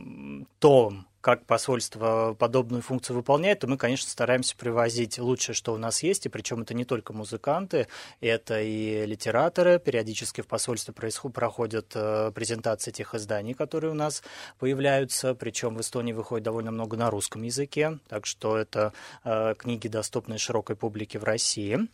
том, 0.59 1.05
как 1.23 1.45
посольство 1.45 2.35
подобную 2.37 2.81
функцию 2.81 3.15
выполняет, 3.15 3.59
то 3.59 3.67
мы, 3.67 3.77
конечно, 3.77 4.09
стараемся 4.09 4.57
привозить 4.57 5.17
лучшее, 5.19 5.55
что 5.55 5.73
у 5.73 5.77
нас 5.77 6.03
есть, 6.03 6.25
и 6.25 6.29
причем 6.29 6.63
это 6.63 6.73
не 6.73 6.83
только 6.83 7.13
музыканты, 7.13 7.87
это 8.19 8.61
и 8.61 9.05
литераторы. 9.05 9.79
Периодически 9.79 10.41
в 10.41 10.47
посольстве 10.47 10.93
происход- 10.93 11.31
проходят 11.31 11.93
э, 11.95 12.31
презентации 12.35 12.91
тех 12.91 13.15
изданий, 13.15 13.53
которые 13.53 13.91
у 13.91 13.95
нас 13.95 14.21
появляются, 14.59 15.33
причем 15.33 15.75
в 15.75 15.81
Эстонии 15.81 16.11
выходит 16.11 16.43
довольно 16.43 16.71
много 16.71 16.97
на 16.97 17.09
русском 17.09 17.43
языке, 17.43 17.99
так 18.09 18.25
что 18.25 18.57
это 18.57 18.91
э, 19.23 19.55
книги, 19.57 19.87
доступные 19.87 20.39
широкой 20.39 20.75
публике 20.75 21.19
в 21.19 21.23
России. 21.23 21.87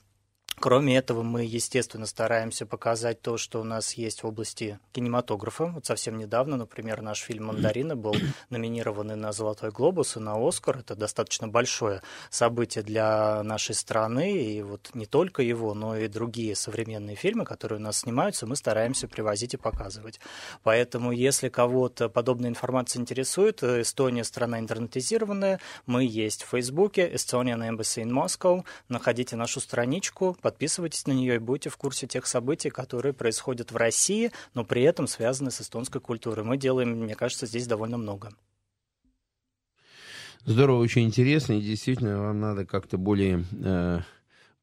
Кроме 0.62 0.98
этого, 0.98 1.24
мы, 1.24 1.46
естественно, 1.46 2.06
стараемся 2.06 2.66
показать 2.66 3.22
то, 3.22 3.38
что 3.38 3.62
у 3.62 3.64
нас 3.64 3.94
есть 3.94 4.24
в 4.24 4.28
области 4.28 4.78
кинематографа. 4.92 5.68
Вот 5.68 5.86
совсем 5.86 6.18
недавно, 6.18 6.58
например, 6.58 7.02
наш 7.02 7.20
фильм 7.20 7.46
«Мандарины» 7.46 7.96
был 7.96 8.14
номинирован 8.50 9.08
на 9.08 9.32
«Золотой 9.32 9.72
глобус», 9.72 10.18
и 10.18 10.20
на 10.20 10.36
«Оскар». 10.36 10.80
Это 10.80 10.96
достаточно 10.96 11.48
большое 11.48 12.02
событие 12.30 12.84
для 12.84 13.42
нашей 13.44 13.74
страны. 13.74 14.38
И 14.38 14.62
вот 14.62 14.90
не 14.94 15.06
только 15.06 15.44
его, 15.44 15.74
но 15.74 15.96
и 15.96 16.10
другие 16.10 16.58
современные 16.58 17.16
фильмы, 17.16 17.46
которые 17.46 17.80
у 17.80 17.82
нас 17.82 18.00
снимаются, 18.00 18.46
мы 18.46 18.58
стараемся 18.58 19.08
привозить 19.08 19.54
и 19.54 19.58
показывать. 19.58 20.20
Поэтому, 20.64 21.14
если 21.14 21.48
кого-то 21.48 22.10
подобная 22.10 22.50
информация 22.50 23.00
интересует, 23.00 23.64
Эстония 23.64 24.26
страна 24.26 24.60
интернетизированная, 24.60 25.62
мы 25.86 26.04
есть 26.04 26.44
в 26.44 26.50
Фейсбуке 26.50 27.10
Estonian 27.10 27.66
Embassy 27.66 28.04
in 28.04 28.10
Moscow. 28.10 28.66
Находите 28.90 29.38
нашу 29.38 29.62
страничку, 29.62 30.36
подписывайтесь 30.42 31.06
на 31.08 31.12
нее 31.12 31.36
и 31.36 31.40
будете 31.40 31.70
в 31.70 31.78
курсе 31.78 32.08
тех 32.08 32.26
событий, 32.26 32.70
которые 32.70 33.14
происходят 33.14 33.72
в 33.72 33.78
России, 33.78 34.32
но 34.54 34.64
при 34.64 34.84
этом 34.84 35.08
связаны 35.08 35.52
с 35.52 35.62
эстонской 35.62 36.02
культурой. 36.02 36.46
Мы 36.46 36.58
делаем, 36.58 36.90
мне 36.92 37.16
кажется, 37.16 37.46
здесь 37.46 37.68
довольно 37.68 37.98
много. 37.98 38.32
Здорово, 40.46 40.80
очень 40.80 41.04
интересно, 41.04 41.54
и 41.54 41.62
действительно 41.62 42.22
вам 42.22 42.40
надо 42.40 42.66
как-то 42.66 42.98
более 42.98 43.46
э, 43.52 44.00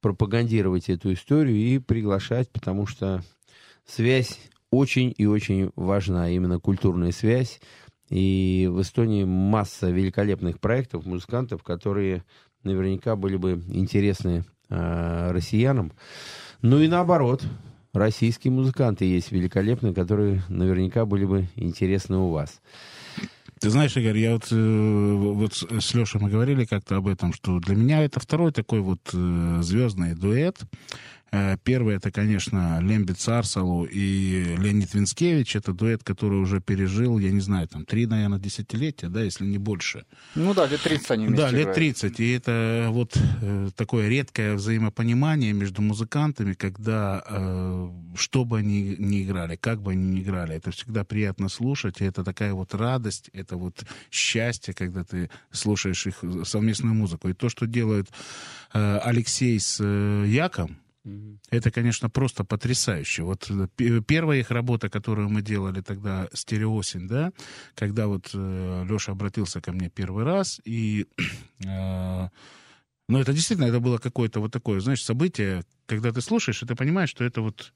пропагандировать 0.00 0.88
эту 0.88 1.12
историю 1.12 1.56
и 1.56 1.78
приглашать, 1.78 2.50
потому 2.50 2.86
что 2.86 3.22
связь 3.84 4.38
очень 4.70 5.14
и 5.16 5.26
очень 5.26 5.70
важна, 5.76 6.30
именно 6.30 6.58
культурная 6.58 7.12
связь. 7.12 7.60
И 8.08 8.68
в 8.70 8.80
Эстонии 8.82 9.24
масса 9.24 9.90
великолепных 9.90 10.60
проектов, 10.60 11.06
музыкантов, 11.06 11.62
которые 11.62 12.24
наверняка 12.62 13.16
были 13.16 13.36
бы 13.36 13.62
интересны 13.68 14.44
э, 14.68 15.30
россиянам. 15.32 15.92
Ну 16.62 16.80
и 16.80 16.88
наоборот, 16.88 17.44
российские 17.92 18.52
музыканты 18.52 19.04
есть 19.04 19.32
великолепные, 19.32 19.94
которые 19.94 20.42
наверняка 20.48 21.04
были 21.04 21.24
бы 21.24 21.48
интересны 21.56 22.16
у 22.16 22.30
вас. 22.30 22.60
Ты 23.58 23.70
знаешь, 23.70 23.96
Игорь, 23.96 24.18
я 24.18 24.34
вот, 24.34 24.48
э, 24.50 25.14
вот 25.14 25.54
с 25.54 25.94
Лешей 25.94 26.20
мы 26.20 26.28
говорили 26.28 26.66
как-то 26.66 26.96
об 26.96 27.08
этом, 27.08 27.32
что 27.32 27.58
для 27.58 27.74
меня 27.74 28.04
это 28.04 28.20
второй 28.20 28.52
такой 28.52 28.80
вот 28.80 29.00
э, 29.14 29.58
звездный 29.62 30.14
дуэт. 30.14 30.58
Э, 31.32 31.56
Первый 31.64 31.96
это, 31.96 32.10
конечно, 32.10 32.80
Лембит 32.80 33.20
Сарсалу 33.20 33.84
и 33.84 34.56
Леонид 34.58 34.94
Винскевич. 34.94 35.56
Это 35.56 35.72
дуэт, 35.72 36.04
который 36.04 36.38
уже 36.38 36.60
пережил, 36.60 37.18
я 37.18 37.30
не 37.30 37.40
знаю, 37.40 37.68
там 37.68 37.84
три, 37.84 38.06
наверное, 38.06 38.38
десятилетия, 38.38 39.08
да, 39.08 39.22
если 39.22 39.44
не 39.44 39.58
больше. 39.58 40.04
Ну 40.34 40.54
да, 40.54 40.66
лет 40.66 40.80
30 40.82 41.10
они 41.10 41.26
вместе 41.26 41.42
Да, 41.44 41.50
лет 41.50 41.60
играют. 41.62 41.76
30. 41.76 42.20
И 42.20 42.30
это 42.32 42.88
вот 42.90 43.16
э, 43.42 43.70
такое 43.76 44.08
редкое 44.08 44.54
взаимопонимание 44.54 45.52
между 45.52 45.82
музыкантами, 45.82 46.52
когда 46.52 47.24
э, 47.26 47.88
что 48.16 48.44
бы 48.44 48.58
они 48.58 48.96
ни 48.98 49.22
играли, 49.24 49.56
как 49.56 49.82
бы 49.82 49.92
они 49.92 50.06
ни 50.06 50.22
играли, 50.22 50.54
это 50.54 50.70
всегда 50.70 51.04
приятно 51.04 51.48
слушать, 51.48 52.00
и 52.00 52.04
это 52.04 52.22
такая 52.22 52.54
вот 52.54 52.74
радость, 52.74 53.30
это 53.32 53.56
вот 53.56 53.84
счастье, 54.10 54.74
когда 54.74 55.04
ты 55.04 55.30
слушаешь 55.50 56.06
их 56.06 56.22
совместную 56.44 56.94
музыку. 56.94 57.28
И 57.28 57.32
то, 57.34 57.48
что 57.48 57.66
делают 57.66 58.08
э, 58.72 58.98
Алексей 59.02 59.58
с 59.58 59.78
э, 59.80 60.24
Яком, 60.28 60.78
это, 61.50 61.70
конечно, 61.70 62.10
просто 62.10 62.44
потрясающе. 62.44 63.22
Вот 63.22 63.50
э, 63.50 64.00
первая 64.06 64.40
их 64.40 64.50
работа, 64.50 64.88
которую 64.88 65.28
мы 65.28 65.42
делали 65.42 65.80
тогда, 65.80 66.28
«Стереосень», 66.32 67.06
да, 67.08 67.32
когда 67.74 68.06
вот 68.06 68.34
Леша 68.34 69.12
обратился 69.12 69.60
ко 69.60 69.72
мне 69.72 69.88
первый 69.88 70.24
раз, 70.24 70.60
и... 70.64 71.06
э, 71.64 72.28
ну, 73.08 73.20
это 73.20 73.32
действительно, 73.32 73.66
это 73.66 73.78
было 73.78 73.98
какое-то 73.98 74.40
вот 74.40 74.52
такое, 74.52 74.80
знаешь, 74.80 75.04
событие, 75.04 75.64
когда 75.86 76.10
ты 76.10 76.20
слушаешь, 76.20 76.62
и 76.62 76.66
ты 76.66 76.74
понимаешь, 76.74 77.10
что 77.10 77.22
это 77.22 77.40
вот 77.40 77.72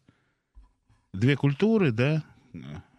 две 1.13 1.37
культуры, 1.37 1.93
да, 1.93 2.25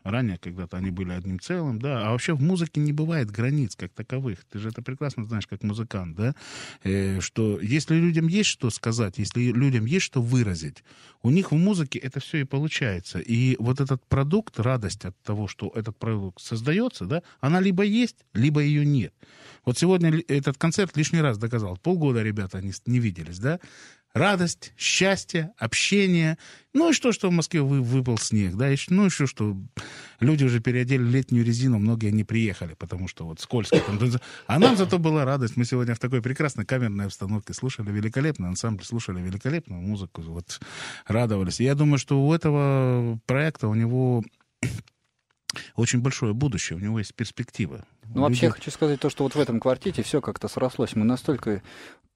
ранее 0.03 0.37
когда-то 0.37 0.77
они 0.77 0.91
были 0.91 1.11
одним 1.11 1.39
целым, 1.39 1.79
да, 1.79 2.07
а 2.07 2.11
вообще 2.11 2.33
в 2.33 2.41
музыке 2.41 2.81
не 2.81 2.93
бывает 2.93 3.31
границ 3.31 3.75
как 3.75 3.91
таковых. 3.93 4.39
Ты 4.51 4.59
же 4.59 4.69
это 4.69 4.81
прекрасно 4.81 5.25
знаешь, 5.25 5.47
как 5.47 5.63
музыкант, 5.63 6.15
да, 6.15 6.35
Э, 6.83 7.19
что 7.21 7.59
если 7.59 7.95
людям 7.95 8.27
есть 8.27 8.49
что 8.49 8.69
сказать, 8.69 9.17
если 9.17 9.51
людям 9.51 9.85
есть 9.85 10.05
что 10.05 10.21
выразить, 10.21 10.83
у 11.21 11.29
них 11.29 11.51
в 11.51 11.55
музыке 11.55 11.99
это 11.99 12.19
все 12.19 12.39
и 12.39 12.43
получается. 12.43 13.19
И 13.19 13.55
вот 13.59 13.79
этот 13.79 14.05
продукт, 14.07 14.59
радость 14.59 15.05
от 15.05 15.15
того, 15.21 15.47
что 15.47 15.71
этот 15.75 15.97
продукт 15.97 16.41
создается, 16.41 17.05
да, 17.05 17.23
она 17.39 17.59
либо 17.59 17.83
есть, 17.83 18.17
либо 18.33 18.61
ее 18.61 18.85
нет. 18.85 19.13
Вот 19.65 19.77
сегодня 19.77 20.21
этот 20.27 20.57
концерт 20.57 20.97
лишний 20.97 21.21
раз 21.21 21.37
доказал. 21.37 21.77
Полгода 21.77 22.23
ребята 22.23 22.61
не, 22.61 22.73
не 22.85 22.99
виделись, 22.99 23.39
да, 23.39 23.59
радость, 24.13 24.73
счастье, 24.77 25.51
общение. 25.57 26.37
Ну 26.73 26.89
и 26.89 26.93
что, 26.93 27.11
что 27.11 27.29
в 27.29 27.31
Москве 27.31 27.61
вы, 27.61 27.81
выпал 27.81 28.17
снег, 28.17 28.55
да, 28.55 28.75
ш- 28.75 28.93
ну 28.93 29.05
еще 29.05 29.25
что 29.25 29.57
люди 30.19 30.43
уже 30.43 30.59
переодели 30.59 31.03
летнюю 31.03 31.45
резину, 31.45 31.79
многие 31.79 32.11
не 32.11 32.23
приехали, 32.23 32.75
потому 32.75 33.07
что 33.07 33.25
вот 33.25 33.39
скользко. 33.39 33.79
там. 33.79 33.99
А 34.47 34.59
нам 34.59 34.75
зато 34.77 34.99
была 34.99 35.25
радость. 35.25 35.57
Мы 35.57 35.65
сегодня 35.65 35.95
в 35.95 35.99
такой 35.99 36.21
прекрасной 36.21 36.65
камерной 36.65 37.05
обстановке 37.05 37.53
слушали 37.53 37.91
великолепный 37.91 38.49
ансамбль, 38.49 38.83
слушали 38.83 39.21
великолепную 39.21 39.81
музыку, 39.81 40.21
вот 40.21 40.59
радовались. 41.07 41.59
И 41.59 41.63
я 41.63 41.75
думаю, 41.75 41.97
что 41.97 42.21
у 42.21 42.33
этого 42.33 43.19
проекта, 43.25 43.67
у 43.67 43.75
него 43.75 44.23
очень 45.75 45.99
большое 45.99 46.33
будущее, 46.33 46.77
у 46.77 46.79
него 46.79 46.99
есть 46.99 47.13
перспектива. 47.13 47.85
Ну, 48.13 48.21
вообще, 48.21 48.47
я 48.47 48.51
хочу 48.51 48.71
сказать 48.71 48.99
то, 48.99 49.09
что 49.09 49.23
вот 49.23 49.35
в 49.35 49.39
этом 49.39 49.59
квартете 49.59 50.03
все 50.03 50.21
как-то 50.21 50.47
срослось. 50.47 50.95
Мы 50.95 51.05
настолько 51.05 51.61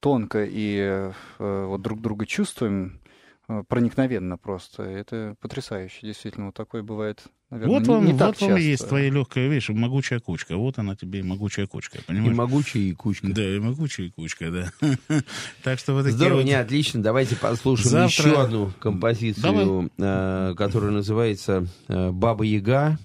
тонко 0.00 0.44
и 0.44 0.76
э, 0.78 1.12
вот 1.38 1.82
друг 1.82 2.00
друга 2.00 2.26
чувствуем, 2.26 3.00
э, 3.48 3.62
проникновенно 3.68 4.36
просто. 4.38 4.82
Это 4.84 5.34
потрясающе, 5.40 5.98
действительно. 6.02 6.46
Вот 6.46 6.54
такое 6.54 6.82
бывает, 6.82 7.22
наверное, 7.50 7.74
Вот 7.74 7.82
не, 7.82 7.88
вам, 7.94 8.04
не 8.06 8.12
вот 8.12 8.18
так 8.18 8.40
вам 8.40 8.50
и 8.50 8.52
часто. 8.54 8.60
есть 8.68 8.88
твоя 8.88 9.10
легкая 9.10 9.48
вещь, 9.48 9.68
могучая 9.70 10.20
кучка. 10.20 10.56
Вот 10.56 10.78
она 10.78 10.96
тебе 10.96 11.20
и 11.20 11.22
могучая 11.22 11.66
кучка, 11.66 11.98
И 11.98 12.02
понимаешь? 12.02 12.36
могучая, 12.36 12.82
и 12.82 12.92
кучка. 12.92 13.28
Да, 13.28 13.42
и 13.42 13.58
могучая 13.58 14.10
кучка, 14.10 14.50
да. 14.50 14.72
Так 15.62 15.78
что 15.78 15.94
вот 15.94 16.02
такие 16.04 16.16
Здорово, 16.16 16.36
вот- 16.38 16.44
не, 16.46 16.54
отлично. 16.54 17.02
Давайте 17.02 17.36
послушаем 17.36 17.90
Завтра- 17.90 18.28
еще 18.30 18.40
одну 18.42 18.72
композицию, 18.78 19.90
э, 19.98 20.54
которая 20.56 20.90
называется 20.90 21.66
«Баба 21.88 22.44
Яга». 22.44 22.98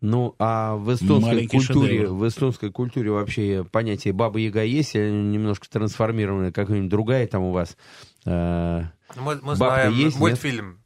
Ну, 0.00 0.36
а 0.38 0.76
в 0.76 0.94
эстонской 0.94 1.34
Маленький 1.34 1.56
культуре, 1.56 1.88
шедевр. 1.98 2.12
в 2.14 2.28
эстонской 2.28 2.70
культуре 2.70 3.10
вообще 3.10 3.66
понятие 3.70 4.12
«Баба 4.14 4.38
Яга» 4.38 4.62
есть 4.62 4.94
или 4.94 5.10
немножко 5.10 5.68
трансформированное, 5.68 6.52
какая-нибудь 6.52 6.88
другая 6.90 7.26
там 7.26 7.42
у 7.42 7.50
вас? 7.52 7.76
э, 8.24 8.82
Ну, 9.16 9.22
Мы, 9.22 9.34
мы 9.36 9.56
Бабка 9.56 9.56
знаем 9.56 9.92
есть, 9.94 10.14
нет? 10.16 10.20
мультфильм. 10.20 10.80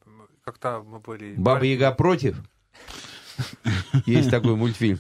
Как-то 0.45 0.83
мы 0.87 1.01
были... 1.01 1.35
«Баба 1.37 1.65
Яга 1.65 1.93
против»? 1.93 2.39
Есть 4.07 4.31
такой 4.31 4.57
мультфильм. 4.57 4.99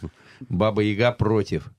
«Баба 0.48 0.82
Яга 0.82 1.12
против». 1.12 1.70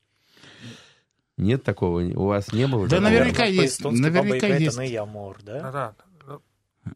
Нет 1.38 1.64
такого? 1.64 2.00
У 2.02 2.26
вас 2.28 2.52
не 2.54 2.68
было? 2.68 2.88
Да, 2.88 3.00
наверняка 3.00 3.46
есть, 3.46 3.84
наверняка 3.84 4.48
есть. 4.48 4.76
это 4.78 4.86
Неямор, 4.86 5.38
Ну, 5.40 5.46
да? 5.46 5.72
да. 5.72 6.40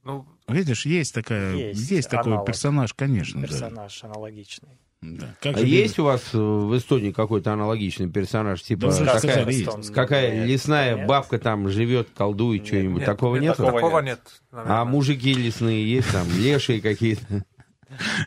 Ну, 0.03 0.25
Видишь, 0.47 0.85
есть 0.85 1.13
такая, 1.13 1.55
есть, 1.55 1.89
Есть 1.91 2.09
такой 2.09 2.43
персонаж, 2.45 2.93
конечно, 2.93 3.41
да. 3.41 3.47
Персонаж 3.47 4.03
аналогичный. 4.03 4.79
Да. 5.01 5.35
Как 5.41 5.55
А 5.55 5.59
же 5.59 5.65
есть 5.67 5.99
у 5.99 6.05
вас 6.05 6.21
э, 6.33 6.37
в 6.37 6.75
Эстонии 6.75 7.11
какой-то 7.11 7.53
аналогичный 7.53 8.09
персонаж? 8.09 8.63
Типа 8.63 8.87
Да, 8.89 9.19
такая, 9.19 9.45
есть. 9.47 9.93
какая 9.93 10.35
Нет, 10.39 10.47
лесная 10.47 10.95
нет. 10.95 11.07
бабка 11.07 11.37
там 11.37 11.69
живет, 11.69 12.07
колдует, 12.15 12.61
Нет, 12.61 12.67
что-нибудь. 12.67 12.97
нет, 12.99 13.05
такого 13.05 13.35
нет, 13.35 13.43
нет? 13.43 13.57
Такого, 13.57 13.73
Такого 13.79 13.99
нет. 13.99 14.19
А 14.51 14.55
наверное. 14.55 14.83
мужики 14.85 15.33
лесные 15.35 15.87
есть 15.87 16.11
там, 16.11 16.27
лешие 16.35 16.81
какие-то? 16.81 17.43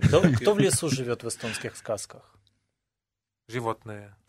Кто, 0.05 0.21
кто 0.23 0.55
в 0.55 0.59
лесу 0.61 0.89
живет 0.89 1.25
в 1.25 1.29
эстонских 1.29 1.77
сказках? 1.77 2.23
Животные. 3.49 4.15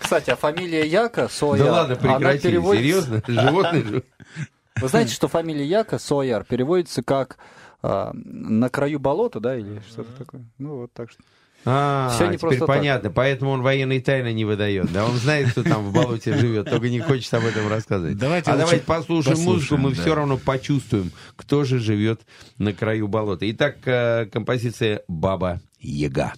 Кстати, 0.00 0.30
а 0.30 0.36
фамилия 0.36 0.86
Яка, 0.86 1.28
Сояр, 1.28 1.66
Да 1.66 1.72
ладно, 1.72 1.98
она 2.00 2.14
прекрати, 2.18 2.48
переводится- 2.48 2.82
серьезно? 2.82 3.22
Животные. 3.28 4.02
Вы 4.80 4.88
знаете, 4.88 5.14
что 5.14 5.28
фамилия 5.28 5.64
Яка, 5.64 5.98
Сояр, 5.98 6.44
переводится 6.44 7.02
как 7.02 7.38
а, 7.86 8.12
на 8.14 8.70
краю 8.70 8.98
болота, 8.98 9.40
да, 9.40 9.58
или 9.58 9.82
что-то 9.90 10.10
такое? 10.16 10.42
Ну, 10.56 10.78
вот 10.78 10.92
так 10.94 11.10
что. 11.10 11.22
А, 11.66 12.10
Всё 12.14 12.24
не 12.24 12.38
теперь 12.38 12.40
просто 12.40 12.58
так. 12.60 12.66
понятно, 12.66 13.10
поэтому 13.10 13.50
он 13.50 13.60
военные 13.60 14.00
тайны 14.00 14.32
не 14.32 14.46
выдает. 14.46 14.90
Да, 14.90 15.04
он 15.04 15.16
знает, 15.16 15.50
кто 15.50 15.62
там 15.62 15.84
в 15.84 15.92
болоте 15.92 16.34
живет, 16.34 16.68
только 16.70 16.88
не 16.88 17.00
хочет 17.00 17.32
об 17.34 17.44
этом 17.44 17.68
рассказывать. 17.68 18.16
Давайте 18.16 18.50
а 18.50 18.56
давайте 18.56 18.84
послушаем 18.84 19.36
музыку, 19.36 19.52
послушаем, 19.52 19.82
мы 19.82 19.90
да. 19.94 20.00
все 20.00 20.14
равно 20.14 20.38
почувствуем, 20.38 21.10
кто 21.36 21.64
же 21.64 21.78
живет 21.78 22.22
на 22.56 22.72
краю 22.72 23.06
болота. 23.06 23.50
Итак, 23.50 23.76
э, 23.84 24.26
композиция 24.32 25.02
«Баба 25.06 25.60
Яга». 25.78 26.32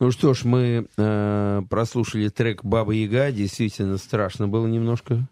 Ну 0.00 0.10
что 0.12 0.32
ж, 0.32 0.44
мы 0.44 0.88
э, 0.96 1.62
прослушали 1.68 2.30
трек 2.30 2.64
«Баба 2.64 2.92
Яга». 2.92 3.30
Действительно 3.30 3.98
страшно 3.98 4.48
было 4.48 4.66
немножко. 4.66 5.28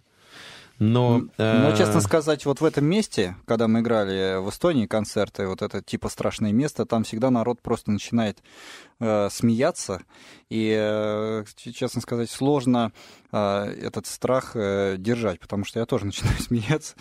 Но, 0.79 1.23
э, 1.39 1.71
Ну, 1.71 1.75
честно 1.75 2.03
сказать, 2.03 2.45
вот 2.45 2.61
в 2.61 2.65
этом 2.67 2.85
месте, 2.85 3.35
когда 3.47 3.67
мы 3.67 3.81
играли 3.81 4.39
в 4.39 4.51
Эстонии 4.51 4.85
концерты, 4.87 5.47
вот 5.49 5.63
это 5.63 5.83
типа 5.83 6.11
страшное 6.11 6.53
место, 6.53 6.85
там 6.85 7.05
всегда 7.05 7.31
народ 7.31 7.63
просто 7.63 7.91
начинает 7.91 8.43
э, 9.01 9.31
смеяться. 9.31 10.03
И, 10.51 10.77
э, 10.79 11.45
честно 11.57 12.03
сказать, 12.03 12.31
сложно 12.31 12.93
э, 13.33 13.65
этот 13.81 14.07
страх 14.07 14.53
э, 14.55 14.97
держать, 14.99 15.41
потому 15.41 15.65
что 15.65 15.81
я 15.81 15.87
тоже 15.87 16.05
начинаю 16.05 16.37
смеяться. 16.41 16.95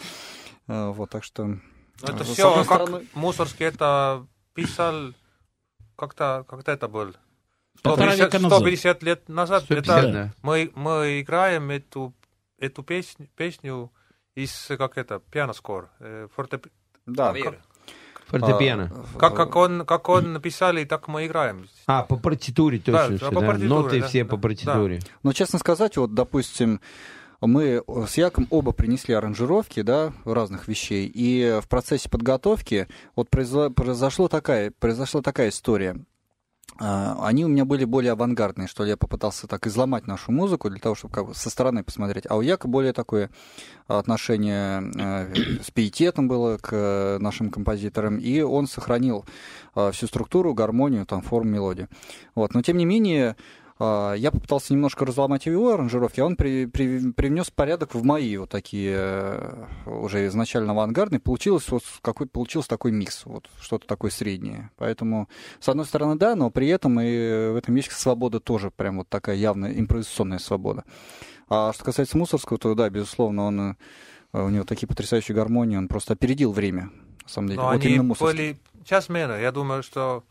Э, 0.68 0.92
вот, 0.92 1.10
так 1.10 1.26
что... 1.26 1.44
Ну, 1.46 1.60
это 2.02 2.24
э, 2.24 2.24
все 2.24 2.50
одной 2.50 2.66
как 2.66 2.82
стороны- 2.82 3.06
Мусорский 3.14 3.66
это 3.66 4.26
писал 4.54 5.12
как-то, 5.98 6.46
когда 6.48 6.72
это 6.72 6.88
был? 6.88 7.14
Полтора 7.88 8.12
150, 8.12 8.34
века 8.34 8.40
назад. 8.44 8.60
150 8.60 9.04
лет 9.04 9.30
назад. 9.30 9.64
150, 9.64 9.98
это 10.04 10.12
да. 10.14 10.34
мы, 10.42 10.72
мы 10.76 11.22
играем 11.22 11.70
эту, 11.72 12.14
эту 12.60 12.84
песню, 12.84 13.28
песню 13.36 13.92
из, 14.36 14.68
как 14.78 14.98
это, 14.98 15.20
пианоскор. 15.32 15.90
э, 16.00 16.28
фортеп- 16.36 16.70
Да, 17.06 17.34
как, 17.34 17.56
Фортепиано. 18.28 18.92
а, 19.16 19.20
как, 19.20 19.36
как 19.36 19.56
он, 19.56 19.86
как 19.86 20.10
он 20.10 20.40
писали, 20.42 20.84
так 20.84 21.08
мы 21.08 21.26
играем. 21.28 21.68
А, 21.86 22.04
по 22.04 22.18
партитуре 22.18 22.82
Да, 22.86 23.08
точно. 23.08 23.10
да, 23.10 23.18
всё, 23.18 23.32
по 23.32 23.42
да. 23.42 23.48
партитуре, 23.48 23.70
Ноты 23.70 24.00
да, 24.02 24.08
все 24.08 24.24
да, 24.24 24.30
по 24.30 24.36
да. 24.38 24.42
партитуре. 24.42 25.00
Но, 25.24 25.34
честно 25.34 25.60
сказать, 25.60 25.96
вот, 25.98 26.14
допустим, 26.14 26.82
мы 27.40 27.84
с 28.08 28.18
Яком 28.18 28.48
оба 28.50 28.74
принесли 28.74 29.14
аранжировки, 29.14 29.82
да, 29.82 30.12
разных 30.26 30.68
вещей, 30.68 31.06
и 31.14 31.60
в 31.64 31.70
процессе 31.70 32.10
подготовки 32.10 32.88
вот 33.16 33.30
произо- 33.30 33.70
произошло 33.70 34.28
такая, 34.28 34.72
произошла 34.78 35.22
такая 35.22 35.50
история. 35.50 35.98
А, 36.80 37.18
Они 37.22 37.46
у 37.46 37.48
меня 37.48 37.66
были 37.66 37.86
более 37.86 38.12
авангардные, 38.12 38.68
что 38.68 38.84
ли, 38.84 38.92
я 38.92 38.98
попытался 38.98 39.48
так 39.48 39.66
изломать 39.68 40.08
нашу 40.08 40.32
музыку 40.32 40.70
для 40.70 40.80
того, 40.80 40.96
чтобы 40.96 41.14
как 41.14 41.28
бы 41.28 41.36
со 41.36 41.50
стороны 41.50 41.84
посмотреть. 41.84 42.26
А 42.30 42.36
у 42.36 42.42
Яка 42.42 42.68
более 42.68 42.94
такое 42.94 43.30
отношение 43.88 44.84
э, 44.96 45.62
с 45.64 45.72
пиететом 45.72 46.28
было 46.28 46.58
к 46.58 46.70
э, 46.72 47.18
нашим 47.20 47.50
композиторам, 47.50 48.18
и 48.18 48.42
он 48.42 48.68
сохранил 48.68 49.26
э, 49.76 49.92
всю 49.92 50.08
структуру, 50.08 50.54
гармонию, 50.54 51.06
там, 51.06 51.22
форму, 51.22 51.50
мелодию. 51.50 51.88
Вот. 52.36 52.54
Но, 52.54 52.62
тем 52.62 52.78
не 52.78 52.86
менее, 52.86 53.30
а, 53.32 53.36
я 53.80 54.32
попытался 54.32 54.74
немножко 54.74 55.06
разломать 55.06 55.46
его 55.46 55.74
аранжировки, 55.74 56.20
а 56.20 56.26
он 56.26 56.36
при- 56.36 56.66
при- 56.66 57.12
привнес 57.12 57.52
порядок 57.52 57.94
в 57.94 58.04
мои 58.04 58.38
вот 58.38 58.50
такие 58.50 58.96
э, 58.98 59.66
уже 59.86 60.26
изначально 60.28 60.72
авангардные. 60.72 61.20
Получилось 61.20 61.70
вот 61.70 61.84
какой 62.02 62.28
получился 62.28 62.70
такой 62.70 62.92
микс, 62.92 63.26
вот 63.26 63.48
что-то 63.62 63.86
такое 63.86 64.10
среднее. 64.10 64.72
Поэтому, 64.78 65.30
с 65.60 65.70
одной 65.70 65.86
стороны, 65.86 66.16
да, 66.16 66.36
но 66.36 66.50
при 66.50 66.68
этом 66.70 67.00
и 67.00 67.50
в 67.52 67.56
этом 67.56 67.76
есть 67.76 67.92
свобода 67.92 68.40
тоже, 68.40 68.72
прям 68.72 68.98
вот 68.98 69.10
такая 69.10 69.36
явная 69.36 69.72
импровизационная 69.80 70.40
свобода. 70.40 70.84
А 71.50 71.72
что 71.72 71.84
касается 71.84 72.18
Мусорского, 72.18 72.58
то 72.58 72.74
да, 72.74 72.90
безусловно, 72.90 73.46
он 73.46 73.60
э, 73.62 73.76
у 74.34 74.50
него 74.50 74.64
такие 74.64 74.88
потрясающие 74.88 75.36
гармонии, 75.36 75.78
он 75.78 75.88
просто 75.88 76.14
опередил 76.14 76.52
время, 76.52 76.90
на 77.24 77.30
самом 77.30 77.50
деле. 77.50 77.62
Но 77.62 77.68
вот 77.74 77.84
они 77.86 78.00
были 78.00 78.58
джазмены. 78.84 79.34
Я 79.34 79.52
думаю, 79.52 79.84
что 79.84 80.24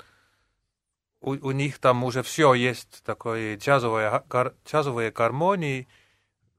у, 1.27 1.49
у 1.49 1.51
них 1.51 1.79
там 1.79 2.05
уже 2.05 2.23
все 2.23 2.55
есть, 2.55 3.03
такое 3.05 3.57
джазовые, 3.57 4.11
га- 4.11 4.25
гар- 4.29 4.55
джазовые 4.65 5.11
гармонии, 5.11 5.89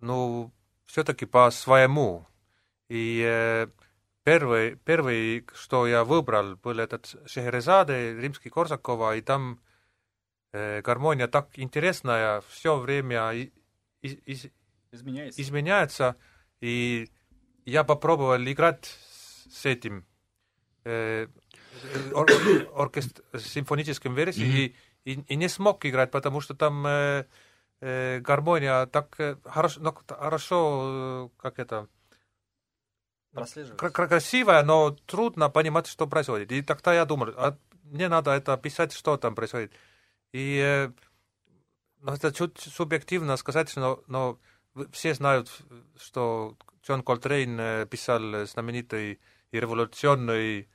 ну, 0.01 0.51
все-таки 0.85 1.25
по-своему. 1.25 2.27
И 2.89 3.23
э, 3.25 3.67
первый, 4.23 4.75
первый, 4.75 5.47
что 5.53 5.87
я 5.87 6.03
выбрал, 6.03 6.57
был 6.57 6.79
этот 6.79 7.15
Шехерезаде, 7.25 8.19
римский 8.19 8.49
Корсакова, 8.49 9.15
и 9.15 9.21
там 9.21 9.61
э, 10.51 10.81
гармония 10.81 11.27
так 11.27 11.57
интересная, 11.57 12.41
все 12.49 12.77
время 12.77 13.31
и- 13.31 13.53
и- 14.01 14.33
и- 14.33 14.51
Изменяется. 14.91 15.41
изменяется, 15.41 16.15
и 16.61 17.09
я 17.65 17.83
попробовал 17.83 18.41
играть 18.43 18.85
с 18.85 19.27
с 19.49 19.65
этим 19.65 20.05
э, 20.83 21.27
ор- 22.13 22.27
оркестр, 22.75 23.23
симфоническим 23.39 24.13
версией, 24.13 24.75
и, 25.05 25.11
и, 25.13 25.21
и 25.27 25.35
не 25.35 25.49
смог 25.49 25.85
играть, 25.85 26.11
потому 26.11 26.41
что 26.41 26.55
там 26.55 26.85
э, 26.87 27.25
э, 27.81 28.19
гармония 28.19 28.85
так 28.85 29.15
э, 29.19 29.37
хорошо, 29.43 29.79
ну, 29.81 29.91
т- 29.91 30.15
хорошо, 30.15 31.29
э, 31.35 31.41
как 31.41 31.59
это, 31.59 31.87
кра- 33.75 33.89
кра- 33.89 34.07
красивая, 34.07 34.63
но 34.63 34.91
трудно 35.05 35.49
понимать, 35.49 35.87
что 35.87 36.07
происходит. 36.07 36.51
И 36.51 36.61
тогда 36.61 36.93
я 36.93 37.05
думал, 37.05 37.29
а 37.35 37.57
мне 37.83 38.09
надо 38.09 38.31
это 38.31 38.57
писать, 38.57 38.93
что 38.93 39.17
там 39.17 39.35
происходит. 39.35 39.71
И 40.33 40.59
э, 40.63 40.91
ну, 42.01 42.13
это 42.13 42.31
чуть 42.33 42.59
субъективно 42.59 43.37
сказать, 43.37 43.75
но, 43.75 44.03
но 44.07 44.39
все 44.91 45.13
знают, 45.13 45.49
что 45.97 46.57
Джон 46.83 47.03
Колтрейн 47.03 47.59
э, 47.59 47.85
писал 47.85 48.45
знаменитый 48.45 49.19
и 49.51 49.59
революционный 49.59 50.61
э, 50.61 50.65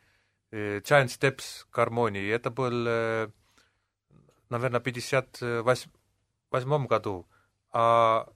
Giant 0.52 1.08
Steps 1.08 1.66
гармонии. 1.72 2.30
Это 2.30 2.50
был, 2.50 2.86
э, 2.88 3.30
наверное, 4.50 4.80
в 4.80 4.84
1958 4.84 6.88
году. 6.88 7.28
А, 7.72 8.28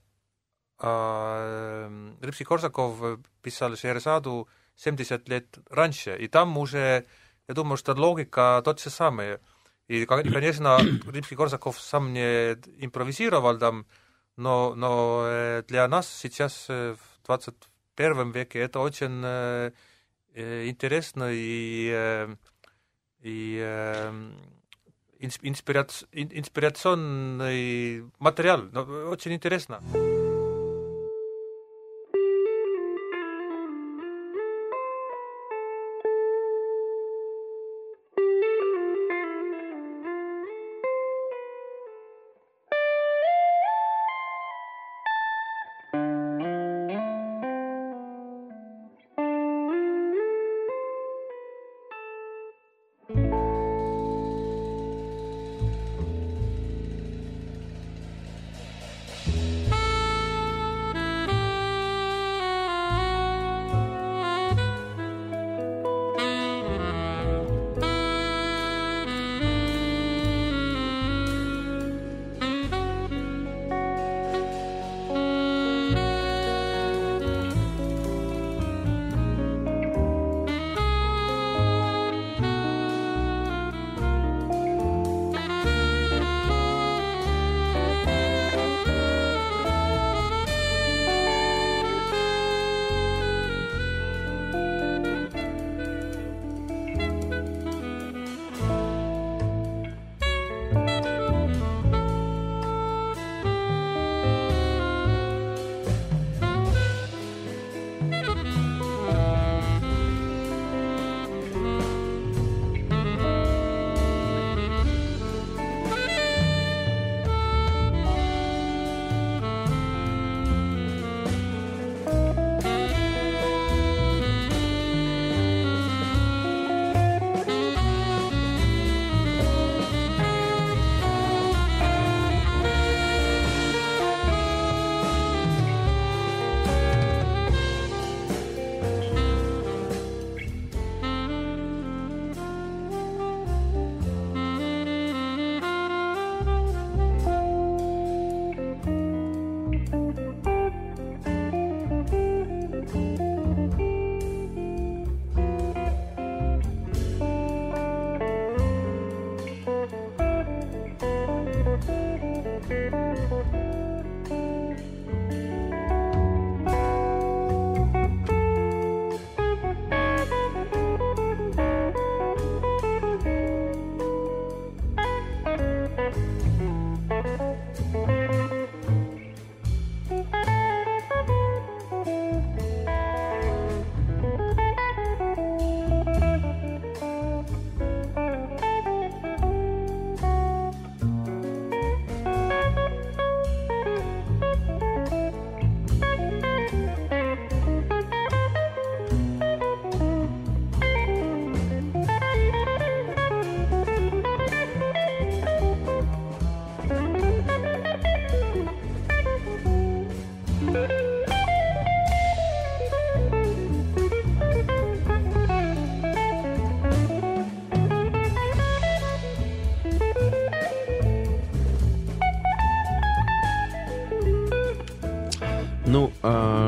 а 0.78 1.88
э, 1.90 2.14
Римский 2.22 2.44
Корсаков 2.44 3.02
э, 3.02 3.18
писал 3.42 3.76
Шехерезаду 3.76 4.48
70 4.76 5.30
лет 5.30 5.58
раньше. 5.70 6.18
И 6.18 6.28
там 6.28 6.58
уже, 6.58 7.06
я 7.48 7.54
думаю, 7.54 7.78
что 7.78 7.94
логика 7.94 8.62
тот 8.66 8.82
же 8.82 8.90
самый. 8.90 9.40
И, 9.88 10.06
ко- 10.06 10.20
и, 10.20 10.30
конечно, 10.30 10.80
Римский 11.08 11.36
Корсаков 11.36 11.80
сам 11.80 12.14
не 12.14 12.54
импровизировал 12.84 13.58
там, 13.58 13.86
но, 14.38 14.76
но 14.76 15.24
э, 15.26 15.64
для 15.68 15.88
нас 15.88 16.10
сейчас 16.10 16.66
э, 16.70 16.96
в 16.96 17.26
21 17.26 18.32
веке 18.32 18.60
это 18.60 18.80
очень 18.80 19.22
э, 19.24 19.68
э, 19.68 19.72
интересно 20.36 21.30
и, 21.32 21.90
э, 21.94 22.36
и 23.22 23.60
э, 23.62 24.12
инс- 25.20 25.40
инспирац- 25.42 26.06
ин- 26.12 26.32
инспирационный 26.32 28.10
материал. 28.20 28.64
Но 28.72 28.82
Очень 29.10 29.34
интересно. 29.34 29.82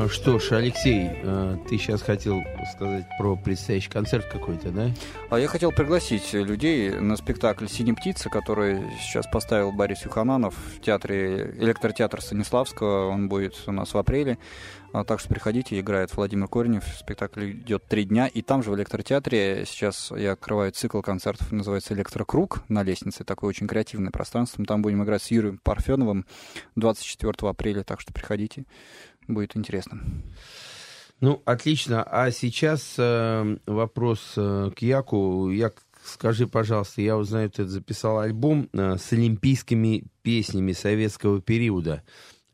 Что 0.09 0.39
ж, 0.39 0.53
Алексей, 0.53 1.09
а, 1.23 1.57
ты 1.69 1.77
сейчас 1.77 2.01
хотел 2.01 2.41
сказать 2.73 3.05
про 3.17 3.35
предстоящий 3.35 3.89
концерт 3.89 4.25
какой-то, 4.25 4.71
да? 4.71 4.91
А 5.29 5.39
я 5.39 5.47
хотел 5.47 5.71
пригласить 5.71 6.33
людей 6.33 6.91
на 6.91 7.15
спектакль 7.15 7.67
«Синяя 7.67 7.95
птица», 7.95 8.29
который 8.29 8.83
сейчас 8.99 9.27
поставил 9.27 9.71
Борис 9.71 10.03
Юхананов 10.05 10.55
в 10.55 10.81
театре 10.81 11.55
электротеатр 11.57 12.21
Станиславского. 12.21 13.07
Он 13.07 13.29
будет 13.29 13.55
у 13.67 13.71
нас 13.71 13.93
в 13.93 13.97
апреле. 13.97 14.37
А, 14.91 15.03
так 15.03 15.19
что 15.19 15.29
приходите, 15.29 15.79
играет 15.79 16.15
Владимир 16.15 16.47
Коренев. 16.47 16.83
Спектакль 16.97 17.51
идет 17.51 17.85
три 17.85 18.05
дня. 18.05 18.27
И 18.27 18.41
там 18.41 18.63
же 18.63 18.71
в 18.71 18.75
электротеатре 18.75 19.65
сейчас 19.67 20.11
я 20.15 20.31
открываю 20.31 20.71
цикл 20.71 21.01
концертов, 21.01 21.51
называется 21.51 21.93
«Электрокруг» 21.93 22.63
на 22.69 22.81
лестнице. 22.81 23.23
Такое 23.23 23.49
очень 23.49 23.67
креативное 23.67 24.11
пространство. 24.11 24.65
Там 24.65 24.81
будем 24.81 25.03
играть 25.03 25.21
с 25.21 25.31
Юрием 25.31 25.59
Парфеновым 25.59 26.25
24 26.75 27.33
апреля. 27.49 27.83
Так 27.83 28.01
что 28.01 28.13
приходите, 28.13 28.65
будет 29.29 29.55
интересно. 29.55 30.01
Ну, 31.21 31.41
отлично. 31.45 32.03
А 32.03 32.31
сейчас 32.31 32.95
э, 32.97 33.57
вопрос 33.65 34.33
э, 34.37 34.71
к 34.75 34.81
Яку. 34.81 35.49
Як, 35.51 35.75
скажи, 36.03 36.47
пожалуйста, 36.47 37.01
я 37.01 37.17
узнаю, 37.17 37.49
ты 37.49 37.65
записал 37.65 38.19
альбом 38.19 38.69
э, 38.73 38.97
с 38.97 39.11
олимпийскими 39.11 40.05
песнями 40.21 40.71
советского 40.71 41.41
периода. 41.41 42.03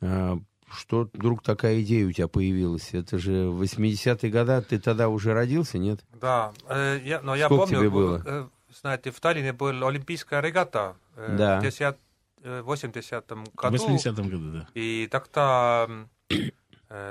Э, 0.02 0.36
что 0.72 1.08
вдруг 1.14 1.44
такая 1.44 1.82
идея 1.84 2.08
у 2.08 2.12
тебя 2.12 2.28
появилась? 2.28 2.90
Это 2.94 3.20
же 3.20 3.46
80-е 3.52 4.32
годы, 4.32 4.62
ты 4.68 4.80
тогда 4.80 5.10
уже 5.10 5.34
родился, 5.34 5.78
нет? 5.78 6.04
Да, 6.20 6.52
э, 6.68 7.00
я, 7.06 7.22
но 7.22 7.36
я 7.36 7.46
Сколько 7.46 7.66
помню, 7.68 7.80
тебе 7.80 7.90
было? 7.92 8.22
э, 8.26 8.48
знаете, 8.82 9.12
в 9.12 9.20
Таллине 9.20 9.54
была 9.54 9.88
олимпийская 9.90 10.42
регата 10.42 10.96
э, 11.16 11.36
Да. 11.38 11.60
в 11.60 11.62
10, 11.62 11.96
э, 12.44 12.62
80-м 12.66 13.46
В 13.46 13.56
году. 13.56 13.78
80-м 13.78 14.28
году, 14.30 14.52
да. 14.52 14.68
И 14.74 15.08
тогда 15.10 15.88
э, 16.30 16.36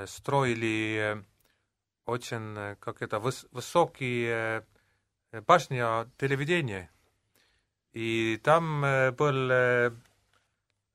строили 0.07 0.97
э, 0.97 1.23
очень, 2.05 2.55
э, 2.57 2.75
как 2.79 3.01
это, 3.01 3.17
выс- 3.17 3.47
высокие 3.51 4.65
э, 5.31 5.41
башни 5.41 5.79
телевидения. 6.17 6.89
И 7.93 8.39
там 8.43 8.81
был 9.15 9.49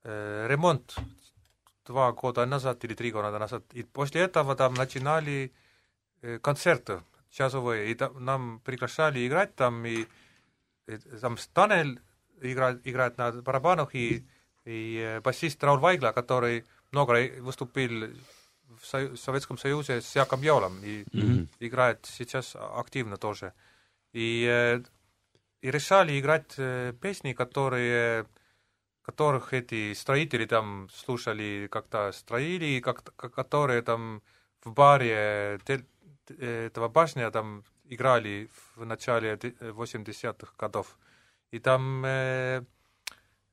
ремонт 0.05 0.97
два 1.86 2.12
года 2.12 2.44
назад 2.44 2.85
или 2.85 2.94
три 2.94 3.11
года 3.11 3.39
назад. 3.39 3.65
И 3.73 3.82
после 3.82 4.20
этого 4.20 4.55
там 4.55 4.74
начинали 4.74 5.51
концерты 6.43 7.02
часовые. 7.31 7.90
И 7.90 7.94
там, 7.94 8.23
нам 8.23 8.61
приглашали 8.61 9.27
играть 9.27 9.55
там, 9.57 9.86
и, 9.86 10.07
и 10.86 10.97
там 11.20 11.39
Станель 11.39 12.01
играет, 12.43 12.86
играет 12.86 13.16
на 13.16 13.32
барабанах, 13.32 13.94
и, 13.94 14.27
и 14.66 15.20
басист 15.24 15.65
Рауль 15.65 15.81
Вайгла, 15.81 16.12
который 16.12 16.66
много 16.93 17.31
выступил 17.40 18.15
в 18.80 19.16
Советском 19.16 19.59
Союзе 19.59 20.01
с 20.01 20.14
Яком 20.16 20.42
Йолом, 20.42 20.78
и 20.84 21.05
играет 21.60 22.06
сейчас 22.06 22.56
активно 22.56 23.16
тоже. 23.16 23.52
И, 24.12 24.44
э, 24.48 24.82
и 25.62 25.70
решали 25.70 26.18
играть 26.18 26.55
э, 26.59 26.92
песни, 27.01 27.32
которые 27.32 28.26
которых 29.02 29.52
эти 29.55 29.92
строители 29.94 30.44
там 30.47 30.88
слушали, 30.92 31.68
как-то 31.70 32.12
строили, 32.12 32.80
как 32.80 33.02
которые 33.16 33.82
там 33.82 34.22
в 34.64 34.72
баре 34.72 35.59
те- 35.64 35.84
э, 36.28 36.66
этого 36.66 36.88
башня 36.88 37.30
там 37.30 37.64
играли 37.84 38.48
в 38.76 38.84
начале 38.84 39.36
де- 39.36 39.55
э, 39.60 39.70
80-х 39.72 40.55
годов. 40.59 40.97
И 41.51 41.59
там 41.59 42.05
э, 42.05 42.62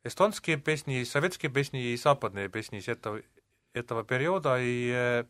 эстонские 0.04 0.58
песни, 0.58 1.04
советские 1.06 1.52
песни 1.52 1.82
и 1.92 1.98
западные 1.98 2.50
песни 2.50 2.78
из 2.80 2.88
этого, 2.88 3.22
этого 3.78 4.04
периода. 4.04 4.58
И, 4.60 4.92
э, 4.94 5.26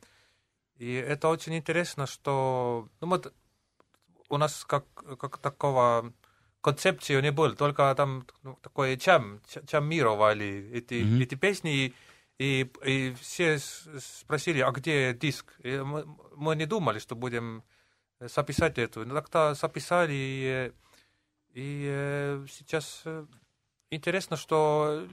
и 0.77 0.93
это 0.93 1.29
очень 1.29 1.55
интересно, 1.55 2.07
что 2.07 2.89
ну, 3.01 3.07
вот 3.07 3.33
у 4.29 4.37
нас 4.37 4.65
как, 4.65 4.85
как 5.19 5.37
такого 5.37 6.13
концепции 6.61 7.21
не 7.21 7.31
было, 7.31 7.55
только 7.55 7.93
там 7.95 8.25
ну, 8.43 8.57
такое 8.61 8.97
чем, 8.97 9.41
чем 9.67 9.85
мировали 9.87 10.69
эти, 10.73 11.03
Мгм. 11.03 11.21
эти 11.21 11.35
песни, 11.35 11.93
и, 12.39 12.71
и 12.85 13.15
все 13.19 13.57
спросили, 13.57 14.59
а 14.59 14.71
где 14.71 15.13
диск? 15.13 15.53
И 15.63 15.77
мы, 15.77 16.05
мы 16.35 16.55
не 16.55 16.65
думали, 16.65 16.99
что 16.99 17.15
будем 17.15 17.63
записать 18.19 18.77
эту. 18.77 19.05
Но 19.05 19.15
тогда 19.21 19.53
записали, 19.53 20.13
и, 20.13 20.71
и 21.53 21.87
э, 21.89 22.45
сейчас 22.49 23.01
э, 23.05 23.25
интересно, 23.89 24.37
что 24.37 25.07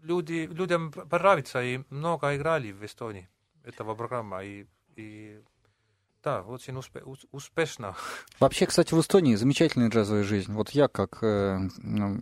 люди, 0.00 0.48
людям 0.52 0.92
понравится, 0.92 1.62
и 1.62 1.80
много 1.90 2.36
играли 2.36 2.72
в 2.72 2.84
Эстонии 2.84 3.28
этого 3.64 3.94
программа, 3.94 4.42
и, 4.44 4.66
и 4.96 5.40
да, 6.22 6.42
очень 6.42 6.74
успе- 6.74 7.02
ус- 7.04 7.26
успешно. 7.30 7.94
Вообще, 8.40 8.66
кстати, 8.66 8.94
в 8.94 9.00
Эстонии 9.00 9.34
замечательная 9.34 9.88
джазовая 9.90 10.24
жизнь. 10.24 10.52
Вот 10.52 10.70
я, 10.70 10.88
как 10.88 11.22
э, 11.22 11.58
ну, 11.78 12.20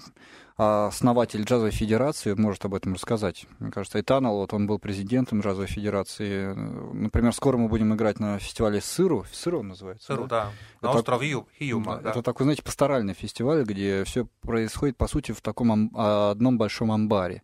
основатель 0.57 1.43
джазовой 1.43 1.70
федерации, 1.70 2.33
может 2.33 2.65
об 2.65 2.74
этом 2.74 2.95
рассказать. 2.95 3.47
Мне 3.59 3.70
кажется, 3.70 4.01
Этанал, 4.01 4.37
вот 4.39 4.55
он 4.55 4.66
был 4.66 4.78
президентом 4.78 5.41
джазовой 5.41 5.66
федерации. 5.66 6.55
Например, 6.95 7.33
скоро 7.35 7.59
мы 7.59 7.69
будем 7.69 7.95
играть 7.95 8.20
на 8.20 8.39
фестивале 8.39 8.81
Сыру. 8.81 9.27
Сыру 9.31 9.61
он 9.61 9.69
называется? 9.69 10.07
Сыру, 10.07 10.27
да? 10.27 10.47
да. 10.81 10.89
На 10.89 10.91
Это- 10.91 10.99
остров 10.99 11.23
Хию- 11.23 11.47
Хиюма, 11.59 11.99
да. 11.99 12.11
Это 12.11 12.23
такой, 12.23 12.45
знаете, 12.45 12.62
пасторальный 12.62 13.12
фестиваль, 13.12 13.65
где 13.65 14.05
все 14.05 14.27
происходит, 14.41 14.97
по 14.97 15.09
сути, 15.09 15.33
в 15.33 15.43
таком 15.43 15.91
а, 15.95 16.31
одном 16.31 16.57
большом 16.57 16.91
амбаре 16.91 17.43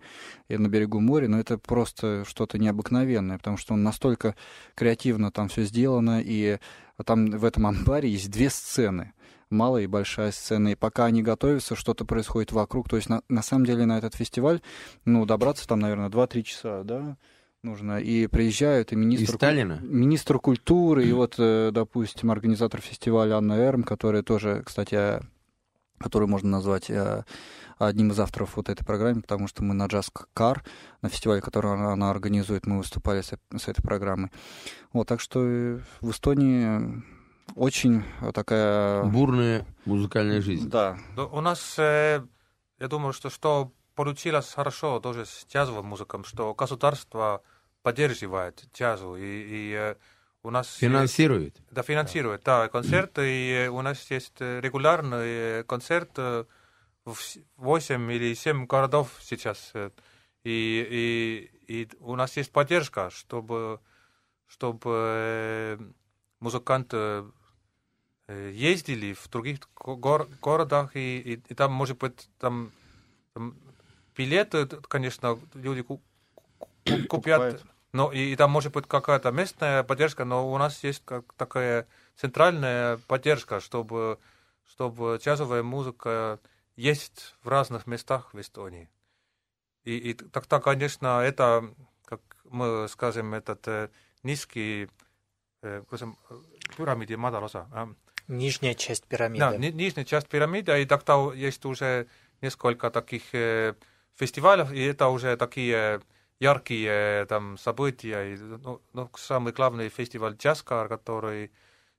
и 0.48 0.56
на 0.56 0.68
берегу 0.68 1.00
моря, 1.00 1.28
но 1.28 1.38
это 1.38 1.58
просто 1.58 2.24
что-то 2.26 2.58
необыкновенное, 2.58 3.36
потому 3.36 3.58
что 3.58 3.74
он 3.74 3.82
настолько 3.82 4.36
креативно 4.74 5.30
там 5.30 5.48
все 5.48 5.64
сделано, 5.64 6.22
и 6.24 6.58
там 7.04 7.26
в 7.26 7.44
этом 7.44 7.66
амбаре 7.66 8.08
есть 8.08 8.30
две 8.30 8.48
сцены 8.48 9.12
малая 9.52 9.84
и 9.84 9.86
большая 9.86 10.32
сцена, 10.32 10.68
и 10.68 10.74
пока 10.74 11.06
они 11.06 11.22
готовятся, 11.22 11.76
что-то 11.76 12.04
происходит 12.04 12.52
вокруг. 12.52 12.88
То 12.88 12.96
есть, 12.96 13.08
на, 13.08 13.22
на 13.28 13.42
самом 13.42 13.66
деле, 13.66 13.86
на 13.86 13.98
этот 13.98 14.14
фестиваль, 14.14 14.60
ну, 15.04 15.24
добраться 15.26 15.66
там, 15.66 15.80
наверное, 15.80 16.08
2-3 16.08 16.42
часа, 16.42 16.82
да, 16.82 17.16
нужно. 17.62 18.00
И 18.00 18.26
приезжают 18.26 18.92
и 18.92 18.96
министр... 18.96 19.32
Ку- 19.32 19.38
Сталина? 19.38 19.78
Министр 19.82 20.38
культуры, 20.38 21.04
и 21.04 21.12
вот, 21.12 21.34
э, 21.38 21.70
допустим, 21.72 22.30
организатор 22.30 22.80
фестиваля 22.80 23.36
Анна 23.36 23.54
Эрм, 23.54 23.84
которая 23.84 24.22
тоже, 24.22 24.62
кстати, 24.64 24.94
э, 24.94 25.20
которую 25.98 26.28
можно 26.28 26.50
назвать 26.50 26.90
э, 26.90 27.24
одним 27.78 28.10
из 28.10 28.20
авторов 28.20 28.56
вот 28.56 28.68
этой 28.68 28.84
программы, 28.84 29.22
потому 29.22 29.48
что 29.48 29.62
мы 29.62 29.74
на 29.74 29.86
Джаз 29.86 30.10
Кар, 30.34 30.64
на 31.00 31.08
фестивале, 31.08 31.40
который 31.40 31.72
она, 31.72 31.92
она 31.92 32.10
организует, 32.10 32.66
мы 32.66 32.78
выступали 32.78 33.22
с, 33.22 33.32
с 33.56 33.68
этой 33.68 33.82
программой. 33.82 34.30
Вот, 34.92 35.08
так 35.08 35.20
что 35.20 35.40
в 36.00 36.10
Эстонии 36.10 37.02
очень 37.54 38.04
такая... 38.34 39.04
Бурная 39.04 39.66
музыкальная 39.84 40.40
жизнь. 40.40 40.68
Да, 40.68 40.98
Да, 41.16 41.24
У 41.24 41.40
нас, 41.40 41.78
э, 41.78 42.24
я 42.78 42.88
думаю, 42.88 43.12
что, 43.12 43.30
что 43.30 43.72
получилось 43.94 44.52
хорошо 44.54 45.00
тоже 45.00 45.26
с 45.26 45.46
джазовым 45.50 45.86
музыком, 45.86 46.24
что 46.24 46.54
государство 46.54 47.42
поддерживает 47.82 48.64
джазу, 48.74 49.16
и, 49.16 49.22
и 49.22 49.72
э, 49.76 49.94
у 50.42 50.50
нас... 50.50 50.66
есть- 50.68 50.80
Финансирует. 50.80 51.56
Да, 51.70 51.82
финансирует, 51.82 52.42
да, 52.44 52.68
концерты, 52.68 53.22
и 53.28 53.52
э, 53.66 53.68
у 53.68 53.82
нас 53.82 54.10
есть 54.10 54.34
э, 54.40 54.60
регулярный 54.60 55.60
э, 55.60 55.64
концерт 55.64 56.10
э, 56.16 56.44
в 57.04 57.18
8 57.56 58.12
или 58.12 58.34
7 58.34 58.66
городов 58.66 59.10
сейчас, 59.20 59.70
э, 59.74 59.90
и, 60.44 61.50
и, 61.68 61.82
и 61.84 61.88
у 62.00 62.16
нас 62.16 62.36
есть 62.36 62.50
поддержка, 62.52 63.10
чтобы, 63.10 63.80
чтобы 64.46 64.90
э, 64.94 65.78
музыканты 66.42 67.24
э, 68.26 68.50
ездили 68.52 69.14
в 69.14 69.28
других 69.28 69.60
го- 69.74 69.96
гор- 69.96 70.28
городах, 70.42 70.96
и, 70.96 71.18
и, 71.18 71.32
и 71.48 71.54
там, 71.54 71.72
может 71.72 71.98
быть, 71.98 72.28
там, 72.38 72.70
там 73.32 73.56
билеты, 74.16 74.66
конечно, 74.66 75.38
люди 75.54 75.82
ку- 75.82 76.02
ку- 76.58 76.68
ку- 76.84 77.06
купят, 77.08 77.08
Покупают. 77.08 77.66
но 77.92 78.12
и, 78.12 78.32
и 78.32 78.36
там 78.36 78.50
может 78.50 78.72
быть 78.72 78.86
какая-то 78.86 79.30
местная 79.30 79.82
поддержка, 79.84 80.24
но 80.24 80.52
у 80.52 80.58
нас 80.58 80.84
есть 80.84 81.02
как 81.04 81.32
такая 81.34 81.86
центральная 82.16 82.98
поддержка, 83.06 83.60
чтобы, 83.60 84.18
чтобы 84.64 85.18
джазовая 85.22 85.62
музыка 85.62 86.40
есть 86.76 87.34
в 87.42 87.48
разных 87.48 87.86
местах 87.86 88.34
в 88.34 88.40
Эстонии. 88.40 88.88
И, 89.84 89.96
и 89.96 90.14
тогда, 90.14 90.60
конечно, 90.60 91.20
это, 91.20 91.72
как 92.04 92.20
мы 92.44 92.88
скажем, 92.88 93.34
этот 93.34 93.66
э, 93.68 93.90
низкий, 94.22 94.88
э, 95.62 95.82
скажем, 95.86 96.16
э, 96.30 96.34
пирамиде 96.76 97.16
madalosa, 97.16 97.66
а, 97.72 97.88
Нижняя 98.28 98.74
часть 98.74 99.06
пирамиды. 99.06 99.40
да, 99.40 99.56
ни- 99.56 99.70
нижняя 99.72 100.04
часть 100.04 100.28
пирамиды, 100.28 100.80
и 100.82 100.86
тогда 100.86 101.14
есть 101.34 101.64
уже 101.64 102.06
несколько 102.40 102.90
таких 102.90 103.22
э, 103.34 103.74
фестивалей, 104.14 104.66
и 104.76 104.82
это 104.84 105.08
уже 105.08 105.36
такие 105.36 106.00
яркие 106.40 107.26
там 107.26 107.56
события. 107.58 108.34
И, 108.34 108.36
ну, 108.36 108.80
ну, 108.92 109.10
самый 109.16 109.52
главный 109.52 109.88
фестиваль 109.88 110.34
Джаскар, 110.36 110.88
который 110.88 111.50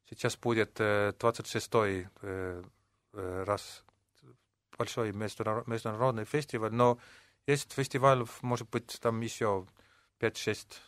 сейчас 0.09 0.37
будет 0.37 0.75
э, 0.79 1.13
26-й 1.19 2.07
э, 2.21 2.63
раз 3.45 3.83
большой 4.77 5.11
международ- 5.11 5.67
международный 5.67 6.25
фестиваль, 6.25 6.71
но 6.73 6.97
есть 7.47 7.71
фестиваль, 7.73 8.25
может 8.41 8.69
быть, 8.69 8.97
там 9.01 9.21
еще 9.21 9.65
5-6 10.19 10.79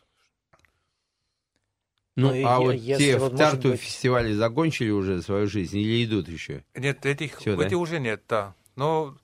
Ну, 2.16 2.30
Ну, 2.30 2.34
и 2.34 2.44
а 2.44 2.60
е- 2.60 2.66
вот 2.66 2.72
если 2.76 3.04
те 3.04 3.18
вот, 3.18 3.34
в 3.34 3.38
Тарту 3.38 3.70
быть- 3.72 3.82
фестивале 3.82 4.34
закончили 4.36 4.90
уже 4.90 5.22
свою 5.22 5.48
жизнь 5.48 5.78
или 5.78 6.06
идут 6.06 6.30
еще? 6.30 6.64
Нет, 6.74 7.06
этих, 7.06 7.38
Всё, 7.40 7.58
да? 7.58 7.66
эти 7.66 7.74
уже 7.76 8.00
нет, 8.00 8.24
да. 8.30 8.56
Но, 8.78 9.18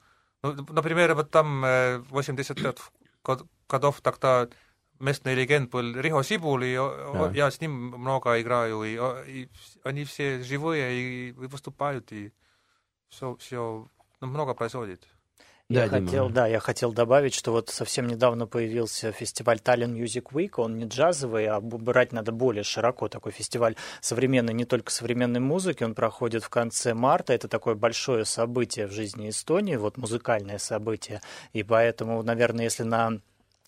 ну, 0.44 0.54
например, 0.70 1.16
вот 1.16 1.32
там 1.32 1.64
э, 1.64 2.00
85 2.10 2.78
год- 3.24 3.46
годов 3.70 4.02
тогда 4.02 4.50
местный 5.00 5.36
легенд 5.36 5.72
был 5.72 5.96
Рихо 6.00 6.22
Сибул, 6.24 6.60
и 6.62 6.76
Да. 6.76 7.32
я 7.34 7.50
с 7.50 7.62
ним 7.62 7.72
много 7.72 8.40
играю, 8.42 8.84
и, 8.84 8.98
и 9.32 9.50
они 9.86 10.04
все 10.04 10.44
живые 10.44 11.30
и 11.30 11.32
выступают, 11.32 12.12
и 12.12 12.34
все, 13.08 13.36
все 13.40 13.88
много 14.20 14.54
происходит. 14.54 15.08
Да, 15.72 15.84
Я 15.84 15.90
Дима. 15.90 16.06
хотел, 16.06 16.30
да, 16.30 16.48
я 16.48 16.60
хотел 16.60 16.92
добавить, 16.92 17.34
что 17.34 17.52
вот 17.52 17.70
совсем 17.70 18.08
недавно 18.08 18.46
появился 18.46 19.12
фестиваль 19.12 19.58
Tallinn 19.58 19.94
Music 19.94 20.26
Week. 20.34 20.52
Он 20.58 20.78
не 20.78 20.86
джазовый, 20.86 21.48
а 21.48 21.62
брать 21.62 22.12
надо 22.12 22.32
более 22.32 22.64
широко. 22.64 23.08
Такой 23.08 23.32
фестиваль 23.32 23.76
современный, 24.02 24.54
не 24.54 24.66
только 24.66 24.92
современной 24.92 25.40
музыки. 25.40 25.84
Он 25.84 25.96
проходит 25.96 26.44
в 26.44 26.50
конце 26.50 26.94
марта. 26.94 27.34
Это 27.34 27.48
такое 27.48 27.76
большое 27.76 28.26
событие 28.26 28.88
в 28.88 28.92
жизни 28.92 29.30
Эстонии, 29.30 29.78
вот 29.78 29.98
музыкальное 29.98 30.58
событие. 30.58 31.22
И 31.54 31.64
поэтому, 31.64 32.22
наверное, 32.22 32.66
если 32.66 32.84
на 32.84 33.20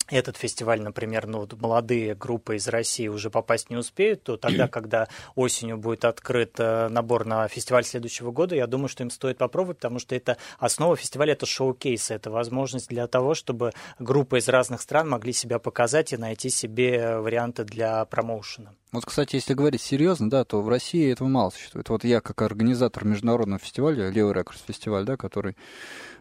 этот 0.08 0.36
фестиваль, 0.36 0.82
например, 0.82 1.26
ну, 1.26 1.48
молодые 1.60 2.14
группы 2.14 2.56
из 2.56 2.68
России 2.68 3.08
уже 3.08 3.30
попасть 3.30 3.70
не 3.70 3.76
успеют, 3.76 4.22
то 4.22 4.36
тогда, 4.36 4.68
когда 4.68 5.08
осенью 5.34 5.78
будет 5.78 6.04
открыт 6.04 6.54
э, 6.58 6.88
набор 6.88 7.24
на 7.24 7.48
фестиваль 7.48 7.84
следующего 7.84 8.30
года, 8.30 8.54
я 8.54 8.66
думаю, 8.66 8.88
что 8.88 9.02
им 9.02 9.10
стоит 9.10 9.38
попробовать, 9.38 9.78
потому 9.78 9.98
что 9.98 10.14
это 10.14 10.36
основа 10.58 10.96
фестиваля, 10.96 11.32
это 11.32 11.46
шоу-кейсы, 11.46 12.14
это 12.14 12.30
возможность 12.30 12.88
для 12.88 13.06
того, 13.06 13.34
чтобы 13.34 13.72
группы 13.98 14.38
из 14.38 14.48
разных 14.48 14.82
стран 14.82 15.08
могли 15.08 15.32
себя 15.32 15.58
показать 15.58 16.12
и 16.12 16.16
найти 16.16 16.50
себе 16.50 17.18
варианты 17.18 17.64
для 17.64 18.04
промоушена. 18.04 18.74
Вот, 18.92 19.06
кстати, 19.06 19.34
если 19.34 19.54
говорить 19.54 19.82
серьезно, 19.82 20.30
да, 20.30 20.44
то 20.44 20.62
в 20.62 20.68
России 20.68 21.10
этого 21.10 21.26
мало 21.26 21.50
существует. 21.50 21.88
Вот 21.88 22.04
я, 22.04 22.20
как 22.20 22.42
организатор 22.42 23.04
международного 23.04 23.58
фестиваля, 23.58 24.08
Левый 24.08 24.34
Рекордс 24.34 24.62
фестиваль, 24.64 25.04
да, 25.04 25.16
который 25.16 25.56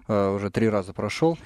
уже 0.08 0.50
три 0.50 0.70
раза 0.70 0.94
прошел, 0.94 1.38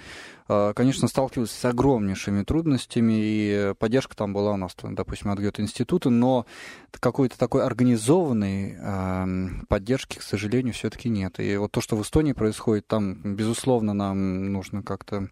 э, 0.49 0.73
конечно, 0.75 1.07
сталкивался 1.07 1.55
с 1.55 1.65
огромнейшими 1.65 2.43
трудностями, 2.43 3.13
и 3.17 3.73
поддержка 3.77 4.15
там 4.15 4.33
была 4.33 4.53
у 4.53 4.57
нас, 4.57 4.75
допустим, 4.81 5.31
от 5.31 5.39
Гёте-института, 5.39 6.09
но 6.09 6.45
какой-то 6.91 7.37
такой 7.37 7.63
организованной 7.63 8.75
э, 8.79 9.65
поддержки, 9.67 10.17
к 10.17 10.23
сожалению, 10.23 10.73
все-таки 10.73 11.09
нет. 11.09 11.39
И 11.39 11.57
вот 11.57 11.71
то, 11.71 11.81
что 11.81 11.95
в 11.95 12.01
Эстонии 12.01 12.33
происходит, 12.33 12.87
там, 12.87 13.35
безусловно, 13.35 13.93
нам 13.93 14.51
нужно 14.51 14.83
как-то 14.83 15.29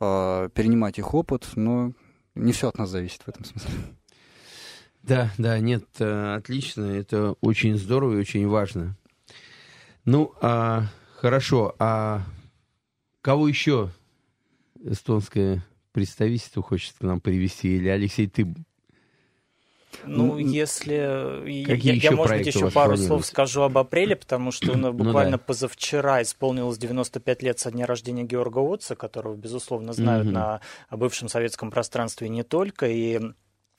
э, 0.00 0.48
перенимать 0.54 0.98
их 0.98 1.14
опыт, 1.14 1.48
но 1.56 1.92
не 2.34 2.52
все 2.52 2.68
от 2.68 2.78
нас 2.78 2.90
зависит 2.90 3.22
в 3.22 3.28
этом 3.28 3.44
смысле. 3.44 3.70
Да, 5.02 5.32
да, 5.36 5.58
нет, 5.58 5.84
э, 5.98 6.34
отлично, 6.36 6.84
это 6.84 7.34
очень 7.40 7.76
здорово 7.76 8.14
и 8.14 8.20
очень 8.20 8.46
важно. 8.46 8.96
Ну, 10.04 10.32
а, 10.40 10.86
хорошо, 11.16 11.74
а 11.78 12.22
кого 13.22 13.48
еще 13.48 13.90
эстонское 14.84 15.64
представительство 15.92 16.62
хочет 16.62 16.94
к 16.98 17.02
нам 17.02 17.20
привести? 17.20 17.76
Или, 17.76 17.88
Алексей, 17.88 18.26
ты... 18.26 18.44
Ну, 20.04 20.34
Ну, 20.34 20.38
если... 20.38 21.64
какие 21.64 21.92
я, 21.92 21.94
еще 21.94 22.08
я, 22.08 22.12
может 22.12 22.36
быть, 22.38 22.46
еще 22.46 22.70
пару 22.70 22.96
слов 22.96 23.24
скажу 23.24 23.62
об 23.62 23.78
апреле, 23.78 24.16
потому 24.16 24.50
что 24.50 24.76
ну, 24.76 24.92
буквально 24.92 25.36
да. 25.36 25.38
позавчера 25.38 26.22
исполнилось 26.22 26.78
95 26.78 27.42
лет 27.42 27.58
со 27.60 27.70
дня 27.70 27.86
рождения 27.86 28.24
Георга 28.24 28.58
Отца, 28.60 28.96
которого, 28.96 29.36
безусловно, 29.36 29.92
знают 29.92 30.24
Мгм. 30.24 30.34
на 30.34 30.60
бывшем 30.90 31.28
советском 31.28 31.70
пространстве 31.70 32.28
не 32.28 32.42
только. 32.42 32.88
И 32.88 33.20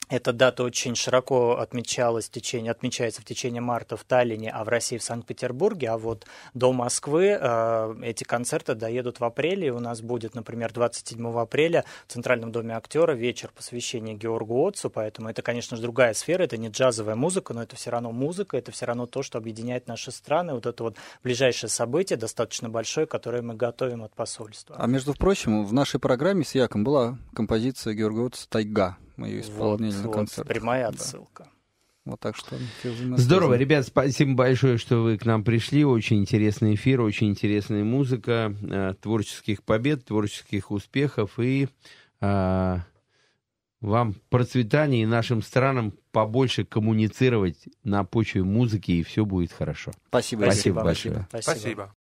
эта 0.08 0.32
дата 0.32 0.62
очень 0.62 0.94
широко 0.94 1.58
отмечалась 1.58 2.26
в 2.26 2.30
течение, 2.30 2.70
отмечается 2.70 3.22
в 3.22 3.24
течение 3.24 3.62
марта 3.62 3.96
в 3.96 4.04
Таллине, 4.04 4.50
а 4.50 4.64
в 4.64 4.68
России 4.68 4.98
в 4.98 5.02
Санкт-Петербурге. 5.02 5.90
А 5.90 5.98
вот 5.98 6.26
до 6.52 6.72
Москвы 6.72 7.38
э, 7.40 7.94
эти 8.02 8.24
концерты 8.24 8.74
доедут 8.74 9.20
в 9.20 9.24
апреле. 9.24 9.68
И 9.68 9.70
у 9.70 9.80
нас 9.80 10.02
будет, 10.02 10.34
например, 10.34 10.72
27 10.72 11.38
апреля 11.38 11.84
в 12.06 12.12
Центральном 12.12 12.52
доме 12.52 12.76
актера 12.76 13.12
вечер 13.12 13.50
посвящения 13.54 14.14
Георгу 14.14 14.66
Отцу. 14.66 14.90
Поэтому 14.90 15.30
это, 15.30 15.42
конечно 15.42 15.76
же, 15.76 15.82
другая 15.82 16.12
сфера. 16.12 16.42
Это 16.42 16.56
не 16.58 16.68
джазовая 16.68 17.14
музыка, 17.14 17.54
но 17.54 17.62
это 17.62 17.76
все 17.76 17.90
равно 17.90 18.12
музыка. 18.12 18.58
Это 18.58 18.72
все 18.72 18.86
равно 18.86 19.06
то, 19.06 19.22
что 19.22 19.38
объединяет 19.38 19.88
наши 19.88 20.10
страны. 20.10 20.54
Вот 20.54 20.66
это 20.66 20.84
вот 20.84 20.96
ближайшее 21.22 21.70
событие, 21.70 22.18
достаточно 22.18 22.68
большое, 22.68 23.06
которое 23.06 23.40
мы 23.40 23.54
готовим 23.54 24.02
от 24.02 24.14
посольства. 24.14 24.76
А 24.78 24.86
между 24.86 25.14
прочим, 25.14 25.64
в 25.64 25.72
нашей 25.72 25.98
программе 25.98 26.44
с 26.44 26.54
Яком 26.54 26.84
была 26.84 27.18
композиция 27.34 27.94
Георга 27.94 28.26
Отца 28.26 28.46
«Тайга». 28.50 28.98
Мы 29.16 29.28
ее 29.28 29.40
исполнили 29.40 29.90
вот, 29.92 30.02
на 30.02 30.06
вот, 30.08 30.14
концерте. 30.14 30.48
прямая 30.48 30.82
Да. 30.82 30.88
отсылка. 30.88 31.48
Вот 32.04 32.20
так 32.20 32.36
что... 32.36 32.56
Здорово, 33.16 33.54
ребят, 33.54 33.86
спасибо 33.86 34.34
большое, 34.34 34.76
что 34.76 35.02
вы 35.02 35.16
к 35.16 35.24
нам 35.24 35.42
пришли. 35.42 35.84
Очень 35.84 36.18
интересный 36.18 36.74
эфир, 36.74 37.00
очень 37.00 37.30
интересная 37.30 37.82
музыка, 37.82 38.54
э, 38.62 38.94
творческих 39.00 39.62
побед, 39.62 40.04
творческих 40.04 40.70
успехов 40.70 41.38
и 41.38 41.68
э, 42.20 42.78
вам 43.80 44.14
процветания 44.28 45.02
и 45.02 45.06
нашим 45.06 45.40
странам 45.40 45.94
побольше 46.12 46.64
коммуницировать 46.64 47.68
на 47.84 48.04
почве 48.04 48.42
музыки, 48.42 48.92
и 48.92 49.02
все 49.02 49.24
будет 49.24 49.52
хорошо. 49.52 49.92
Спасибо. 50.08 50.42
Спасибо 50.42 50.74
Яков. 50.74 50.84
большое. 50.84 51.26
Спасибо. 51.30 51.50
Спасибо. 51.50 51.94